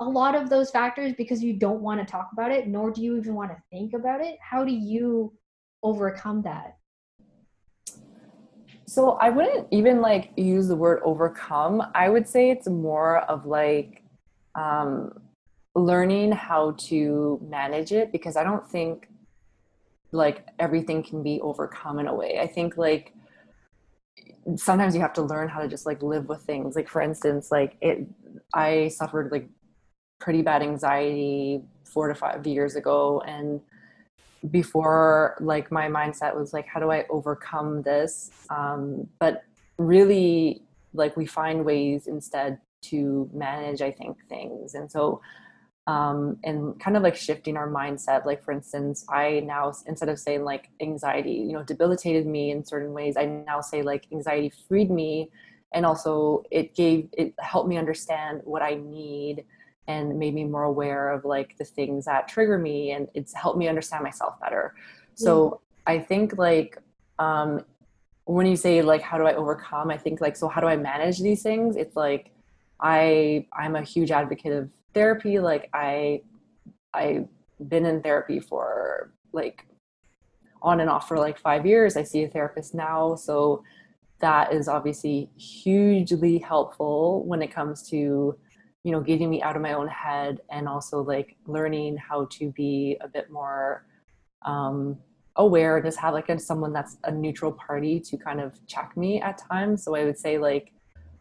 a 0.00 0.04
lot 0.04 0.34
of 0.34 0.48
those 0.48 0.70
factors 0.70 1.12
because 1.16 1.42
you 1.42 1.52
don't 1.52 1.80
want 1.80 2.00
to 2.00 2.10
talk 2.10 2.30
about 2.32 2.50
it 2.50 2.66
nor 2.66 2.90
do 2.90 3.02
you 3.02 3.16
even 3.16 3.34
want 3.34 3.50
to 3.50 3.62
think 3.70 3.92
about 3.92 4.20
it. 4.20 4.38
How 4.40 4.64
do 4.64 4.72
you 4.72 5.32
overcome 5.82 6.42
that? 6.42 6.76
So 8.86 9.12
i 9.12 9.30
wouldn't 9.30 9.68
even 9.70 10.00
like 10.00 10.32
use 10.36 10.68
the 10.68 10.76
word 10.76 11.00
overcome. 11.04 11.82
I 11.94 12.08
would 12.08 12.28
say 12.28 12.50
it's 12.50 12.68
more 12.68 13.18
of 13.20 13.46
like 13.46 14.02
um 14.54 15.20
learning 15.74 16.32
how 16.32 16.72
to 16.72 17.40
manage 17.42 17.92
it 17.92 18.12
because 18.12 18.36
i 18.36 18.44
don't 18.44 18.68
think 18.68 19.08
like 20.12 20.46
everything 20.58 21.02
can 21.02 21.22
be 21.22 21.40
overcome 21.40 21.98
in 21.98 22.06
a 22.06 22.14
way. 22.14 22.38
I 22.38 22.46
think 22.46 22.76
like 22.76 23.14
sometimes 24.56 24.94
you 24.94 25.00
have 25.00 25.14
to 25.14 25.22
learn 25.22 25.48
how 25.48 25.60
to 25.60 25.68
just 25.68 25.86
like 25.86 26.02
live 26.02 26.28
with 26.28 26.42
things. 26.42 26.76
Like 26.76 26.88
for 26.88 27.00
instance 27.00 27.50
like 27.50 27.76
it 27.80 28.06
i 28.54 28.88
suffered 28.88 29.30
like 29.32 29.48
pretty 30.20 30.42
bad 30.42 30.62
anxiety 30.62 31.62
four 31.84 32.08
to 32.08 32.14
five 32.14 32.46
years 32.46 32.76
ago 32.76 33.22
and 33.26 33.60
before 34.50 35.36
like 35.40 35.70
my 35.70 35.88
mindset 35.88 36.34
was 36.34 36.52
like 36.52 36.66
how 36.66 36.80
do 36.80 36.90
i 36.90 37.04
overcome 37.08 37.82
this? 37.82 38.30
Um, 38.50 39.08
but 39.18 39.44
really 39.78 40.62
like 40.94 41.16
we 41.16 41.26
find 41.26 41.64
ways 41.64 42.06
instead 42.06 42.58
to 42.82 43.30
manage 43.32 43.80
i 43.80 43.90
think 43.90 44.18
things. 44.28 44.74
And 44.74 44.90
so 44.90 45.20
um, 45.86 46.38
and 46.44 46.78
kind 46.80 46.96
of 46.96 47.02
like 47.02 47.16
shifting 47.16 47.56
our 47.56 47.68
mindset. 47.68 48.24
Like, 48.24 48.42
for 48.44 48.52
instance, 48.52 49.04
I 49.08 49.40
now, 49.40 49.72
instead 49.86 50.08
of 50.08 50.18
saying 50.18 50.44
like 50.44 50.68
anxiety, 50.80 51.32
you 51.32 51.52
know, 51.52 51.62
debilitated 51.62 52.26
me 52.26 52.50
in 52.52 52.64
certain 52.64 52.92
ways, 52.92 53.16
I 53.16 53.24
now 53.24 53.60
say 53.60 53.82
like 53.82 54.06
anxiety 54.12 54.52
freed 54.68 54.90
me. 54.90 55.30
And 55.74 55.86
also, 55.86 56.44
it 56.50 56.74
gave, 56.74 57.08
it 57.16 57.34
helped 57.38 57.68
me 57.68 57.78
understand 57.78 58.42
what 58.44 58.62
I 58.62 58.74
need 58.74 59.44
and 59.88 60.18
made 60.18 60.34
me 60.34 60.44
more 60.44 60.64
aware 60.64 61.10
of 61.10 61.24
like 61.24 61.56
the 61.58 61.64
things 61.64 62.04
that 62.04 62.28
trigger 62.28 62.58
me. 62.58 62.92
And 62.92 63.08
it's 63.14 63.34
helped 63.34 63.58
me 63.58 63.68
understand 63.68 64.04
myself 64.04 64.38
better. 64.38 64.74
So, 65.14 65.50
mm. 65.50 65.58
I 65.86 65.98
think 65.98 66.38
like, 66.38 66.78
um, 67.18 67.64
when 68.24 68.46
you 68.46 68.54
say 68.54 68.82
like, 68.82 69.02
how 69.02 69.18
do 69.18 69.24
I 69.24 69.34
overcome? 69.34 69.90
I 69.90 69.96
think 69.96 70.20
like, 70.20 70.36
so 70.36 70.46
how 70.46 70.60
do 70.60 70.68
I 70.68 70.76
manage 70.76 71.18
these 71.18 71.42
things? 71.42 71.74
It's 71.76 71.96
like, 71.96 72.30
I, 72.78 73.46
I'm 73.52 73.74
a 73.74 73.82
huge 73.82 74.10
advocate 74.12 74.52
of 74.52 74.70
therapy 74.94 75.38
like 75.38 75.68
i 75.72 76.20
i've 76.94 77.28
been 77.68 77.86
in 77.86 78.02
therapy 78.02 78.40
for 78.40 79.12
like 79.32 79.66
on 80.62 80.80
and 80.80 80.88
off 80.88 81.08
for 81.08 81.18
like 81.18 81.38
five 81.38 81.66
years. 81.66 81.96
I 81.96 82.04
see 82.04 82.22
a 82.24 82.28
therapist 82.28 82.74
now. 82.74 83.16
So 83.16 83.62
that 84.20 84.52
is 84.52 84.68
obviously 84.68 85.28
hugely 85.36 86.38
helpful 86.38 87.24
when 87.26 87.42
it 87.42 87.52
comes 87.52 87.88
to 87.90 88.36
you 88.84 88.90
know 88.90 89.00
getting 89.00 89.30
me 89.30 89.42
out 89.42 89.54
of 89.54 89.62
my 89.62 89.74
own 89.74 89.88
head 89.88 90.40
and 90.50 90.68
also 90.68 91.02
like 91.02 91.36
learning 91.46 91.96
how 91.96 92.26
to 92.32 92.50
be 92.52 92.96
a 93.00 93.08
bit 93.08 93.30
more 93.30 93.84
um, 94.44 94.98
aware 95.36 95.80
just 95.80 95.98
have 95.98 96.14
like 96.14 96.28
a, 96.28 96.38
someone 96.38 96.72
that's 96.72 96.96
a 97.04 97.10
neutral 97.10 97.52
party 97.52 98.00
to 98.00 98.16
kind 98.16 98.40
of 98.40 98.64
check 98.66 98.96
me 98.96 99.20
at 99.20 99.38
times. 99.38 99.84
So 99.84 99.94
i 99.94 100.04
would 100.04 100.18
say 100.18 100.38
like 100.38 100.72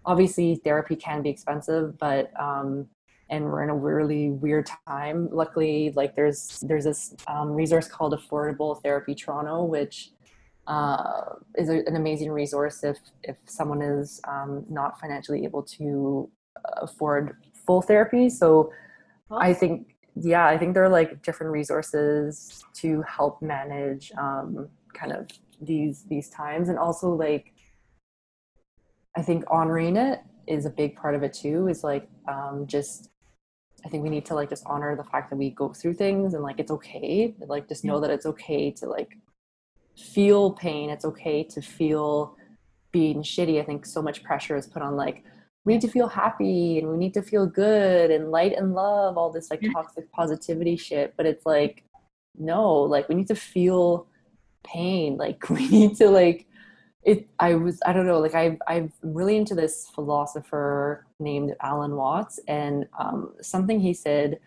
obviously 0.06 0.56
therapy 0.64 0.96
can 0.96 1.22
be 1.22 1.30
expensive 1.30 1.98
but 2.00 2.32
um, 2.40 2.88
and 3.32 3.46
we're 3.46 3.63
in 3.63 3.70
a 3.70 3.76
really 3.76 4.30
weird 4.30 4.70
time. 4.88 5.30
Luckily, 5.32 5.94
like 5.96 6.15
there's 6.15 6.60
there's 6.67 6.84
this 6.84 7.15
um, 7.28 7.52
resource 7.52 7.88
called 7.88 8.13
Affordable 8.13 8.82
Therapy 8.84 9.15
Toronto, 9.15 9.63
which 9.63 10.12
uh, 10.67 11.24
is 11.56 11.70
a, 11.70 11.78
an 11.88 11.96
amazing 11.96 12.32
resource 12.32 12.84
if 12.84 13.00
if 13.24 13.38
someone 13.46 13.82
is 13.82 14.22
um, 14.28 14.65
not 14.70 15.00
financially 15.00 15.46
able 15.46 15.63
to 15.63 16.30
afford 16.78 17.38
full 17.65 17.82
therapy. 17.82 18.30
So 18.30 18.72
awesome. 19.30 19.50
I 19.50 19.54
think 19.54 19.96
yeah, 20.15 20.46
I 20.46 20.58
think 20.58 20.74
there 20.74 20.84
are 20.84 20.89
like 20.89 21.24
different 21.24 21.54
resources 21.54 22.63
to 22.76 23.02
help 23.04 23.41
manage 23.41 24.12
um, 24.17 24.67
kind 24.94 25.13
of 25.13 25.28
these 25.62 26.04
these 26.10 26.30
times, 26.30 26.67
and 26.67 26.78
also 26.78 27.10
like 27.10 27.54
I 29.15 29.22
think 29.22 29.46
honoring 29.50 29.96
it 29.96 30.20
is 30.48 30.65
a 30.65 30.70
big 30.70 30.98
part 30.98 31.15
of 31.15 31.24
it 31.24 31.32
too. 31.32 31.70
Is 31.70 31.82
like 31.82 32.10
um, 32.28 32.65
just 32.67 33.08
I 33.86 33.89
think 33.89 34.04
we 34.04 34.10
need 34.10 34.26
to 34.26 34.36
like 34.36 34.50
just 34.50 34.63
honor 34.65 34.96
the 34.96 35.04
fact 35.04 35.30
that 35.30 35.36
we 35.36 35.50
go 35.50 35.74
through 35.74 35.96
things 35.96 36.34
and 36.34 36.44
like 36.44 36.60
it's 36.60 36.72
okay. 36.72 37.34
Like 37.48 37.67
just 37.67 37.84
know 37.84 37.94
mm-hmm. 37.94 38.04
that 38.04 38.12
it's 38.12 38.26
okay 38.26 38.72
to 38.72 38.86
like 38.86 39.17
feel 39.98 40.52
pain. 40.52 40.89
It's 40.89 41.06
okay 41.06 41.44
to 41.46 41.62
feel 41.62 42.38
being 42.91 43.24
shitty. 43.24 43.60
I 43.60 43.65
think 43.65 43.86
so 43.86 44.02
much 44.02 44.24
pressure 44.24 44.56
is 44.56 44.67
put 44.67 44.82
on 44.82 44.96
like 44.96 45.24
we 45.63 45.74
need 45.74 45.82
to 45.82 45.88
feel 45.88 46.08
happy 46.08 46.80
and 46.80 46.89
we 46.89 46.98
need 46.98 47.13
to 47.13 47.22
feel 47.22 47.46
good 47.46 48.10
and 48.10 48.32
light 48.32 48.54
and 48.58 48.74
love, 48.74 49.17
all 49.17 49.32
this 49.32 49.52
like 49.52 49.62
mm-hmm. 49.62 49.74
toxic 49.74 50.12
positivity 50.12 50.76
shit. 50.76 51.13
But 51.17 51.26
it's 51.26 51.46
like, 51.46 51.84
no, 52.38 52.74
like 52.74 53.10
we 53.10 53.15
need 53.15 53.28
to 53.28 53.36
feel 53.36 54.08
pain. 54.63 55.17
Like 55.17 55.50
we 55.50 55.67
need 55.70 55.98
to 55.98 56.10
like 56.10 56.48
it 57.04 57.28
i 57.40 57.54
was 57.54 57.80
i 57.86 57.94
don't 57.94 58.06
know 58.06 58.20
like 58.20 58.36
i 58.36 58.58
i'm 58.68 58.92
really 59.02 59.36
into 59.36 59.56
this 59.56 59.90
philosopher 59.96 61.06
named 61.20 61.56
alan 61.62 61.96
watts 61.96 62.40
and 62.48 62.88
um, 63.00 63.34
something 63.42 63.80
he 63.80 63.94
said 63.94 64.40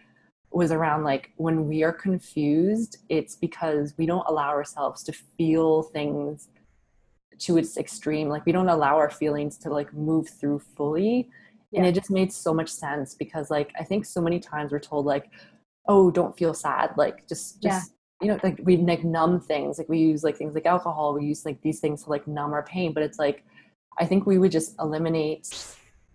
was 0.51 0.71
around 0.71 1.03
like 1.03 1.33
when 1.37 1.67
we 1.67 1.83
are 1.83 1.93
confused 1.93 2.99
it's 3.09 3.35
because 3.35 3.95
we 3.99 4.07
don't 4.07 4.27
allow 4.29 4.51
ourselves 4.51 5.03
to 5.03 5.13
feel 5.13 5.83
things 5.83 6.49
to 7.39 7.57
its 7.57 7.77
extreme. 7.77 8.29
Like 8.29 8.47
we 8.47 8.53
don't 8.53 8.69
allow 8.69 8.97
our 8.97 9.11
feelings 9.11 9.57
to 9.59 9.71
like 9.71 9.93
move 9.93 10.29
through 10.29 10.61
fully. 10.77 11.29
Yeah. 11.71 11.81
and 11.81 11.89
it 11.89 11.95
just 11.97 12.11
made 12.11 12.33
so 12.33 12.55
much 12.55 12.71
sense 12.71 13.17
because 13.17 13.51
like 13.51 13.73
i 13.77 13.83
think 13.83 14.05
so 14.05 14.21
many 14.21 14.39
times 14.39 14.71
we're 14.71 14.79
told 14.79 15.07
like 15.07 15.29
oh 15.89 16.09
don't 16.11 16.37
feel 16.37 16.55
sad. 16.55 16.91
Like 16.97 17.27
just 17.29 17.61
just 17.61 17.93
you 18.25 18.31
know 18.31 18.41
like 18.43 18.59
we 18.63 18.77
like 18.77 19.05
numb 19.05 19.41
things 19.41 19.79
like 19.79 19.89
we 19.89 19.99
use 19.99 20.25
like 20.25 20.37
things 20.37 20.55
like 20.55 20.67
alcohol 20.67 21.15
we 21.15 21.25
use 21.25 21.45
like 21.45 21.61
these 21.63 21.81
things 21.81 22.05
to 22.05 22.11
like 22.11 22.27
numb 22.27 22.53
our 22.53 22.63
pain 22.63 22.93
but 22.93 23.03
it's 23.03 23.19
like 23.19 23.45
i 23.99 24.05
think 24.05 24.27
we 24.27 24.39
would 24.39 24.51
just 24.53 24.75
eliminate 24.81 25.47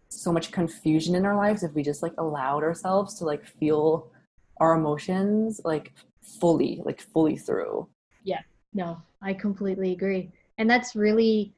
so 0.10 0.34
much 0.34 0.52
confusion 0.52 1.16
in 1.16 1.26
our 1.26 1.36
lives 1.36 1.64
if 1.64 1.74
we 1.74 1.84
just 1.84 2.04
like 2.04 2.14
allowed 2.18 2.64
ourselves 2.64 3.14
to 3.16 3.26
like 3.26 3.46
feel 3.46 4.12
our 4.60 4.74
emotions 4.74 5.62
like 5.64 5.94
fully 6.22 6.82
like 6.86 7.02
fully 7.02 7.38
through. 7.38 7.88
Yeah. 8.24 8.42
No 8.74 9.02
i 9.22 9.34
completely 9.34 9.92
agree. 9.92 10.32
And 10.58 10.70
that's 10.70 10.96
really 10.96 11.54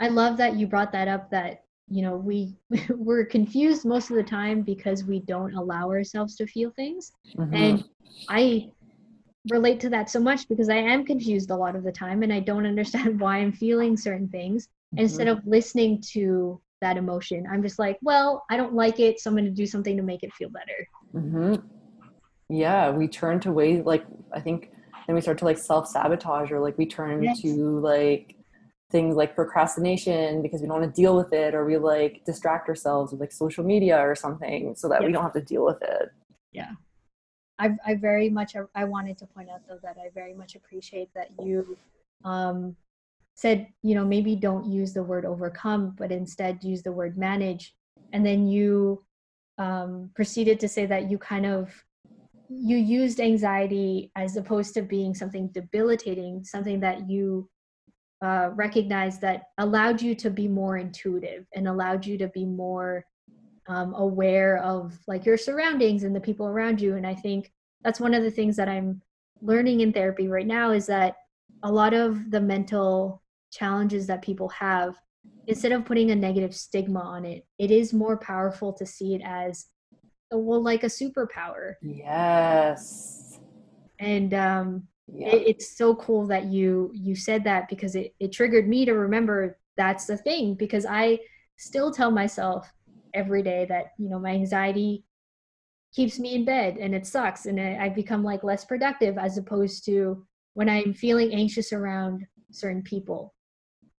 i 0.00 0.08
love 0.08 0.36
that 0.38 0.56
you 0.56 0.66
brought 0.66 0.92
that 0.92 1.08
up 1.08 1.30
that 1.30 1.64
you 1.88 2.02
know 2.02 2.16
we 2.16 2.56
we're 2.90 3.24
confused 3.24 3.84
most 3.84 4.10
of 4.10 4.16
the 4.16 4.22
time 4.22 4.62
because 4.62 5.04
we 5.04 5.20
don't 5.20 5.54
allow 5.54 5.88
ourselves 5.90 6.36
to 6.36 6.46
feel 6.46 6.70
things. 6.70 7.12
Mm-hmm. 7.36 7.54
and 7.54 7.84
i 8.28 8.70
relate 9.48 9.80
to 9.80 9.88
that 9.90 10.10
so 10.10 10.20
much 10.20 10.48
because 10.48 10.68
I 10.68 10.76
am 10.76 11.04
confused 11.04 11.50
a 11.50 11.56
lot 11.56 11.76
of 11.76 11.82
the 11.82 11.92
time 11.92 12.22
and 12.22 12.32
I 12.32 12.40
don't 12.40 12.66
understand 12.72 13.20
why 13.20 13.38
I'm 13.38 13.52
feeling 13.52 13.96
certain 13.96 14.28
things. 14.28 14.66
Mm-hmm. 14.66 15.04
Instead 15.04 15.28
of 15.28 15.46
listening 15.46 16.02
to 16.12 16.60
that 16.80 16.96
emotion, 16.96 17.46
I'm 17.50 17.62
just 17.62 17.78
like, 17.78 17.98
well, 18.02 18.44
I 18.50 18.56
don't 18.56 18.74
like 18.74 19.00
it, 19.00 19.20
so 19.20 19.30
I'm 19.30 19.36
going 19.36 19.44
to 19.44 19.50
do 19.50 19.66
something 19.66 19.96
to 19.96 20.02
make 20.02 20.22
it 20.22 20.32
feel 20.34 20.50
better. 20.50 20.88
Mm-hmm. 21.14 21.66
Yeah, 22.48 22.90
we 22.90 23.06
turn 23.06 23.38
to 23.40 23.52
ways 23.52 23.84
like 23.84 24.04
I 24.32 24.40
think 24.40 24.72
then 25.06 25.14
we 25.14 25.20
start 25.20 25.38
to 25.38 25.44
like 25.44 25.58
self 25.58 25.86
sabotage 25.86 26.50
or 26.50 26.58
like 26.58 26.76
we 26.76 26.86
turn 26.86 27.22
yes. 27.22 27.40
to 27.42 27.78
like 27.78 28.36
things 28.90 29.14
like 29.14 29.36
procrastination 29.36 30.42
because 30.42 30.60
we 30.60 30.66
don't 30.66 30.80
want 30.80 30.94
to 30.94 31.00
deal 31.00 31.16
with 31.16 31.32
it 31.32 31.54
or 31.54 31.64
we 31.64 31.76
like 31.76 32.22
distract 32.24 32.68
ourselves 32.68 33.12
with 33.12 33.20
like 33.20 33.30
social 33.32 33.62
media 33.62 33.98
or 33.98 34.16
something 34.16 34.74
so 34.74 34.88
that 34.88 35.00
yep. 35.00 35.06
we 35.06 35.12
don't 35.12 35.22
have 35.22 35.32
to 35.32 35.40
deal 35.40 35.64
with 35.64 35.80
it. 35.80 36.10
Yeah. 36.52 36.72
I, 37.60 37.76
I 37.86 37.94
very 37.94 38.30
much 38.30 38.56
I 38.74 38.84
wanted 38.84 39.18
to 39.18 39.26
point 39.26 39.50
out 39.50 39.60
though 39.68 39.78
that 39.82 39.96
I 39.98 40.08
very 40.14 40.34
much 40.34 40.56
appreciate 40.56 41.10
that 41.14 41.28
you 41.44 41.76
um, 42.24 42.74
said 43.34 43.68
you 43.82 43.94
know 43.94 44.04
maybe 44.04 44.34
don't 44.34 44.66
use 44.66 44.92
the 44.94 45.02
word 45.02 45.24
overcome 45.24 45.94
but 45.96 46.10
instead 46.10 46.64
use 46.64 46.82
the 46.82 46.92
word 46.92 47.16
manage. 47.18 47.74
And 48.12 48.26
then 48.26 48.48
you 48.48 49.04
um, 49.58 50.10
proceeded 50.14 50.58
to 50.60 50.68
say 50.68 50.86
that 50.86 51.10
you 51.10 51.18
kind 51.18 51.46
of 51.46 51.70
you 52.48 52.76
used 52.76 53.20
anxiety 53.20 54.10
as 54.16 54.36
opposed 54.36 54.74
to 54.74 54.82
being 54.82 55.14
something 55.14 55.48
debilitating 55.48 56.42
something 56.42 56.80
that 56.80 57.08
you 57.08 57.48
uh, 58.22 58.50
recognized 58.54 59.20
that 59.20 59.44
allowed 59.58 60.02
you 60.02 60.14
to 60.14 60.30
be 60.30 60.48
more 60.48 60.76
intuitive 60.76 61.46
and 61.54 61.68
allowed 61.68 62.04
you 62.04 62.18
to 62.18 62.28
be 62.28 62.44
more 62.44 63.04
um, 63.70 63.94
aware 63.94 64.58
of 64.58 64.98
like 65.06 65.24
your 65.24 65.36
surroundings 65.36 66.02
and 66.02 66.14
the 66.14 66.20
people 66.20 66.46
around 66.46 66.80
you. 66.80 66.96
And 66.96 67.06
i 67.06 67.14
think 67.14 67.52
that's 67.82 68.00
one 68.00 68.14
of 68.14 68.22
the 68.22 68.30
things 68.30 68.56
that 68.56 68.68
i'm 68.68 69.00
learning 69.40 69.80
in 69.80 69.92
therapy 69.92 70.28
right 70.28 70.46
now 70.46 70.70
is 70.70 70.86
that 70.86 71.16
a 71.62 71.72
lot 71.72 71.94
of 71.94 72.30
the 72.30 72.40
mental 72.40 73.22
challenges 73.50 74.06
that 74.06 74.22
people 74.22 74.48
have 74.48 74.96
instead 75.46 75.72
of 75.72 75.84
putting 75.84 76.10
a 76.10 76.16
negative 76.16 76.54
stigma 76.54 77.00
on 77.00 77.24
it 77.24 77.46
it 77.58 77.70
is 77.70 77.92
more 77.92 78.16
powerful 78.18 78.72
to 78.72 78.84
see 78.84 79.14
it 79.14 79.22
as 79.24 79.66
well 80.32 80.62
like 80.62 80.84
a 80.84 80.86
superpower. 80.86 81.74
Yes. 81.82 83.40
And 83.98 84.32
um 84.34 84.88
yeah. 85.12 85.28
it, 85.28 85.48
it's 85.48 85.76
so 85.76 85.94
cool 85.96 86.26
that 86.28 86.44
you 86.44 86.92
you 86.94 87.16
said 87.16 87.44
that 87.44 87.68
because 87.68 87.96
it, 87.96 88.14
it 88.20 88.32
triggered 88.32 88.68
me 88.68 88.84
to 88.84 88.92
remember 88.92 89.58
that's 89.76 90.06
the 90.06 90.16
thing 90.16 90.54
because 90.54 90.86
i 90.86 91.18
still 91.56 91.92
tell 91.92 92.10
myself 92.10 92.70
every 93.14 93.42
day 93.42 93.66
that 93.68 93.92
you 93.98 94.08
know 94.08 94.18
my 94.18 94.30
anxiety 94.30 95.04
keeps 95.94 96.18
me 96.18 96.34
in 96.34 96.44
bed 96.44 96.76
and 96.78 96.94
it 96.94 97.06
sucks 97.06 97.46
and 97.46 97.60
I, 97.60 97.78
i've 97.80 97.94
become 97.94 98.22
like 98.22 98.44
less 98.44 98.64
productive 98.64 99.18
as 99.18 99.38
opposed 99.38 99.84
to 99.86 100.24
when 100.54 100.68
i'm 100.68 100.94
feeling 100.94 101.32
anxious 101.32 101.72
around 101.72 102.26
certain 102.52 102.82
people 102.82 103.34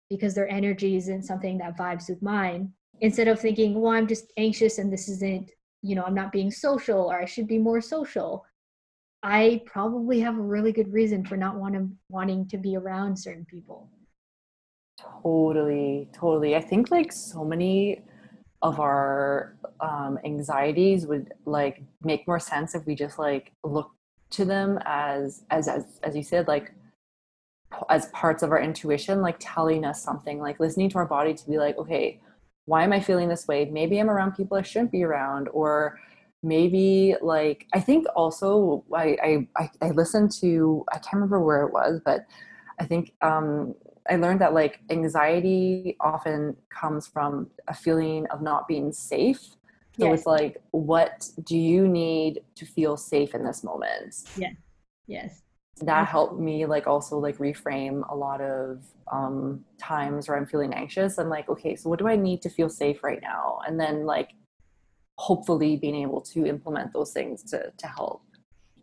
because 0.09 0.35
their 0.35 0.49
energy 0.49 0.97
isn't 0.97 1.23
something 1.23 1.57
that 1.59 1.79
vibes 1.79 2.09
with 2.09 2.21
mine. 2.21 2.73
Instead 3.01 3.29
of 3.29 3.41
thinking 3.41 3.81
well 3.81 3.93
i'm 3.93 4.07
just 4.07 4.33
anxious 4.37 4.79
and 4.79 4.93
this 4.93 5.09
isn't 5.09 5.51
you 5.83 5.95
know 5.95 6.03
i'm 6.03 6.15
not 6.15 6.33
being 6.33 6.51
social 6.51 7.11
or 7.11 7.19
i 7.19 7.25
should 7.25 7.47
be 7.47 7.59
more 7.59 7.81
social 7.81 8.45
i 9.23 9.63
probably 9.65 10.21
have 10.21 10.37
a 10.37 10.43
really 10.43 10.71
good 10.71 10.93
reason 10.93 11.25
for 11.25 11.37
not 11.37 11.57
wanting 11.57 11.97
wanting 12.11 12.47
to 12.49 12.59
be 12.59 12.77
around 12.77 13.17
certain 13.17 13.47
people. 13.47 13.89
Totally 15.23 16.09
totally. 16.13 16.57
I 16.57 16.61
think 16.61 16.91
like 16.91 17.11
so 17.11 17.45
many 17.45 18.03
of 18.63 18.79
our 18.79 19.57
um, 19.81 20.19
anxieties 20.25 21.07
would 21.07 21.33
like 21.47 21.83
make 22.03 22.27
more 22.27 22.41
sense 22.41 22.75
if 22.75 22.85
we 22.87 22.95
just 22.95 23.19
like 23.19 23.53
look 23.65 23.91
to 24.31 24.45
them 24.45 24.79
as 24.85 25.43
as 25.51 25.67
as 25.67 25.99
as 26.03 26.15
you 26.15 26.23
said 26.23 26.47
like 26.47 26.73
as 27.89 28.07
parts 28.07 28.43
of 28.43 28.51
our 28.51 28.61
intuition 28.61 29.23
like 29.23 29.37
telling 29.41 29.85
us 29.85 30.03
something 30.03 30.39
like 30.39 30.61
listening 30.61 30.89
to 30.91 30.99
our 30.99 31.07
body 31.07 31.35
to 31.35 31.49
be 31.49 31.59
like 31.59 31.77
okay 31.79 32.21
why 32.67 32.85
am 32.85 32.93
i 32.93 33.01
feeling 33.01 33.29
this 33.29 33.49
way? 33.49 33.65
Maybe 33.65 33.99
i'm 33.99 34.11
around 34.11 34.33
people 34.33 34.57
i 34.57 34.63
shouldn't 34.63 34.93
be 34.93 35.03
around 35.03 35.49
or 35.53 35.99
maybe 36.43 37.17
like 37.21 37.67
i 37.75 37.81
think 37.81 38.07
also 38.17 38.85
i 38.95 39.47
i 39.59 39.71
i 39.83 39.91
listened 39.91 40.31
to 40.31 40.85
i 40.93 40.99
can't 40.99 41.15
remember 41.15 41.41
where 41.41 41.63
it 41.67 41.73
was 41.73 42.01
but 42.05 42.25
i 42.79 42.85
think 42.85 43.13
um 43.21 43.75
I 44.11 44.17
learned 44.17 44.41
that 44.41 44.53
like 44.53 44.81
anxiety 44.91 45.97
often 46.01 46.57
comes 46.69 47.07
from 47.07 47.49
a 47.69 47.75
feeling 47.75 48.27
of 48.27 48.43
not 48.43 48.67
being 48.67 48.93
safe. 48.93 49.41
So 49.99 50.07
yes. 50.07 50.21
it's 50.21 50.27
like, 50.27 50.61
what 50.73 51.29
do 51.45 51.57
you 51.57 51.87
need 51.87 52.43
to 52.57 52.67
feel 52.67 52.97
safe 52.97 53.35
in 53.35 53.45
this 53.45 53.63
moment? 53.63 54.17
Yeah. 54.37 54.51
Yes. 55.07 55.43
That 55.83 56.09
helped 56.09 56.41
me 56.41 56.67
like 56.67 56.87
also 56.87 57.19
like 57.19 57.39
reframe 57.39 58.03
a 58.11 58.15
lot 58.15 58.41
of 58.41 58.83
um, 59.13 59.65
times 59.79 60.29
where 60.29 60.37
I'm 60.37 60.47
feeling 60.47 60.75
anxious. 60.75 61.19
I'm 61.19 61.29
like, 61.29 61.49
okay, 61.49 61.77
so 61.77 61.89
what 61.89 61.99
do 61.99 62.09
I 62.09 62.17
need 62.17 62.43
to 62.43 62.51
feel 62.51 62.69
safe 62.69 63.05
right 63.05 63.21
now? 63.23 63.61
And 63.67 63.79
then 63.79 64.05
like 64.05 64.31
hopefully 65.17 65.77
being 65.77 65.97
able 65.97 66.21
to 66.23 66.47
implement 66.47 66.93
those 66.93 67.13
things 67.13 67.43
to 67.45 67.71
to 67.77 67.87
help. 67.87 68.23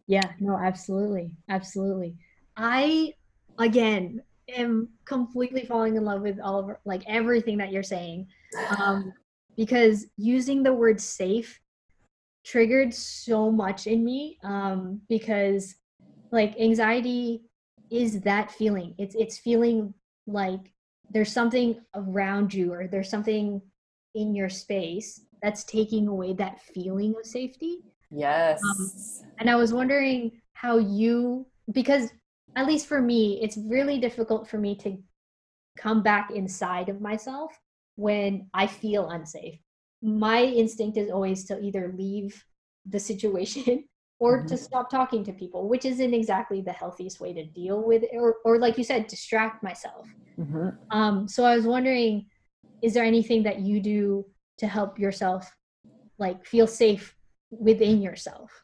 Yeah, 0.08 0.32
no, 0.40 0.56
absolutely. 0.56 1.36
Absolutely. 1.50 2.16
I 2.56 3.14
again 3.60 4.22
am 4.56 4.89
completely 5.06 5.66
falling 5.66 5.95
in 5.95 6.06
love 6.06 6.22
with 6.22 6.39
all 6.39 6.60
of 6.60 6.78
like 6.86 7.04
everything 7.08 7.58
that 7.58 7.72
you're 7.72 7.84
saying. 7.84 8.28
Um, 8.78 9.14
because 9.56 10.06
using 10.18 10.64
the 10.64 10.74
word 10.74 11.02
safe 11.02 11.60
triggered 12.45 12.93
so 12.93 13.52
much 13.52 13.88
in 13.88 14.06
me 14.06 14.38
um, 14.43 15.02
because 15.10 15.76
like 16.32 16.58
anxiety 16.60 17.41
is 17.89 18.22
that 18.22 18.52
feeling. 18.52 18.93
It's 18.98 19.16
it's 19.16 19.38
feeling 19.38 19.93
like 20.28 20.72
there's 21.10 21.32
something 21.32 21.80
around 21.95 22.54
you 22.54 22.74
or 22.74 22.88
there's 22.88 23.10
something 23.10 23.62
in 24.16 24.36
your 24.36 24.50
space 24.50 25.22
that's 25.41 25.64
taking 25.64 26.08
away 26.08 26.34
that 26.34 26.62
feeling 26.62 27.14
of 27.18 27.26
safety. 27.26 27.80
Yes. 28.12 28.62
Um, 28.64 28.91
and 29.39 29.50
i 29.50 29.56
was 29.56 29.74
wondering 29.74 30.41
how 30.54 30.78
you 30.78 31.45
because 31.74 32.10
at 32.58 32.66
least 32.66 32.88
for 32.88 33.01
me, 33.01 33.39
it's 33.41 33.55
really 33.55 33.99
difficult 33.99 34.49
for 34.49 34.58
me 34.58 34.76
to 34.78 34.97
come 35.78 36.01
back 36.01 36.32
inside 36.32 36.89
of 36.89 36.99
myself 36.99 37.51
when 37.95 38.49
I 38.53 38.66
feel 38.66 39.10
unsafe. 39.10 39.60
My 40.01 40.41
instinct 40.41 40.97
is 40.97 41.12
always 41.12 41.45
to 41.45 41.60
either 41.60 41.93
leave 41.95 42.43
the 42.88 42.99
situation 42.99 43.84
or 44.20 44.39
mm-hmm. 44.39 44.47
to 44.47 44.58
stop 44.58 44.89
talking 44.89 45.24
to 45.26 45.34
people, 45.34 45.70
which 45.70 45.86
isn't 45.86 46.14
exactly 46.16 46.62
the 46.62 46.72
healthiest 46.72 47.20
way 47.20 47.32
to 47.34 47.45
deal 47.45 47.84
with 47.86 48.03
it, 48.03 48.10
or, 48.14 48.38
or 48.43 48.58
like 48.58 48.78
you 48.78 48.84
said, 48.84 49.05
distract 49.05 49.62
myself. 49.62 50.08
Mm-hmm. 50.39 50.70
Um, 50.89 51.28
so 51.28 51.45
I 51.45 51.55
was 51.55 51.66
wondering, 51.66 52.26
is 52.82 52.93
there 52.93 53.03
anything 53.03 53.43
that 53.43 53.60
you 53.60 53.80
do 53.80 54.26
to 54.58 54.68
help 54.68 54.97
yourself 54.97 55.51
like 56.18 56.43
feel 56.43 56.66
safe 56.66 57.16
within 57.51 58.01
yourself? 58.01 58.64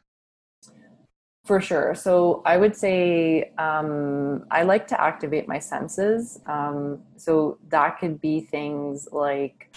For 1.44 1.60
sure. 1.60 1.94
So 1.94 2.40
I 2.46 2.56
would 2.56 2.74
say 2.74 3.52
um, 3.58 4.46
I 4.50 4.62
like 4.62 4.88
to 4.88 5.00
activate 5.00 5.46
my 5.46 5.58
senses. 5.58 6.40
Um, 6.46 7.02
so 7.18 7.58
that 7.68 7.98
could 7.98 8.18
be 8.18 8.40
things 8.40 9.08
like, 9.12 9.70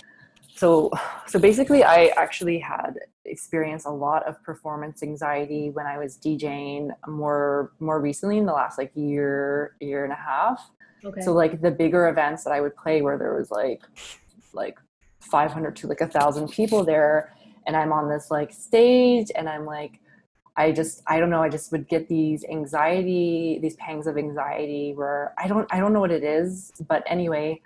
so 0.55 0.91
so 1.27 1.37
basically, 1.39 1.83
I 1.83 2.07
actually 2.15 2.57
had 2.57 2.97
experienced 3.25 3.85
a 3.85 3.91
lot 3.91 4.25
of 4.25 4.41
performance 4.43 5.03
anxiety 5.03 5.69
when 5.69 5.85
I 5.85 5.97
was 5.97 6.17
DJing 6.17 6.89
more 7.05 7.73
more 7.79 8.01
recently 8.01 8.37
in 8.37 8.45
the 8.45 8.53
last 8.53 8.77
like 8.77 8.91
year 8.95 9.75
year 9.81 10.03
and 10.05 10.13
a 10.13 10.15
half. 10.15 10.71
Okay. 11.03 11.21
So 11.21 11.33
like 11.33 11.61
the 11.61 11.69
bigger 11.69 12.07
events 12.07 12.43
that 12.45 12.53
I 12.53 12.61
would 12.61 12.75
play 12.75 13.01
where 13.01 13.17
there 13.17 13.35
was 13.35 13.51
like 13.51 13.83
like 14.53 14.79
500 15.19 15.75
to 15.75 15.87
like 15.87 16.01
a 16.01 16.07
thousand 16.07 16.47
people 16.47 16.83
there, 16.83 17.35
and 17.67 17.75
I'm 17.75 17.91
on 17.91 18.09
this 18.09 18.31
like 18.31 18.51
stage 18.53 19.29
and 19.35 19.47
I'm 19.47 19.65
like 19.65 19.99
I 20.57 20.71
just 20.71 21.03
I 21.07 21.19
don't 21.19 21.29
know 21.29 21.41
I 21.43 21.49
just 21.49 21.71
would 21.71 21.87
get 21.87 22.09
these 22.09 22.43
anxiety 22.45 23.59
these 23.61 23.75
pangs 23.75 24.07
of 24.07 24.17
anxiety 24.17 24.93
where 24.95 25.33
I 25.37 25.47
don't 25.47 25.67
I 25.71 25.79
don't 25.79 25.93
know 25.93 25.99
what 25.99 26.11
it 26.11 26.23
is 26.23 26.71
but 26.87 27.03
anyway 27.05 27.61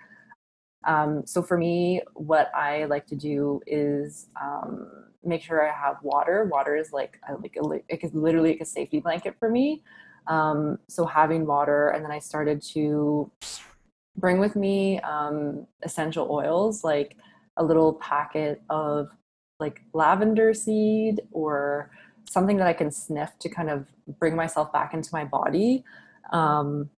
um, 0.84 1.22
so 1.26 1.42
for 1.42 1.56
me 1.56 2.02
what 2.14 2.50
I 2.54 2.84
like 2.84 3.06
to 3.08 3.16
do 3.16 3.60
is 3.66 4.28
um, 4.40 4.88
make 5.24 5.42
sure 5.42 5.66
I 5.66 5.72
have 5.72 5.96
water. 6.02 6.48
Water 6.50 6.76
is 6.76 6.92
like 6.92 7.20
I 7.28 7.32
like 7.32 7.56
a, 7.56 7.70
it 7.88 8.02
is 8.02 8.14
literally 8.14 8.50
like 8.50 8.60
a 8.60 8.66
safety 8.66 9.00
blanket 9.00 9.36
for 9.38 9.48
me. 9.48 9.82
Um, 10.26 10.78
so 10.88 11.06
having 11.06 11.46
water 11.46 11.88
and 11.88 12.04
then 12.04 12.12
I 12.12 12.18
started 12.18 12.62
to 12.74 13.30
bring 14.16 14.38
with 14.38 14.56
me 14.56 15.00
um, 15.00 15.66
essential 15.82 16.28
oils 16.30 16.84
like 16.84 17.16
a 17.56 17.64
little 17.64 17.94
packet 17.94 18.62
of 18.70 19.08
like 19.58 19.82
lavender 19.92 20.54
seed 20.54 21.20
or 21.30 21.90
something 22.28 22.56
that 22.56 22.66
I 22.66 22.72
can 22.72 22.90
sniff 22.90 23.30
to 23.40 23.48
kind 23.48 23.70
of 23.70 23.86
bring 24.18 24.36
myself 24.36 24.72
back 24.72 24.94
into 24.94 25.10
my 25.12 25.24
body. 25.24 25.84
Um, 26.32 26.90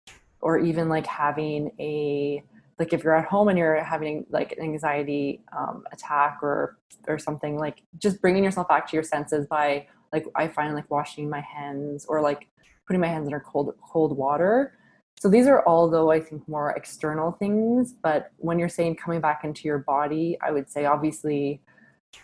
or 0.42 0.58
even 0.58 0.88
like 0.88 1.06
having 1.06 1.70
a 1.78 2.42
like 2.78 2.92
if 2.92 3.04
you're 3.04 3.16
at 3.16 3.26
home 3.26 3.48
and 3.48 3.56
you're 3.56 3.82
having 3.82 4.26
like 4.30 4.52
an 4.52 4.62
anxiety 4.62 5.40
um, 5.56 5.84
attack 5.92 6.40
or 6.42 6.76
or 7.08 7.18
something 7.18 7.56
like 7.56 7.82
just 7.98 8.20
bringing 8.20 8.44
yourself 8.44 8.68
back 8.68 8.86
to 8.88 8.96
your 8.96 9.02
senses 9.02 9.46
by 9.46 9.86
like 10.12 10.26
i 10.34 10.46
find 10.46 10.74
like 10.74 10.90
washing 10.90 11.30
my 11.30 11.40
hands 11.40 12.04
or 12.06 12.20
like 12.20 12.48
putting 12.86 13.00
my 13.00 13.06
hands 13.06 13.26
under 13.26 13.40
cold 13.40 13.74
cold 13.80 14.16
water 14.16 14.76
so 15.18 15.28
these 15.28 15.46
are 15.46 15.62
all 15.62 15.88
though 15.88 16.10
i 16.10 16.20
think 16.20 16.46
more 16.48 16.72
external 16.72 17.32
things 17.32 17.94
but 18.02 18.32
when 18.38 18.58
you're 18.58 18.68
saying 18.68 18.96
coming 18.96 19.20
back 19.20 19.44
into 19.44 19.62
your 19.66 19.78
body 19.78 20.36
i 20.42 20.50
would 20.50 20.68
say 20.68 20.84
obviously 20.84 21.60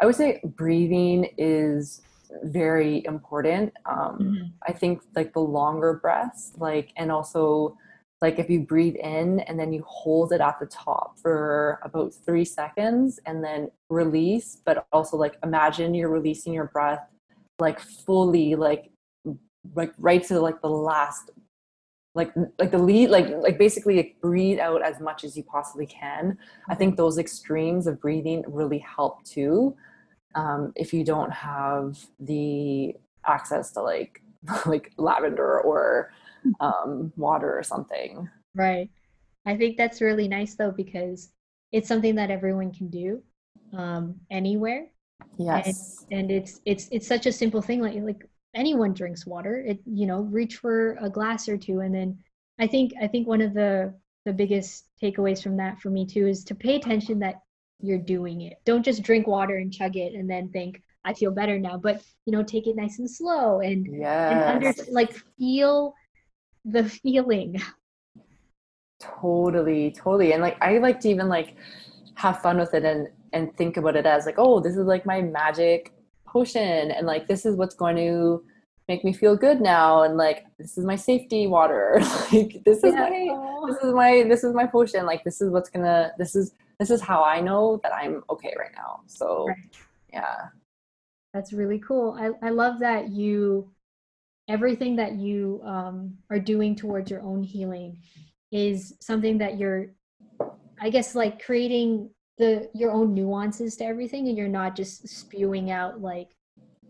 i 0.00 0.06
would 0.06 0.16
say 0.16 0.40
breathing 0.44 1.28
is 1.38 2.02
very 2.44 3.04
important. 3.04 3.72
Um, 3.86 4.18
mm-hmm. 4.20 4.44
I 4.66 4.72
think 4.72 5.02
like 5.14 5.32
the 5.32 5.40
longer 5.40 5.94
breaths, 5.94 6.52
like, 6.56 6.92
and 6.96 7.10
also 7.10 7.76
like 8.20 8.38
if 8.38 8.50
you 8.50 8.60
breathe 8.60 8.96
in 8.96 9.40
and 9.40 9.58
then 9.58 9.72
you 9.72 9.84
hold 9.86 10.32
it 10.32 10.40
at 10.40 10.58
the 10.58 10.66
top 10.66 11.18
for 11.18 11.78
about 11.84 12.12
three 12.12 12.44
seconds 12.44 13.20
and 13.26 13.44
then 13.44 13.70
release, 13.90 14.58
but 14.64 14.86
also 14.92 15.16
like 15.16 15.38
imagine 15.42 15.94
you're 15.94 16.10
releasing 16.10 16.52
your 16.52 16.66
breath 16.66 17.06
like 17.60 17.80
fully, 17.80 18.54
like, 18.54 18.90
like 19.74 19.92
right 19.98 20.22
to 20.24 20.40
like 20.40 20.60
the 20.62 20.70
last 20.70 21.30
like 22.14 22.32
like 22.58 22.70
the 22.70 22.78
lead 22.78 23.10
like 23.10 23.28
like 23.28 23.58
basically 23.58 23.96
like 23.96 24.16
breathe 24.20 24.58
out 24.58 24.82
as 24.82 24.98
much 25.00 25.24
as 25.24 25.36
you 25.36 25.42
possibly 25.42 25.86
can 25.86 26.36
i 26.68 26.74
think 26.74 26.96
those 26.96 27.18
extremes 27.18 27.86
of 27.86 28.00
breathing 28.00 28.42
really 28.48 28.78
help 28.78 29.22
too 29.24 29.76
um, 30.34 30.72
if 30.76 30.92
you 30.92 31.04
don't 31.04 31.32
have 31.32 31.98
the 32.20 32.94
access 33.26 33.72
to 33.72 33.82
like 33.82 34.22
like 34.66 34.92
lavender 34.96 35.60
or 35.60 36.12
um, 36.60 37.12
water 37.16 37.56
or 37.56 37.62
something. 37.62 38.28
Right. 38.54 38.90
I 39.46 39.56
think 39.56 39.76
that's 39.76 40.00
really 40.00 40.28
nice 40.28 40.54
though 40.54 40.70
because 40.70 41.30
it's 41.72 41.88
something 41.88 42.14
that 42.16 42.30
everyone 42.30 42.72
can 42.72 42.88
do 42.88 43.22
um, 43.76 44.16
anywhere. 44.30 44.86
Yes. 45.38 46.04
And, 46.10 46.20
and 46.20 46.30
it's 46.30 46.60
it's 46.64 46.88
it's 46.90 47.06
such 47.06 47.26
a 47.26 47.32
simple 47.32 47.62
thing 47.62 47.80
like 47.80 47.96
like 47.96 48.28
anyone 48.54 48.94
drinks 48.94 49.26
water. 49.26 49.64
It 49.66 49.80
you 49.84 50.06
know 50.06 50.20
reach 50.22 50.56
for 50.56 50.96
a 51.00 51.10
glass 51.10 51.48
or 51.48 51.56
two 51.56 51.80
and 51.80 51.94
then 51.94 52.18
I 52.58 52.66
think 52.66 52.92
I 53.00 53.06
think 53.06 53.26
one 53.26 53.40
of 53.40 53.54
the 53.54 53.94
the 54.24 54.32
biggest 54.32 54.86
takeaways 55.02 55.42
from 55.42 55.56
that 55.56 55.80
for 55.80 55.90
me 55.90 56.06
too 56.06 56.26
is 56.26 56.44
to 56.44 56.54
pay 56.54 56.76
attention 56.76 57.18
that 57.20 57.40
you're 57.80 57.98
doing 57.98 58.42
it. 58.42 58.58
Don't 58.64 58.84
just 58.84 59.02
drink 59.02 59.26
water 59.26 59.56
and 59.56 59.72
chug 59.72 59.96
it 59.96 60.14
and 60.14 60.28
then 60.28 60.48
think 60.48 60.82
I 61.04 61.14
feel 61.14 61.30
better 61.30 61.58
now, 61.58 61.76
but 61.76 62.02
you 62.26 62.32
know, 62.32 62.42
take 62.42 62.66
it 62.66 62.76
nice 62.76 62.98
and 62.98 63.10
slow 63.10 63.60
and 63.60 63.86
yes. 63.90 64.32
and 64.32 64.64
under 64.64 64.92
like 64.92 65.14
feel 65.38 65.94
the 66.64 66.84
feeling. 66.84 67.60
Totally, 69.00 69.92
totally. 69.92 70.32
And 70.32 70.42
like 70.42 70.58
I 70.60 70.78
like 70.78 71.00
to 71.00 71.08
even 71.08 71.28
like 71.28 71.54
have 72.14 72.42
fun 72.42 72.58
with 72.58 72.74
it 72.74 72.84
and 72.84 73.08
and 73.32 73.56
think 73.56 73.76
about 73.76 73.96
it 73.96 74.06
as 74.06 74.26
like, 74.26 74.38
oh, 74.38 74.60
this 74.60 74.76
is 74.76 74.86
like 74.86 75.06
my 75.06 75.22
magic 75.22 75.92
potion 76.26 76.90
and 76.90 77.06
like 77.06 77.26
this 77.26 77.46
is 77.46 77.56
what's 77.56 77.74
going 77.74 77.96
to 77.96 78.42
make 78.88 79.04
me 79.04 79.12
feel 79.12 79.36
good 79.36 79.60
now 79.60 80.02
and 80.02 80.16
like 80.16 80.46
this 80.58 80.78
is 80.78 80.84
my 80.84 80.96
safety 80.96 81.46
water 81.46 81.98
like 82.32 82.62
this 82.64 82.82
is 82.82 82.94
yeah. 82.94 83.08
my 83.08 83.66
this 83.66 83.84
is 83.84 83.94
my 83.94 84.24
this 84.28 84.44
is 84.44 84.54
my 84.54 84.66
potion 84.66 85.04
like 85.04 85.22
this 85.24 85.40
is 85.42 85.50
what's 85.50 85.68
gonna 85.68 86.10
this 86.16 86.34
is 86.34 86.54
this 86.78 86.90
is 86.90 87.00
how 87.00 87.22
i 87.22 87.40
know 87.40 87.80
that 87.82 87.94
i'm 87.94 88.22
okay 88.30 88.54
right 88.58 88.72
now. 88.74 89.00
So 89.06 89.46
right. 89.46 89.56
yeah. 90.12 90.36
That's 91.34 91.52
really 91.52 91.78
cool. 91.78 92.16
I, 92.18 92.46
I 92.46 92.50
love 92.50 92.80
that 92.80 93.10
you 93.10 93.70
everything 94.48 94.96
that 94.96 95.16
you 95.16 95.60
um, 95.62 96.16
are 96.30 96.38
doing 96.38 96.74
towards 96.74 97.10
your 97.10 97.20
own 97.22 97.42
healing 97.42 97.98
is 98.50 98.94
something 99.00 99.36
that 99.38 99.58
you're 99.58 99.88
i 100.80 100.88
guess 100.88 101.14
like 101.14 101.44
creating 101.44 102.08
the 102.38 102.70
your 102.72 102.90
own 102.90 103.12
nuances 103.12 103.76
to 103.76 103.84
everything 103.84 104.26
and 104.28 104.38
you're 104.38 104.48
not 104.48 104.74
just 104.74 105.06
spewing 105.06 105.70
out 105.70 106.00
like 106.00 106.28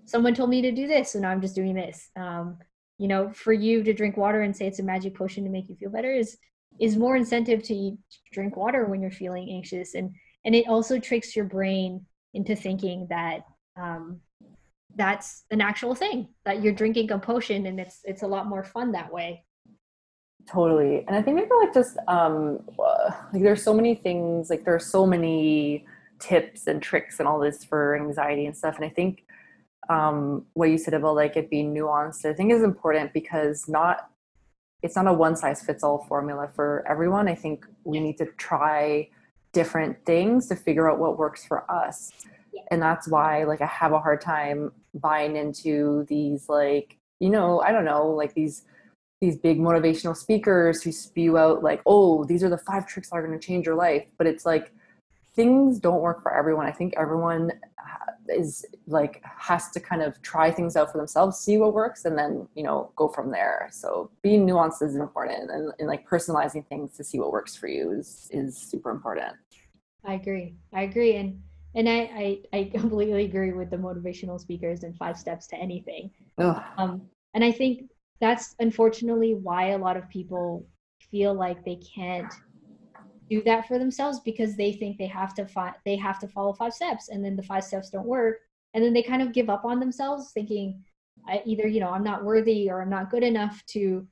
someone 0.04 0.34
told 0.34 0.50
me 0.50 0.62
to 0.62 0.70
do 0.70 0.86
this 0.86 1.16
and 1.16 1.26
i'm 1.26 1.40
just 1.40 1.56
doing 1.56 1.74
this. 1.74 2.10
Um, 2.14 2.58
you 2.98 3.08
know 3.08 3.30
for 3.32 3.52
you 3.52 3.82
to 3.82 3.92
drink 3.92 4.16
water 4.16 4.42
and 4.42 4.56
say 4.56 4.66
it's 4.66 4.78
a 4.78 4.84
magic 4.84 5.16
potion 5.16 5.42
to 5.44 5.50
make 5.50 5.68
you 5.68 5.74
feel 5.76 5.90
better 5.90 6.12
is 6.12 6.36
is 6.80 6.96
more 6.96 7.16
incentive 7.16 7.62
to 7.64 7.96
drink 8.32 8.56
water 8.56 8.86
when 8.86 9.00
you're 9.00 9.10
feeling 9.10 9.50
anxious. 9.50 9.94
And 9.94 10.14
and 10.44 10.54
it 10.54 10.68
also 10.68 10.98
tricks 10.98 11.34
your 11.34 11.44
brain 11.44 12.06
into 12.34 12.54
thinking 12.54 13.06
that 13.10 13.40
um, 13.76 14.20
that's 14.94 15.44
an 15.50 15.60
actual 15.60 15.94
thing 15.94 16.28
that 16.44 16.62
you're 16.62 16.72
drinking 16.72 17.10
a 17.10 17.18
potion 17.18 17.66
and 17.66 17.78
it's 17.78 18.00
it's 18.04 18.22
a 18.22 18.26
lot 18.26 18.46
more 18.46 18.64
fun 18.64 18.92
that 18.92 19.12
way. 19.12 19.44
Totally. 20.48 21.04
And 21.06 21.14
i 21.14 21.20
think 21.20 21.36
maybe 21.36 21.50
like 21.60 21.74
just 21.74 21.98
um 22.08 22.60
like 23.32 23.42
there's 23.42 23.62
so 23.62 23.74
many 23.74 23.94
things 23.94 24.48
like 24.48 24.64
there's 24.64 24.86
so 24.86 25.06
many 25.06 25.84
tips 26.18 26.66
and 26.66 26.82
tricks 26.82 27.18
and 27.18 27.28
all 27.28 27.38
this 27.38 27.64
for 27.64 27.96
anxiety 27.96 28.46
and 28.46 28.56
stuff. 28.56 28.76
And 28.76 28.84
i 28.84 28.88
think 28.88 29.24
um, 29.88 30.44
what 30.52 30.70
you 30.70 30.78
said 30.78 30.94
about 30.94 31.14
like 31.14 31.36
it 31.36 31.50
being 31.50 31.74
nuanced, 31.74 32.24
I 32.24 32.34
think 32.34 32.52
is 32.52 32.62
important 32.62 33.12
because 33.12 33.68
not 33.68 34.10
it's 34.82 34.96
not 34.96 35.06
a 35.06 35.12
one 35.12 35.36
size 35.36 35.62
fits 35.62 35.82
all 35.82 36.04
formula 36.08 36.48
for 36.54 36.84
everyone. 36.88 37.28
I 37.28 37.34
think 37.34 37.66
we 37.84 38.00
need 38.00 38.18
to 38.18 38.26
try 38.36 39.08
different 39.52 40.04
things 40.04 40.46
to 40.48 40.56
figure 40.56 40.90
out 40.90 40.98
what 40.98 41.18
works 41.18 41.44
for 41.44 41.68
us. 41.70 42.12
And 42.70 42.80
that's 42.80 43.08
why 43.08 43.44
like 43.44 43.60
I 43.60 43.66
have 43.66 43.92
a 43.92 43.98
hard 43.98 44.20
time 44.20 44.72
buying 44.94 45.36
into 45.36 46.04
these 46.08 46.48
like, 46.48 46.98
you 47.20 47.30
know, 47.30 47.60
I 47.60 47.72
don't 47.72 47.84
know, 47.84 48.08
like 48.08 48.34
these 48.34 48.64
these 49.20 49.36
big 49.36 49.58
motivational 49.58 50.16
speakers 50.16 50.82
who 50.82 50.92
spew 50.92 51.36
out 51.36 51.64
like, 51.64 51.82
oh, 51.86 52.24
these 52.24 52.44
are 52.44 52.48
the 52.48 52.58
five 52.58 52.86
tricks 52.86 53.10
that 53.10 53.16
are 53.16 53.26
going 53.26 53.38
to 53.38 53.44
change 53.44 53.66
your 53.66 53.74
life. 53.74 54.06
But 54.16 54.28
it's 54.28 54.46
like 54.46 54.72
things 55.34 55.80
don't 55.80 56.00
work 56.00 56.22
for 56.22 56.32
everyone. 56.32 56.66
I 56.66 56.72
think 56.72 56.94
everyone 56.96 57.52
is 58.28 58.64
like 58.86 59.22
has 59.24 59.70
to 59.70 59.80
kind 59.80 60.02
of 60.02 60.20
try 60.22 60.50
things 60.50 60.76
out 60.76 60.92
for 60.92 60.98
themselves, 60.98 61.38
see 61.38 61.58
what 61.58 61.74
works, 61.74 62.04
and 62.04 62.16
then 62.18 62.48
you 62.54 62.62
know 62.62 62.92
go 62.96 63.08
from 63.08 63.30
there. 63.30 63.68
So 63.72 64.10
being 64.22 64.46
nuanced 64.46 64.82
is 64.82 64.96
important, 64.96 65.50
and, 65.50 65.72
and 65.78 65.88
like 65.88 66.08
personalizing 66.08 66.66
things 66.68 66.96
to 66.96 67.04
see 67.04 67.18
what 67.18 67.32
works 67.32 67.56
for 67.56 67.68
you 67.68 67.92
is 67.92 68.28
is 68.32 68.56
super 68.56 68.90
important. 68.90 69.34
I 70.04 70.14
agree. 70.14 70.54
I 70.72 70.82
agree, 70.82 71.16
and 71.16 71.40
and 71.74 71.88
I 71.88 72.40
I, 72.52 72.58
I 72.58 72.70
completely 72.74 73.24
agree 73.24 73.52
with 73.52 73.70
the 73.70 73.76
motivational 73.76 74.40
speakers 74.40 74.82
and 74.84 74.96
five 74.96 75.18
steps 75.18 75.46
to 75.48 75.56
anything. 75.56 76.10
Ugh. 76.38 76.62
Um, 76.76 77.02
and 77.34 77.44
I 77.44 77.52
think 77.52 77.90
that's 78.20 78.54
unfortunately 78.58 79.34
why 79.34 79.70
a 79.70 79.78
lot 79.78 79.96
of 79.96 80.08
people 80.08 80.66
feel 81.10 81.34
like 81.34 81.64
they 81.64 81.76
can't 81.76 82.32
do 83.28 83.42
that 83.42 83.66
for 83.68 83.78
themselves 83.78 84.20
because 84.20 84.56
they 84.56 84.72
think 84.72 84.98
they 84.98 85.06
have 85.06 85.34
to 85.34 85.46
fi- 85.46 85.74
they 85.84 85.96
have 85.96 86.18
to 86.20 86.28
follow 86.28 86.52
five 86.52 86.72
steps 86.72 87.08
and 87.08 87.24
then 87.24 87.36
the 87.36 87.42
five 87.42 87.64
steps 87.64 87.90
don't 87.90 88.06
work 88.06 88.38
and 88.74 88.82
then 88.82 88.92
they 88.92 89.02
kind 89.02 89.22
of 89.22 89.32
give 89.32 89.50
up 89.50 89.64
on 89.64 89.80
themselves 89.80 90.32
thinking 90.32 90.82
I, 91.26 91.42
either 91.44 91.66
you 91.66 91.80
know 91.80 91.90
i'm 91.90 92.04
not 92.04 92.24
worthy 92.24 92.70
or 92.70 92.80
i'm 92.80 92.90
not 92.90 93.10
good 93.10 93.22
enough 93.22 93.62
to 93.68 94.06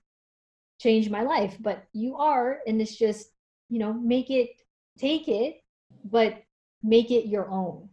change 0.78 1.10
my 1.10 1.22
life. 1.22 1.56
But 1.60 1.84
you 1.92 2.16
are 2.16 2.60
and 2.66 2.80
it's 2.80 2.96
just 2.96 3.30
you 3.68 3.78
know 3.78 3.92
make 3.92 4.30
it 4.30 4.50
take 4.98 5.28
it 5.28 5.56
but 6.10 6.42
make 6.82 7.10
it 7.10 7.26
your 7.26 7.48
own. 7.50 7.88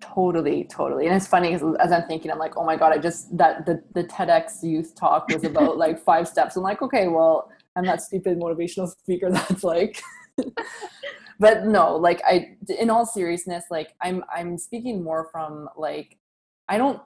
Totally 0.00 0.64
totally. 0.64 1.06
And 1.06 1.14
it's 1.14 1.26
funny 1.26 1.52
because 1.52 1.76
as 1.76 1.92
i'm 1.92 2.06
thinking 2.08 2.30
i'm 2.30 2.38
like 2.38 2.56
oh 2.56 2.64
my 2.64 2.76
god 2.76 2.92
i 2.92 2.98
just 2.98 3.36
that 3.36 3.66
the, 3.66 3.82
the 3.94 4.04
tedx 4.04 4.62
youth 4.62 4.94
talk 4.94 5.28
was 5.28 5.44
about 5.44 5.76
like 5.84 5.98
five 5.98 6.26
steps. 6.26 6.56
I'm 6.56 6.62
like 6.62 6.82
okay 6.82 7.08
well 7.08 7.50
I'm 7.76 7.86
that 7.86 8.02
stupid 8.02 8.38
motivational 8.38 8.88
speaker 9.02 9.30
that's 9.30 9.64
like 9.64 10.02
but 11.42 11.66
no, 11.66 11.96
like 11.96 12.22
I 12.24 12.56
in 12.78 12.88
all 12.88 13.04
seriousness, 13.04 13.64
like 13.68 13.94
I'm 14.00 14.22
I'm 14.34 14.56
speaking 14.56 15.02
more 15.02 15.28
from 15.32 15.68
like 15.76 16.16
I 16.68 16.78
don't 16.78 17.02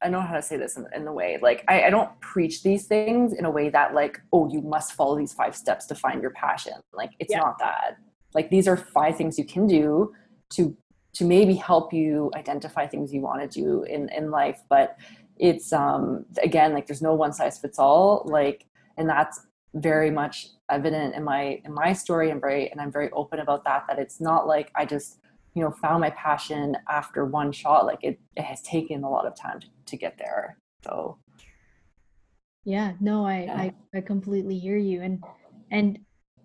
I 0.00 0.08
know 0.08 0.20
how 0.20 0.34
to 0.34 0.42
say 0.42 0.56
this 0.56 0.76
in, 0.76 0.86
in 0.94 1.04
the 1.04 1.12
way 1.12 1.38
like 1.42 1.64
I, 1.66 1.84
I 1.84 1.90
don't 1.90 2.08
preach 2.20 2.62
these 2.62 2.86
things 2.86 3.32
in 3.32 3.44
a 3.44 3.50
way 3.50 3.68
that 3.70 3.94
like 3.94 4.20
oh 4.32 4.48
you 4.48 4.60
must 4.60 4.92
follow 4.92 5.18
these 5.18 5.32
five 5.32 5.56
steps 5.56 5.86
to 5.86 5.94
find 5.94 6.22
your 6.22 6.30
passion 6.32 6.74
like 6.92 7.10
it's 7.18 7.32
yeah. 7.32 7.38
not 7.38 7.58
that 7.58 7.98
like 8.34 8.50
these 8.50 8.66
are 8.66 8.76
five 8.76 9.16
things 9.16 9.38
you 9.38 9.44
can 9.44 9.66
do 9.66 10.12
to 10.50 10.76
to 11.14 11.24
maybe 11.24 11.54
help 11.54 11.92
you 11.92 12.30
identify 12.34 12.86
things 12.86 13.12
you 13.12 13.20
want 13.20 13.40
to 13.40 13.60
do 13.60 13.82
in 13.84 14.08
in 14.10 14.30
life 14.30 14.60
but 14.68 14.98
it's 15.38 15.72
um 15.72 16.24
again 16.42 16.72
like 16.72 16.86
there's 16.86 17.02
no 17.02 17.14
one 17.14 17.32
size 17.32 17.58
fits 17.58 17.78
all 17.78 18.22
like 18.26 18.66
and 18.96 19.08
that's 19.08 19.46
very 19.74 20.10
much 20.10 20.48
evident 20.70 21.14
in 21.14 21.24
my 21.24 21.60
in 21.64 21.72
my 21.72 21.92
story 21.92 22.30
and 22.30 22.40
very 22.40 22.70
and 22.70 22.80
I'm 22.80 22.92
very 22.92 23.10
open 23.12 23.40
about 23.40 23.64
that 23.64 23.84
that 23.88 23.98
it's 23.98 24.20
not 24.20 24.46
like 24.46 24.70
I 24.74 24.84
just 24.84 25.18
you 25.54 25.62
know 25.62 25.70
found 25.70 26.00
my 26.00 26.10
passion 26.10 26.76
after 26.88 27.24
one 27.24 27.52
shot. 27.52 27.86
Like 27.86 28.00
it, 28.02 28.20
it 28.36 28.42
has 28.42 28.60
taken 28.62 29.04
a 29.04 29.10
lot 29.10 29.26
of 29.26 29.34
time 29.34 29.60
to, 29.60 29.66
to 29.86 29.96
get 29.96 30.18
there. 30.18 30.58
So. 30.84 31.18
Yeah 32.64 32.92
no 33.00 33.26
I, 33.26 33.42
yeah. 33.44 33.56
I 33.56 33.74
i 33.94 34.00
completely 34.00 34.58
hear 34.58 34.76
you. 34.76 35.02
And 35.02 35.22
and 35.70 35.98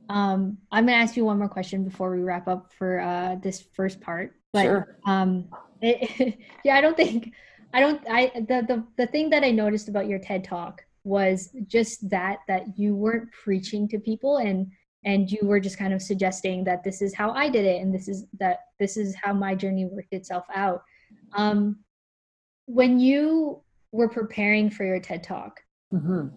um 0.09 0.57
i'm 0.71 0.86
gonna 0.86 0.97
ask 0.97 1.17
you 1.17 1.25
one 1.25 1.38
more 1.38 1.49
question 1.49 1.84
before 1.84 2.15
we 2.15 2.21
wrap 2.21 2.47
up 2.47 2.71
for 2.78 3.01
uh 3.01 3.36
this 3.36 3.65
first 3.73 3.99
part. 3.99 4.34
But 4.53 4.63
sure. 4.63 4.97
um 5.05 5.49
it, 5.82 6.38
yeah 6.63 6.75
i 6.75 6.82
don't 6.82 6.97
think 6.97 7.34
i 7.73 7.80
don't 7.80 8.01
i 8.09 8.32
the, 8.36 8.63
the 8.67 8.84
the 8.97 9.07
thing 9.07 9.30
that 9.30 9.43
i 9.43 9.51
noticed 9.51 9.89
about 9.89 10.07
your 10.07 10.19
ted 10.19 10.43
talk 10.43 10.84
was 11.08 11.49
just 11.68 12.08
that 12.10 12.39
that 12.47 12.78
you 12.78 12.95
weren't 12.95 13.32
preaching 13.32 13.88
to 13.88 13.99
people 13.99 14.38
and 14.38 14.68
and 15.05 15.32
you 15.32 15.39
were 15.43 15.60
just 15.60 15.78
kind 15.78 15.93
of 15.93 16.01
suggesting 16.01 16.64
that 16.66 16.84
this 16.84 17.01
is 17.01 17.14
how 17.14 17.32
I 17.32 17.49
did 17.49 17.66
it 17.66 17.82
and 17.82 17.93
this 17.93 18.08
is 18.08 18.26
that 18.39 18.60
this 18.80 18.97
is 18.97 19.16
how 19.16 19.34
my 19.34 19.55
journey 19.55 19.86
worked 19.86 20.14
itself 20.14 20.45
out. 20.53 20.84
Um, 21.34 21.80
when 22.66 22.99
you 22.99 23.62
were 23.91 24.10
preparing 24.10 24.70
for 24.70 24.84
your 24.84 24.99
TED 24.99 25.24
talk, 25.24 25.62
mm-hmm. 25.93 26.28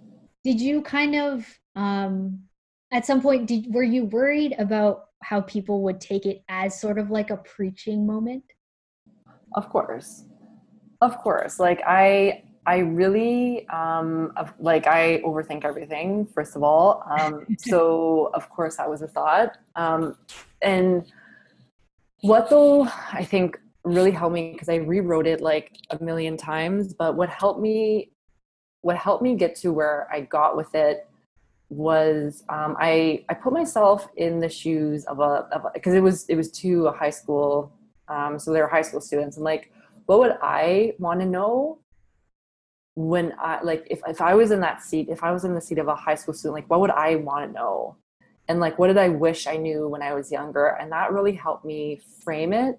did 0.45 0.61
you 0.61 0.83
kind 0.83 1.17
of 1.17 1.47
um, 1.75 2.45
at 2.93 3.05
some 3.05 3.21
point 3.21 3.47
did 3.47 3.75
were 3.75 3.83
you 3.83 4.05
worried 4.05 4.55
about 4.59 5.07
how 5.23 5.41
people 5.41 5.83
would 5.83 6.01
take 6.01 6.25
it 6.25 6.43
as 6.49 6.81
sort 6.81 6.99
of 6.99 7.11
like 7.11 7.31
a 7.31 7.37
preaching 7.39 8.07
moment? 8.07 8.45
Of 9.55 9.69
course. 9.69 10.25
Of 11.01 11.19
course. 11.19 11.59
Like 11.59 11.83
I 11.87 12.45
I 12.71 12.79
really 12.79 13.69
um, 13.69 14.33
like 14.61 14.87
I 14.87 15.21
overthink 15.23 15.65
everything. 15.65 16.25
First 16.27 16.55
of 16.55 16.63
all, 16.63 17.03
um, 17.19 17.45
so 17.59 18.31
of 18.33 18.49
course 18.49 18.77
that 18.77 18.89
was 18.89 19.03
a 19.03 19.09
thought. 19.09 19.59
Um, 19.75 20.17
and 20.63 21.05
what 22.21 22.49
though 22.49 22.87
I 23.13 23.25
think 23.25 23.59
really 23.83 24.13
helped 24.13 24.35
me 24.35 24.53
because 24.53 24.69
I 24.69 24.77
rewrote 24.77 25.27
it 25.27 25.41
like 25.41 25.79
a 25.91 26.01
million 26.01 26.37
times. 26.37 26.95
But 26.95 27.17
what 27.17 27.29
helped 27.29 27.61
me, 27.61 28.13
what 28.83 28.97
helped 28.97 29.25
me 29.25 29.35
get 29.35 29.57
to 29.57 29.73
where 29.73 30.07
I 30.13 30.21
got 30.21 30.57
with 30.57 30.73
it 30.77 31.09
was 31.71 32.45
um, 32.49 32.77
I 32.79 33.25
I 33.29 33.35
put 33.35 33.53
myself 33.53 34.07
in 34.17 34.39
the 34.39 34.49
shoes 34.49 35.05
of 35.07 35.19
a 35.19 35.49
because 35.75 35.95
it 35.95 36.05
was 36.05 36.25
it 36.29 36.37
was 36.37 36.53
to 36.63 36.87
a 36.87 36.93
high 36.93 37.11
school, 37.11 37.73
um, 38.07 38.39
so 38.39 38.53
they 38.53 38.61
were 38.61 38.69
high 38.69 38.83
school 38.83 39.01
students 39.01 39.39
and 39.39 39.45
like 39.45 39.73
what 40.07 40.21
would 40.21 40.39
I 40.41 40.95
want 41.01 41.19
to 41.19 41.27
know 41.27 41.81
when 43.01 43.33
I 43.41 43.63
like 43.63 43.87
if, 43.91 44.01
if 44.07 44.21
I 44.21 44.35
was 44.35 44.51
in 44.51 44.61
that 44.61 44.83
seat, 44.83 45.09
if 45.09 45.25
I 45.25 45.33
was 45.33 45.45
in 45.45 45.55
the 45.55 45.61
seat 45.61 45.79
of 45.79 45.89
a 45.89 45.95
high 45.95 46.15
school 46.15 46.35
student, 46.35 46.55
like 46.55 46.69
what 46.69 46.81
would 46.81 46.91
I 46.91 47.17
want 47.17 47.47
to 47.47 47.53
know? 47.53 47.97
And 48.47 48.61
like 48.61 48.79
what 48.79 48.89
did 48.89 48.99
I 48.99 49.09
wish 49.09 49.47
I 49.47 49.57
knew 49.57 49.89
when 49.89 50.03
I 50.03 50.13
was 50.13 50.31
younger? 50.31 50.67
And 50.67 50.93
that 50.93 51.13
really 51.13 51.33
helped 51.33 51.65
me 51.65 52.01
frame 52.23 52.53
it 52.53 52.79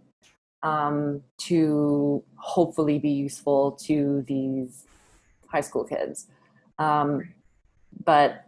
um, 0.62 1.24
to 1.40 2.24
hopefully 2.36 3.00
be 3.00 3.10
useful 3.10 3.72
to 3.88 4.24
these 4.28 4.86
high 5.48 5.62
school 5.62 5.84
kids. 5.86 6.28
Um, 6.78 7.34
but 8.04 8.46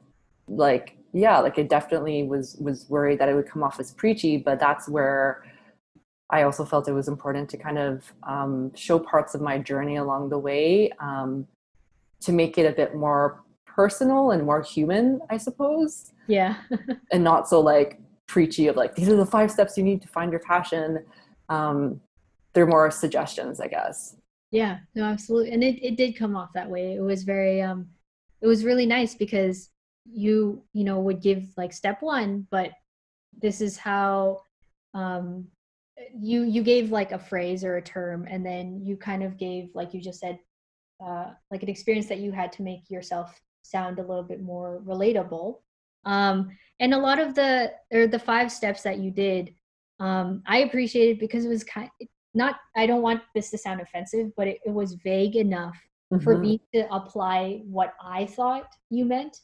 like 0.48 0.98
yeah, 1.12 1.40
like 1.40 1.58
it 1.58 1.70
definitely 1.70 2.24
was 2.24 2.56
was 2.60 2.88
worried 2.88 3.20
that 3.20 3.30
it 3.30 3.34
would 3.34 3.50
come 3.50 3.64
off 3.64 3.80
as 3.80 3.92
preachy, 3.92 4.38
but 4.38 4.60
that's 4.60 4.88
where 4.88 5.44
I 6.30 6.44
also 6.44 6.66
felt 6.66 6.88
it 6.88 6.94
was 6.94 7.08
important 7.08 7.50
to 7.50 7.58
kind 7.58 7.80
of 7.80 8.14
um, 8.24 8.76
show 8.76 9.00
parts 9.00 9.34
of 9.34 9.42
my 9.42 9.58
journey 9.58 9.96
along 9.98 10.30
the 10.30 10.40
way 10.40 10.92
um, 11.00 11.48
to 12.26 12.32
make 12.32 12.58
it 12.58 12.66
a 12.66 12.72
bit 12.72 12.96
more 12.96 13.44
personal 13.66 14.32
and 14.32 14.46
more 14.46 14.62
human, 14.62 15.20
I 15.30 15.38
suppose. 15.38 16.12
Yeah. 16.28 16.58
and 17.12 17.24
not 17.24 17.48
so 17.48 17.60
like 17.60 18.00
preachy 18.28 18.68
of 18.68 18.76
like 18.76 18.96
these 18.96 19.10
are 19.10 19.16
the 19.16 19.26
five 19.26 19.52
steps 19.52 19.78
you 19.78 19.84
need 19.84 20.02
to 20.02 20.08
find 20.08 20.32
your 20.32 20.42
passion. 20.42 21.06
Um, 21.50 22.02
they're 22.54 22.68
more 22.68 22.90
suggestions, 22.92 23.60
I 23.60 23.68
guess. 23.68 24.16
Yeah, 24.52 24.80
no, 24.96 25.04
absolutely. 25.04 25.52
And 25.52 25.64
it, 25.64 25.84
it 25.84 25.98
did 25.98 26.16
come 26.16 26.36
off 26.36 26.54
that 26.54 26.70
way. 26.70 26.96
It 26.96 27.02
was 27.02 27.24
very 27.24 27.62
um 27.62 27.88
it 28.42 28.48
was 28.48 28.66
really 28.66 28.86
nice 28.86 29.16
because 29.16 29.70
you, 30.06 30.64
you 30.74 30.84
know, 30.84 31.00
would 31.00 31.22
give 31.22 31.46
like 31.58 31.74
step 31.74 32.02
one, 32.02 32.48
but 32.52 32.72
this 33.42 33.62
is 33.62 33.78
how 33.78 34.42
um 34.94 35.48
you 36.16 36.44
you 36.44 36.62
gave 36.62 36.92
like 36.92 37.12
a 37.12 37.20
phrase 37.20 37.64
or 37.64 37.78
a 37.78 37.82
term 37.82 38.28
and 38.30 38.46
then 38.46 38.82
you 38.84 38.98
kind 38.98 39.24
of 39.24 39.38
gave 39.38 39.70
like 39.74 39.94
you 39.94 40.02
just 40.02 40.20
said 40.20 40.38
uh, 41.06 41.32
like 41.52 41.64
an 41.64 41.70
experience 41.70 42.08
that 42.08 42.20
you 42.20 42.32
had 42.32 42.52
to 42.54 42.64
make 42.64 42.90
yourself 42.90 43.40
sound 43.62 44.00
a 44.00 44.02
little 44.02 44.24
bit 44.24 44.42
more 44.42 44.82
relatable. 44.86 45.58
Um, 46.06 46.50
and 46.80 46.94
a 46.94 46.98
lot 46.98 47.20
of 47.20 47.34
the 47.34 47.72
or 47.92 48.08
the 48.08 48.20
five 48.20 48.52
steps 48.52 48.82
that 48.84 49.00
you 49.00 49.10
did 49.10 49.54
um, 50.00 50.44
i 50.46 50.60
appreciated 50.60 51.20
because 51.20 51.46
it 51.46 51.50
was 51.50 51.64
kind 51.64 51.90
not 52.34 52.56
i 52.76 52.86
don't 52.86 53.02
want 53.02 53.22
this 53.34 53.50
to 53.52 53.58
sound 53.58 53.80
offensive 53.80 54.32
but 54.36 54.48
it, 54.48 54.60
it 54.66 54.72
was 54.72 54.96
vague 54.96 55.36
enough 55.36 55.78
mm-hmm. 56.12 56.24
for 56.24 56.38
me 56.38 56.62
to 56.74 56.94
apply 56.94 57.62
what 57.66 57.94
i 58.04 58.26
thought 58.26 58.68
you 58.90 59.06
meant 59.06 59.38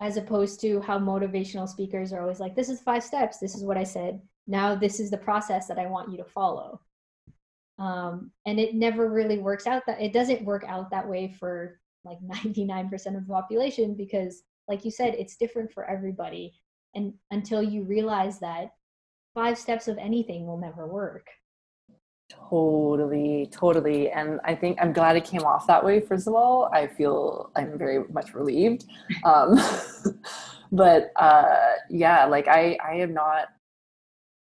as 0.00 0.16
opposed 0.16 0.60
to 0.60 0.80
how 0.80 0.98
motivational 0.98 1.68
speakers 1.68 2.12
are 2.12 2.20
always 2.20 2.40
like 2.40 2.56
this 2.56 2.68
is 2.68 2.80
five 2.80 3.04
steps. 3.04 3.38
This 3.38 3.54
is 3.54 3.62
what 3.62 3.76
i 3.76 3.84
said. 3.84 4.20
Now 4.48 4.74
this 4.74 4.98
is 4.98 5.10
the 5.10 5.16
process 5.16 5.68
that 5.68 5.78
i 5.78 5.86
want 5.86 6.10
you 6.10 6.16
to 6.16 6.24
follow 6.24 6.80
um, 7.82 8.30
and 8.46 8.60
it 8.60 8.76
never 8.76 9.10
really 9.10 9.38
works 9.38 9.66
out 9.66 9.82
that 9.88 10.00
it 10.00 10.12
doesn't 10.12 10.44
work 10.44 10.64
out 10.68 10.88
that 10.90 11.08
way 11.08 11.34
for 11.40 11.80
like 12.04 12.18
99% 12.24 12.92
of 12.92 13.26
the 13.26 13.32
population 13.32 13.94
because 13.94 14.44
like 14.68 14.84
you 14.84 14.90
said 14.92 15.14
it's 15.14 15.36
different 15.36 15.72
for 15.72 15.84
everybody. 15.90 16.54
And 16.94 17.14
until 17.32 17.62
you 17.62 17.82
realize 17.82 18.38
that 18.38 18.74
five 19.34 19.58
steps 19.58 19.88
of 19.88 19.98
anything 19.98 20.46
will 20.46 20.58
never 20.58 20.86
work. 20.86 21.26
Totally 22.30 23.48
totally. 23.50 24.10
And 24.10 24.38
i 24.44 24.54
think 24.54 24.78
i'm 24.80 24.92
glad 24.92 25.16
it 25.16 25.24
came 25.24 25.42
off 25.42 25.66
that 25.66 25.84
way 25.84 25.98
first 26.00 26.28
of 26.28 26.34
all. 26.34 26.70
I 26.72 26.86
feel 26.86 27.50
i'm 27.56 27.76
very 27.76 28.04
much 28.12 28.32
relieved. 28.32 28.84
Um, 29.24 29.58
but 30.72 31.10
uh, 31.16 31.72
yeah 31.90 32.26
like 32.26 32.46
i 32.46 32.78
i 32.84 32.94
am 32.94 33.12
not 33.12 33.48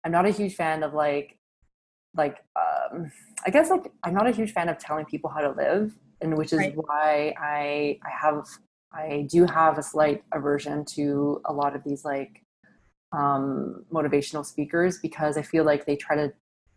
i'm 0.04 0.12
not 0.12 0.26
a 0.26 0.32
huge 0.32 0.56
fan 0.56 0.82
of 0.84 0.94
like 0.94 1.37
like 2.18 2.44
um, 2.56 3.12
i 3.46 3.50
guess 3.50 3.70
like 3.70 3.92
i'm 4.04 4.14
not 4.14 4.28
a 4.28 4.32
huge 4.32 4.52
fan 4.52 4.70
of 4.70 4.78
telling 4.78 5.06
people 5.06 5.30
how 5.30 5.40
to 5.40 5.52
live 5.52 5.94
and 6.22 6.36
which 6.38 6.52
is 6.52 6.60
right. 6.60 6.76
why 6.76 7.34
i 7.40 7.98
i 8.04 8.10
have 8.10 8.46
i 8.94 9.28
do 9.30 9.46
have 9.46 9.78
a 9.78 9.84
slight 9.84 10.24
aversion 10.34 10.84
to 10.84 11.42
a 11.46 11.54
lot 11.54 11.76
of 11.76 11.84
these 11.84 12.04
like 12.04 12.44
um, 13.14 13.86
motivational 13.92 14.46
speakers 14.46 15.00
because 15.00 15.38
i 15.38 15.42
feel 15.42 15.64
like 15.64 15.86
they 15.86 15.96
try 15.96 16.16
to 16.16 16.34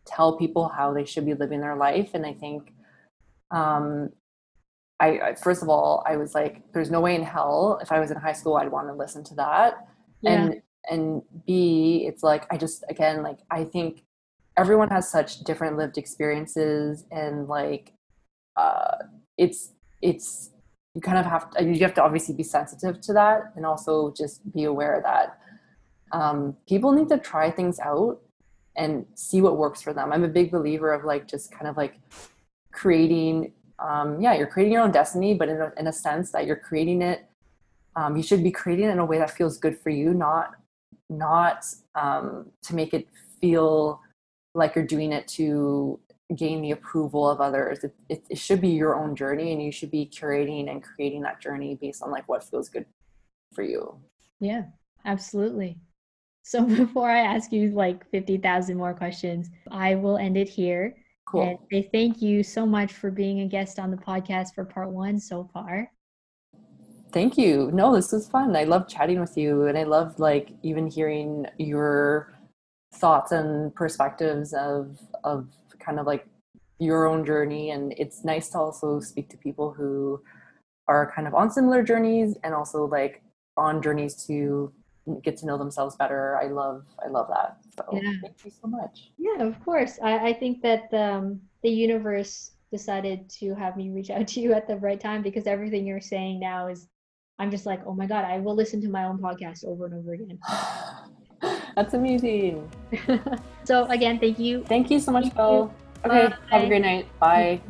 tell 0.06 0.36
people 0.36 0.68
how 0.68 0.92
they 0.92 1.04
should 1.04 1.26
be 1.26 1.34
living 1.34 1.60
their 1.60 1.76
life 1.76 2.10
and 2.14 2.24
i 2.24 2.32
think 2.32 2.72
um, 3.50 4.10
I, 5.00 5.20
I, 5.20 5.34
first 5.34 5.62
of 5.62 5.68
all 5.68 6.04
i 6.06 6.16
was 6.16 6.34
like 6.34 6.62
there's 6.72 6.90
no 6.90 7.00
way 7.00 7.14
in 7.14 7.22
hell 7.22 7.78
if 7.82 7.90
i 7.90 7.98
was 7.98 8.10
in 8.10 8.16
high 8.16 8.32
school 8.32 8.56
i'd 8.56 8.70
want 8.70 8.88
to 8.88 8.94
listen 8.94 9.24
to 9.24 9.34
that 9.36 9.88
yeah. 10.22 10.30
and 10.30 10.62
and 10.88 11.22
b 11.46 12.04
it's 12.06 12.22
like 12.22 12.46
i 12.52 12.56
just 12.56 12.84
again 12.88 13.22
like 13.22 13.38
i 13.50 13.64
think 13.64 14.04
everyone 14.60 14.90
has 14.90 15.10
such 15.10 15.40
different 15.40 15.76
lived 15.76 15.96
experiences 15.96 17.04
and 17.10 17.48
like 17.48 17.94
uh 18.56 18.96
it's 19.38 19.72
it's 20.02 20.50
you 20.94 21.00
kind 21.00 21.18
of 21.18 21.24
have 21.24 21.50
to 21.50 21.64
you 21.64 21.80
have 21.80 21.94
to 21.94 22.02
obviously 22.02 22.34
be 22.34 22.42
sensitive 22.42 23.00
to 23.00 23.12
that 23.12 23.52
and 23.56 23.64
also 23.64 24.12
just 24.16 24.52
be 24.52 24.64
aware 24.64 25.00
that. 25.04 25.38
Um, 26.12 26.56
people 26.68 26.90
need 26.90 27.08
to 27.10 27.18
try 27.18 27.52
things 27.52 27.78
out 27.78 28.20
and 28.76 29.06
see 29.14 29.40
what 29.40 29.56
works 29.56 29.80
for 29.80 29.92
them. 29.92 30.12
I'm 30.12 30.24
a 30.24 30.28
big 30.28 30.50
believer 30.50 30.92
of 30.92 31.04
like 31.04 31.28
just 31.28 31.52
kind 31.52 31.68
of 31.68 31.76
like 31.76 32.00
creating 32.72 33.52
um, 33.78 34.20
yeah 34.20 34.34
you're 34.34 34.46
creating 34.46 34.74
your 34.74 34.82
own 34.82 34.90
destiny 34.90 35.34
but 35.34 35.48
in 35.48 35.60
a, 35.60 35.72
in 35.78 35.86
a 35.86 35.92
sense 35.92 36.30
that 36.32 36.46
you're 36.46 36.56
creating 36.56 37.00
it 37.00 37.26
um, 37.96 38.16
you 38.16 38.22
should 38.22 38.42
be 38.42 38.50
creating 38.50 38.86
it 38.86 38.90
in 38.90 38.98
a 38.98 39.04
way 39.04 39.18
that 39.18 39.30
feels 39.30 39.56
good 39.58 39.78
for 39.78 39.90
you 39.90 40.12
not 40.12 40.54
not 41.08 41.64
um, 41.94 42.46
to 42.62 42.74
make 42.74 42.92
it 42.92 43.08
feel 43.40 44.00
like 44.54 44.74
you're 44.74 44.86
doing 44.86 45.12
it 45.12 45.26
to 45.28 45.98
gain 46.36 46.62
the 46.62 46.70
approval 46.70 47.28
of 47.28 47.40
others 47.40 47.82
it, 47.82 47.94
it, 48.08 48.24
it 48.30 48.38
should 48.38 48.60
be 48.60 48.68
your 48.68 48.94
own 48.94 49.16
journey 49.16 49.52
and 49.52 49.62
you 49.62 49.72
should 49.72 49.90
be 49.90 50.06
curating 50.06 50.70
and 50.70 50.82
creating 50.82 51.22
that 51.22 51.40
journey 51.40 51.76
based 51.80 52.02
on 52.02 52.10
like 52.10 52.28
what 52.28 52.44
feels 52.44 52.68
good 52.68 52.86
for 53.52 53.62
you 53.62 53.96
yeah 54.40 54.62
absolutely 55.04 55.76
so 56.42 56.64
before 56.84 57.10
I 57.10 57.20
ask 57.20 57.52
you 57.52 57.70
like 57.70 58.08
50,000 58.10 58.76
more 58.76 58.94
questions, 58.94 59.50
I 59.70 59.94
will 59.94 60.16
end 60.18 60.36
it 60.36 60.48
here. 60.48 60.96
Cool. 61.26 61.42
And 61.42 61.58
say 61.70 61.88
thank 61.92 62.20
you 62.20 62.42
so 62.42 62.66
much 62.66 62.92
for 62.92 63.10
being 63.10 63.40
a 63.40 63.46
guest 63.46 63.78
on 63.78 63.90
the 63.90 63.96
podcast 63.96 64.54
for 64.54 64.64
part 64.64 64.90
one 64.90 65.20
so 65.20 65.48
far. 65.52 65.90
Thank 67.12 67.38
you. 67.38 67.70
No, 67.72 67.94
this 67.94 68.12
was 68.12 68.28
fun. 68.28 68.56
I 68.56 68.64
love 68.64 68.88
chatting 68.88 69.20
with 69.20 69.36
you 69.36 69.66
and 69.66 69.76
I 69.76 69.84
love 69.84 70.18
like 70.18 70.50
even 70.62 70.88
hearing 70.88 71.46
your 71.58 72.32
thoughts 73.00 73.32
and 73.32 73.74
perspectives 73.74 74.52
of 74.52 74.98
of 75.24 75.48
kind 75.78 75.98
of 75.98 76.06
like 76.06 76.26
your 76.78 77.06
own 77.06 77.24
journey 77.24 77.70
and 77.70 77.94
it's 77.96 78.24
nice 78.24 78.48
to 78.50 78.58
also 78.58 79.00
speak 79.00 79.28
to 79.28 79.36
people 79.36 79.72
who 79.72 80.20
are 80.88 81.12
kind 81.14 81.26
of 81.28 81.34
on 81.34 81.50
similar 81.50 81.82
journeys 81.82 82.36
and 82.42 82.54
also 82.54 82.84
like 82.86 83.22
on 83.56 83.82
journeys 83.82 84.26
to 84.26 84.72
get 85.22 85.36
to 85.38 85.46
know 85.46 85.58
themselves 85.58 85.96
better. 85.96 86.38
I 86.42 86.46
love 86.46 86.84
I 87.04 87.08
love 87.08 87.28
that. 87.28 87.58
So 87.76 87.84
yeah. 87.92 88.12
thank 88.22 88.44
you 88.44 88.50
so 88.50 88.68
much. 88.68 89.12
Yeah, 89.18 89.42
of 89.42 89.62
course. 89.64 89.98
I, 90.02 90.30
I 90.30 90.32
think 90.32 90.62
that 90.62 90.92
um, 90.94 91.40
the 91.62 91.70
universe 91.70 92.52
decided 92.72 93.28
to 93.40 93.54
have 93.54 93.76
me 93.76 93.90
reach 93.90 94.10
out 94.10 94.28
to 94.28 94.40
you 94.40 94.52
at 94.52 94.66
the 94.66 94.76
right 94.76 95.00
time 95.00 95.22
because 95.22 95.46
everything 95.46 95.86
you're 95.86 96.00
saying 96.00 96.40
now 96.40 96.68
is 96.68 96.88
I'm 97.38 97.50
just 97.50 97.66
like, 97.66 97.80
oh 97.86 97.94
my 97.94 98.06
god, 98.06 98.24
I 98.24 98.38
will 98.38 98.54
listen 98.54 98.80
to 98.82 98.88
my 98.88 99.04
own 99.04 99.18
podcast 99.18 99.64
over 99.64 99.86
and 99.86 99.94
over 99.94 100.12
again. 100.12 100.38
That's 101.76 101.94
amazing. 101.94 102.70
so 103.64 103.84
again, 103.86 104.18
thank 104.18 104.38
you. 104.38 104.64
Thank 104.64 104.90
you 104.90 105.00
so 105.00 105.12
much, 105.12 105.34
Bill. 105.34 105.72
Okay, 106.04 106.28
Bye. 106.28 106.36
have 106.50 106.62
a 106.64 106.66
great 106.66 106.82
night. 106.82 107.06
Bye. 107.18 107.60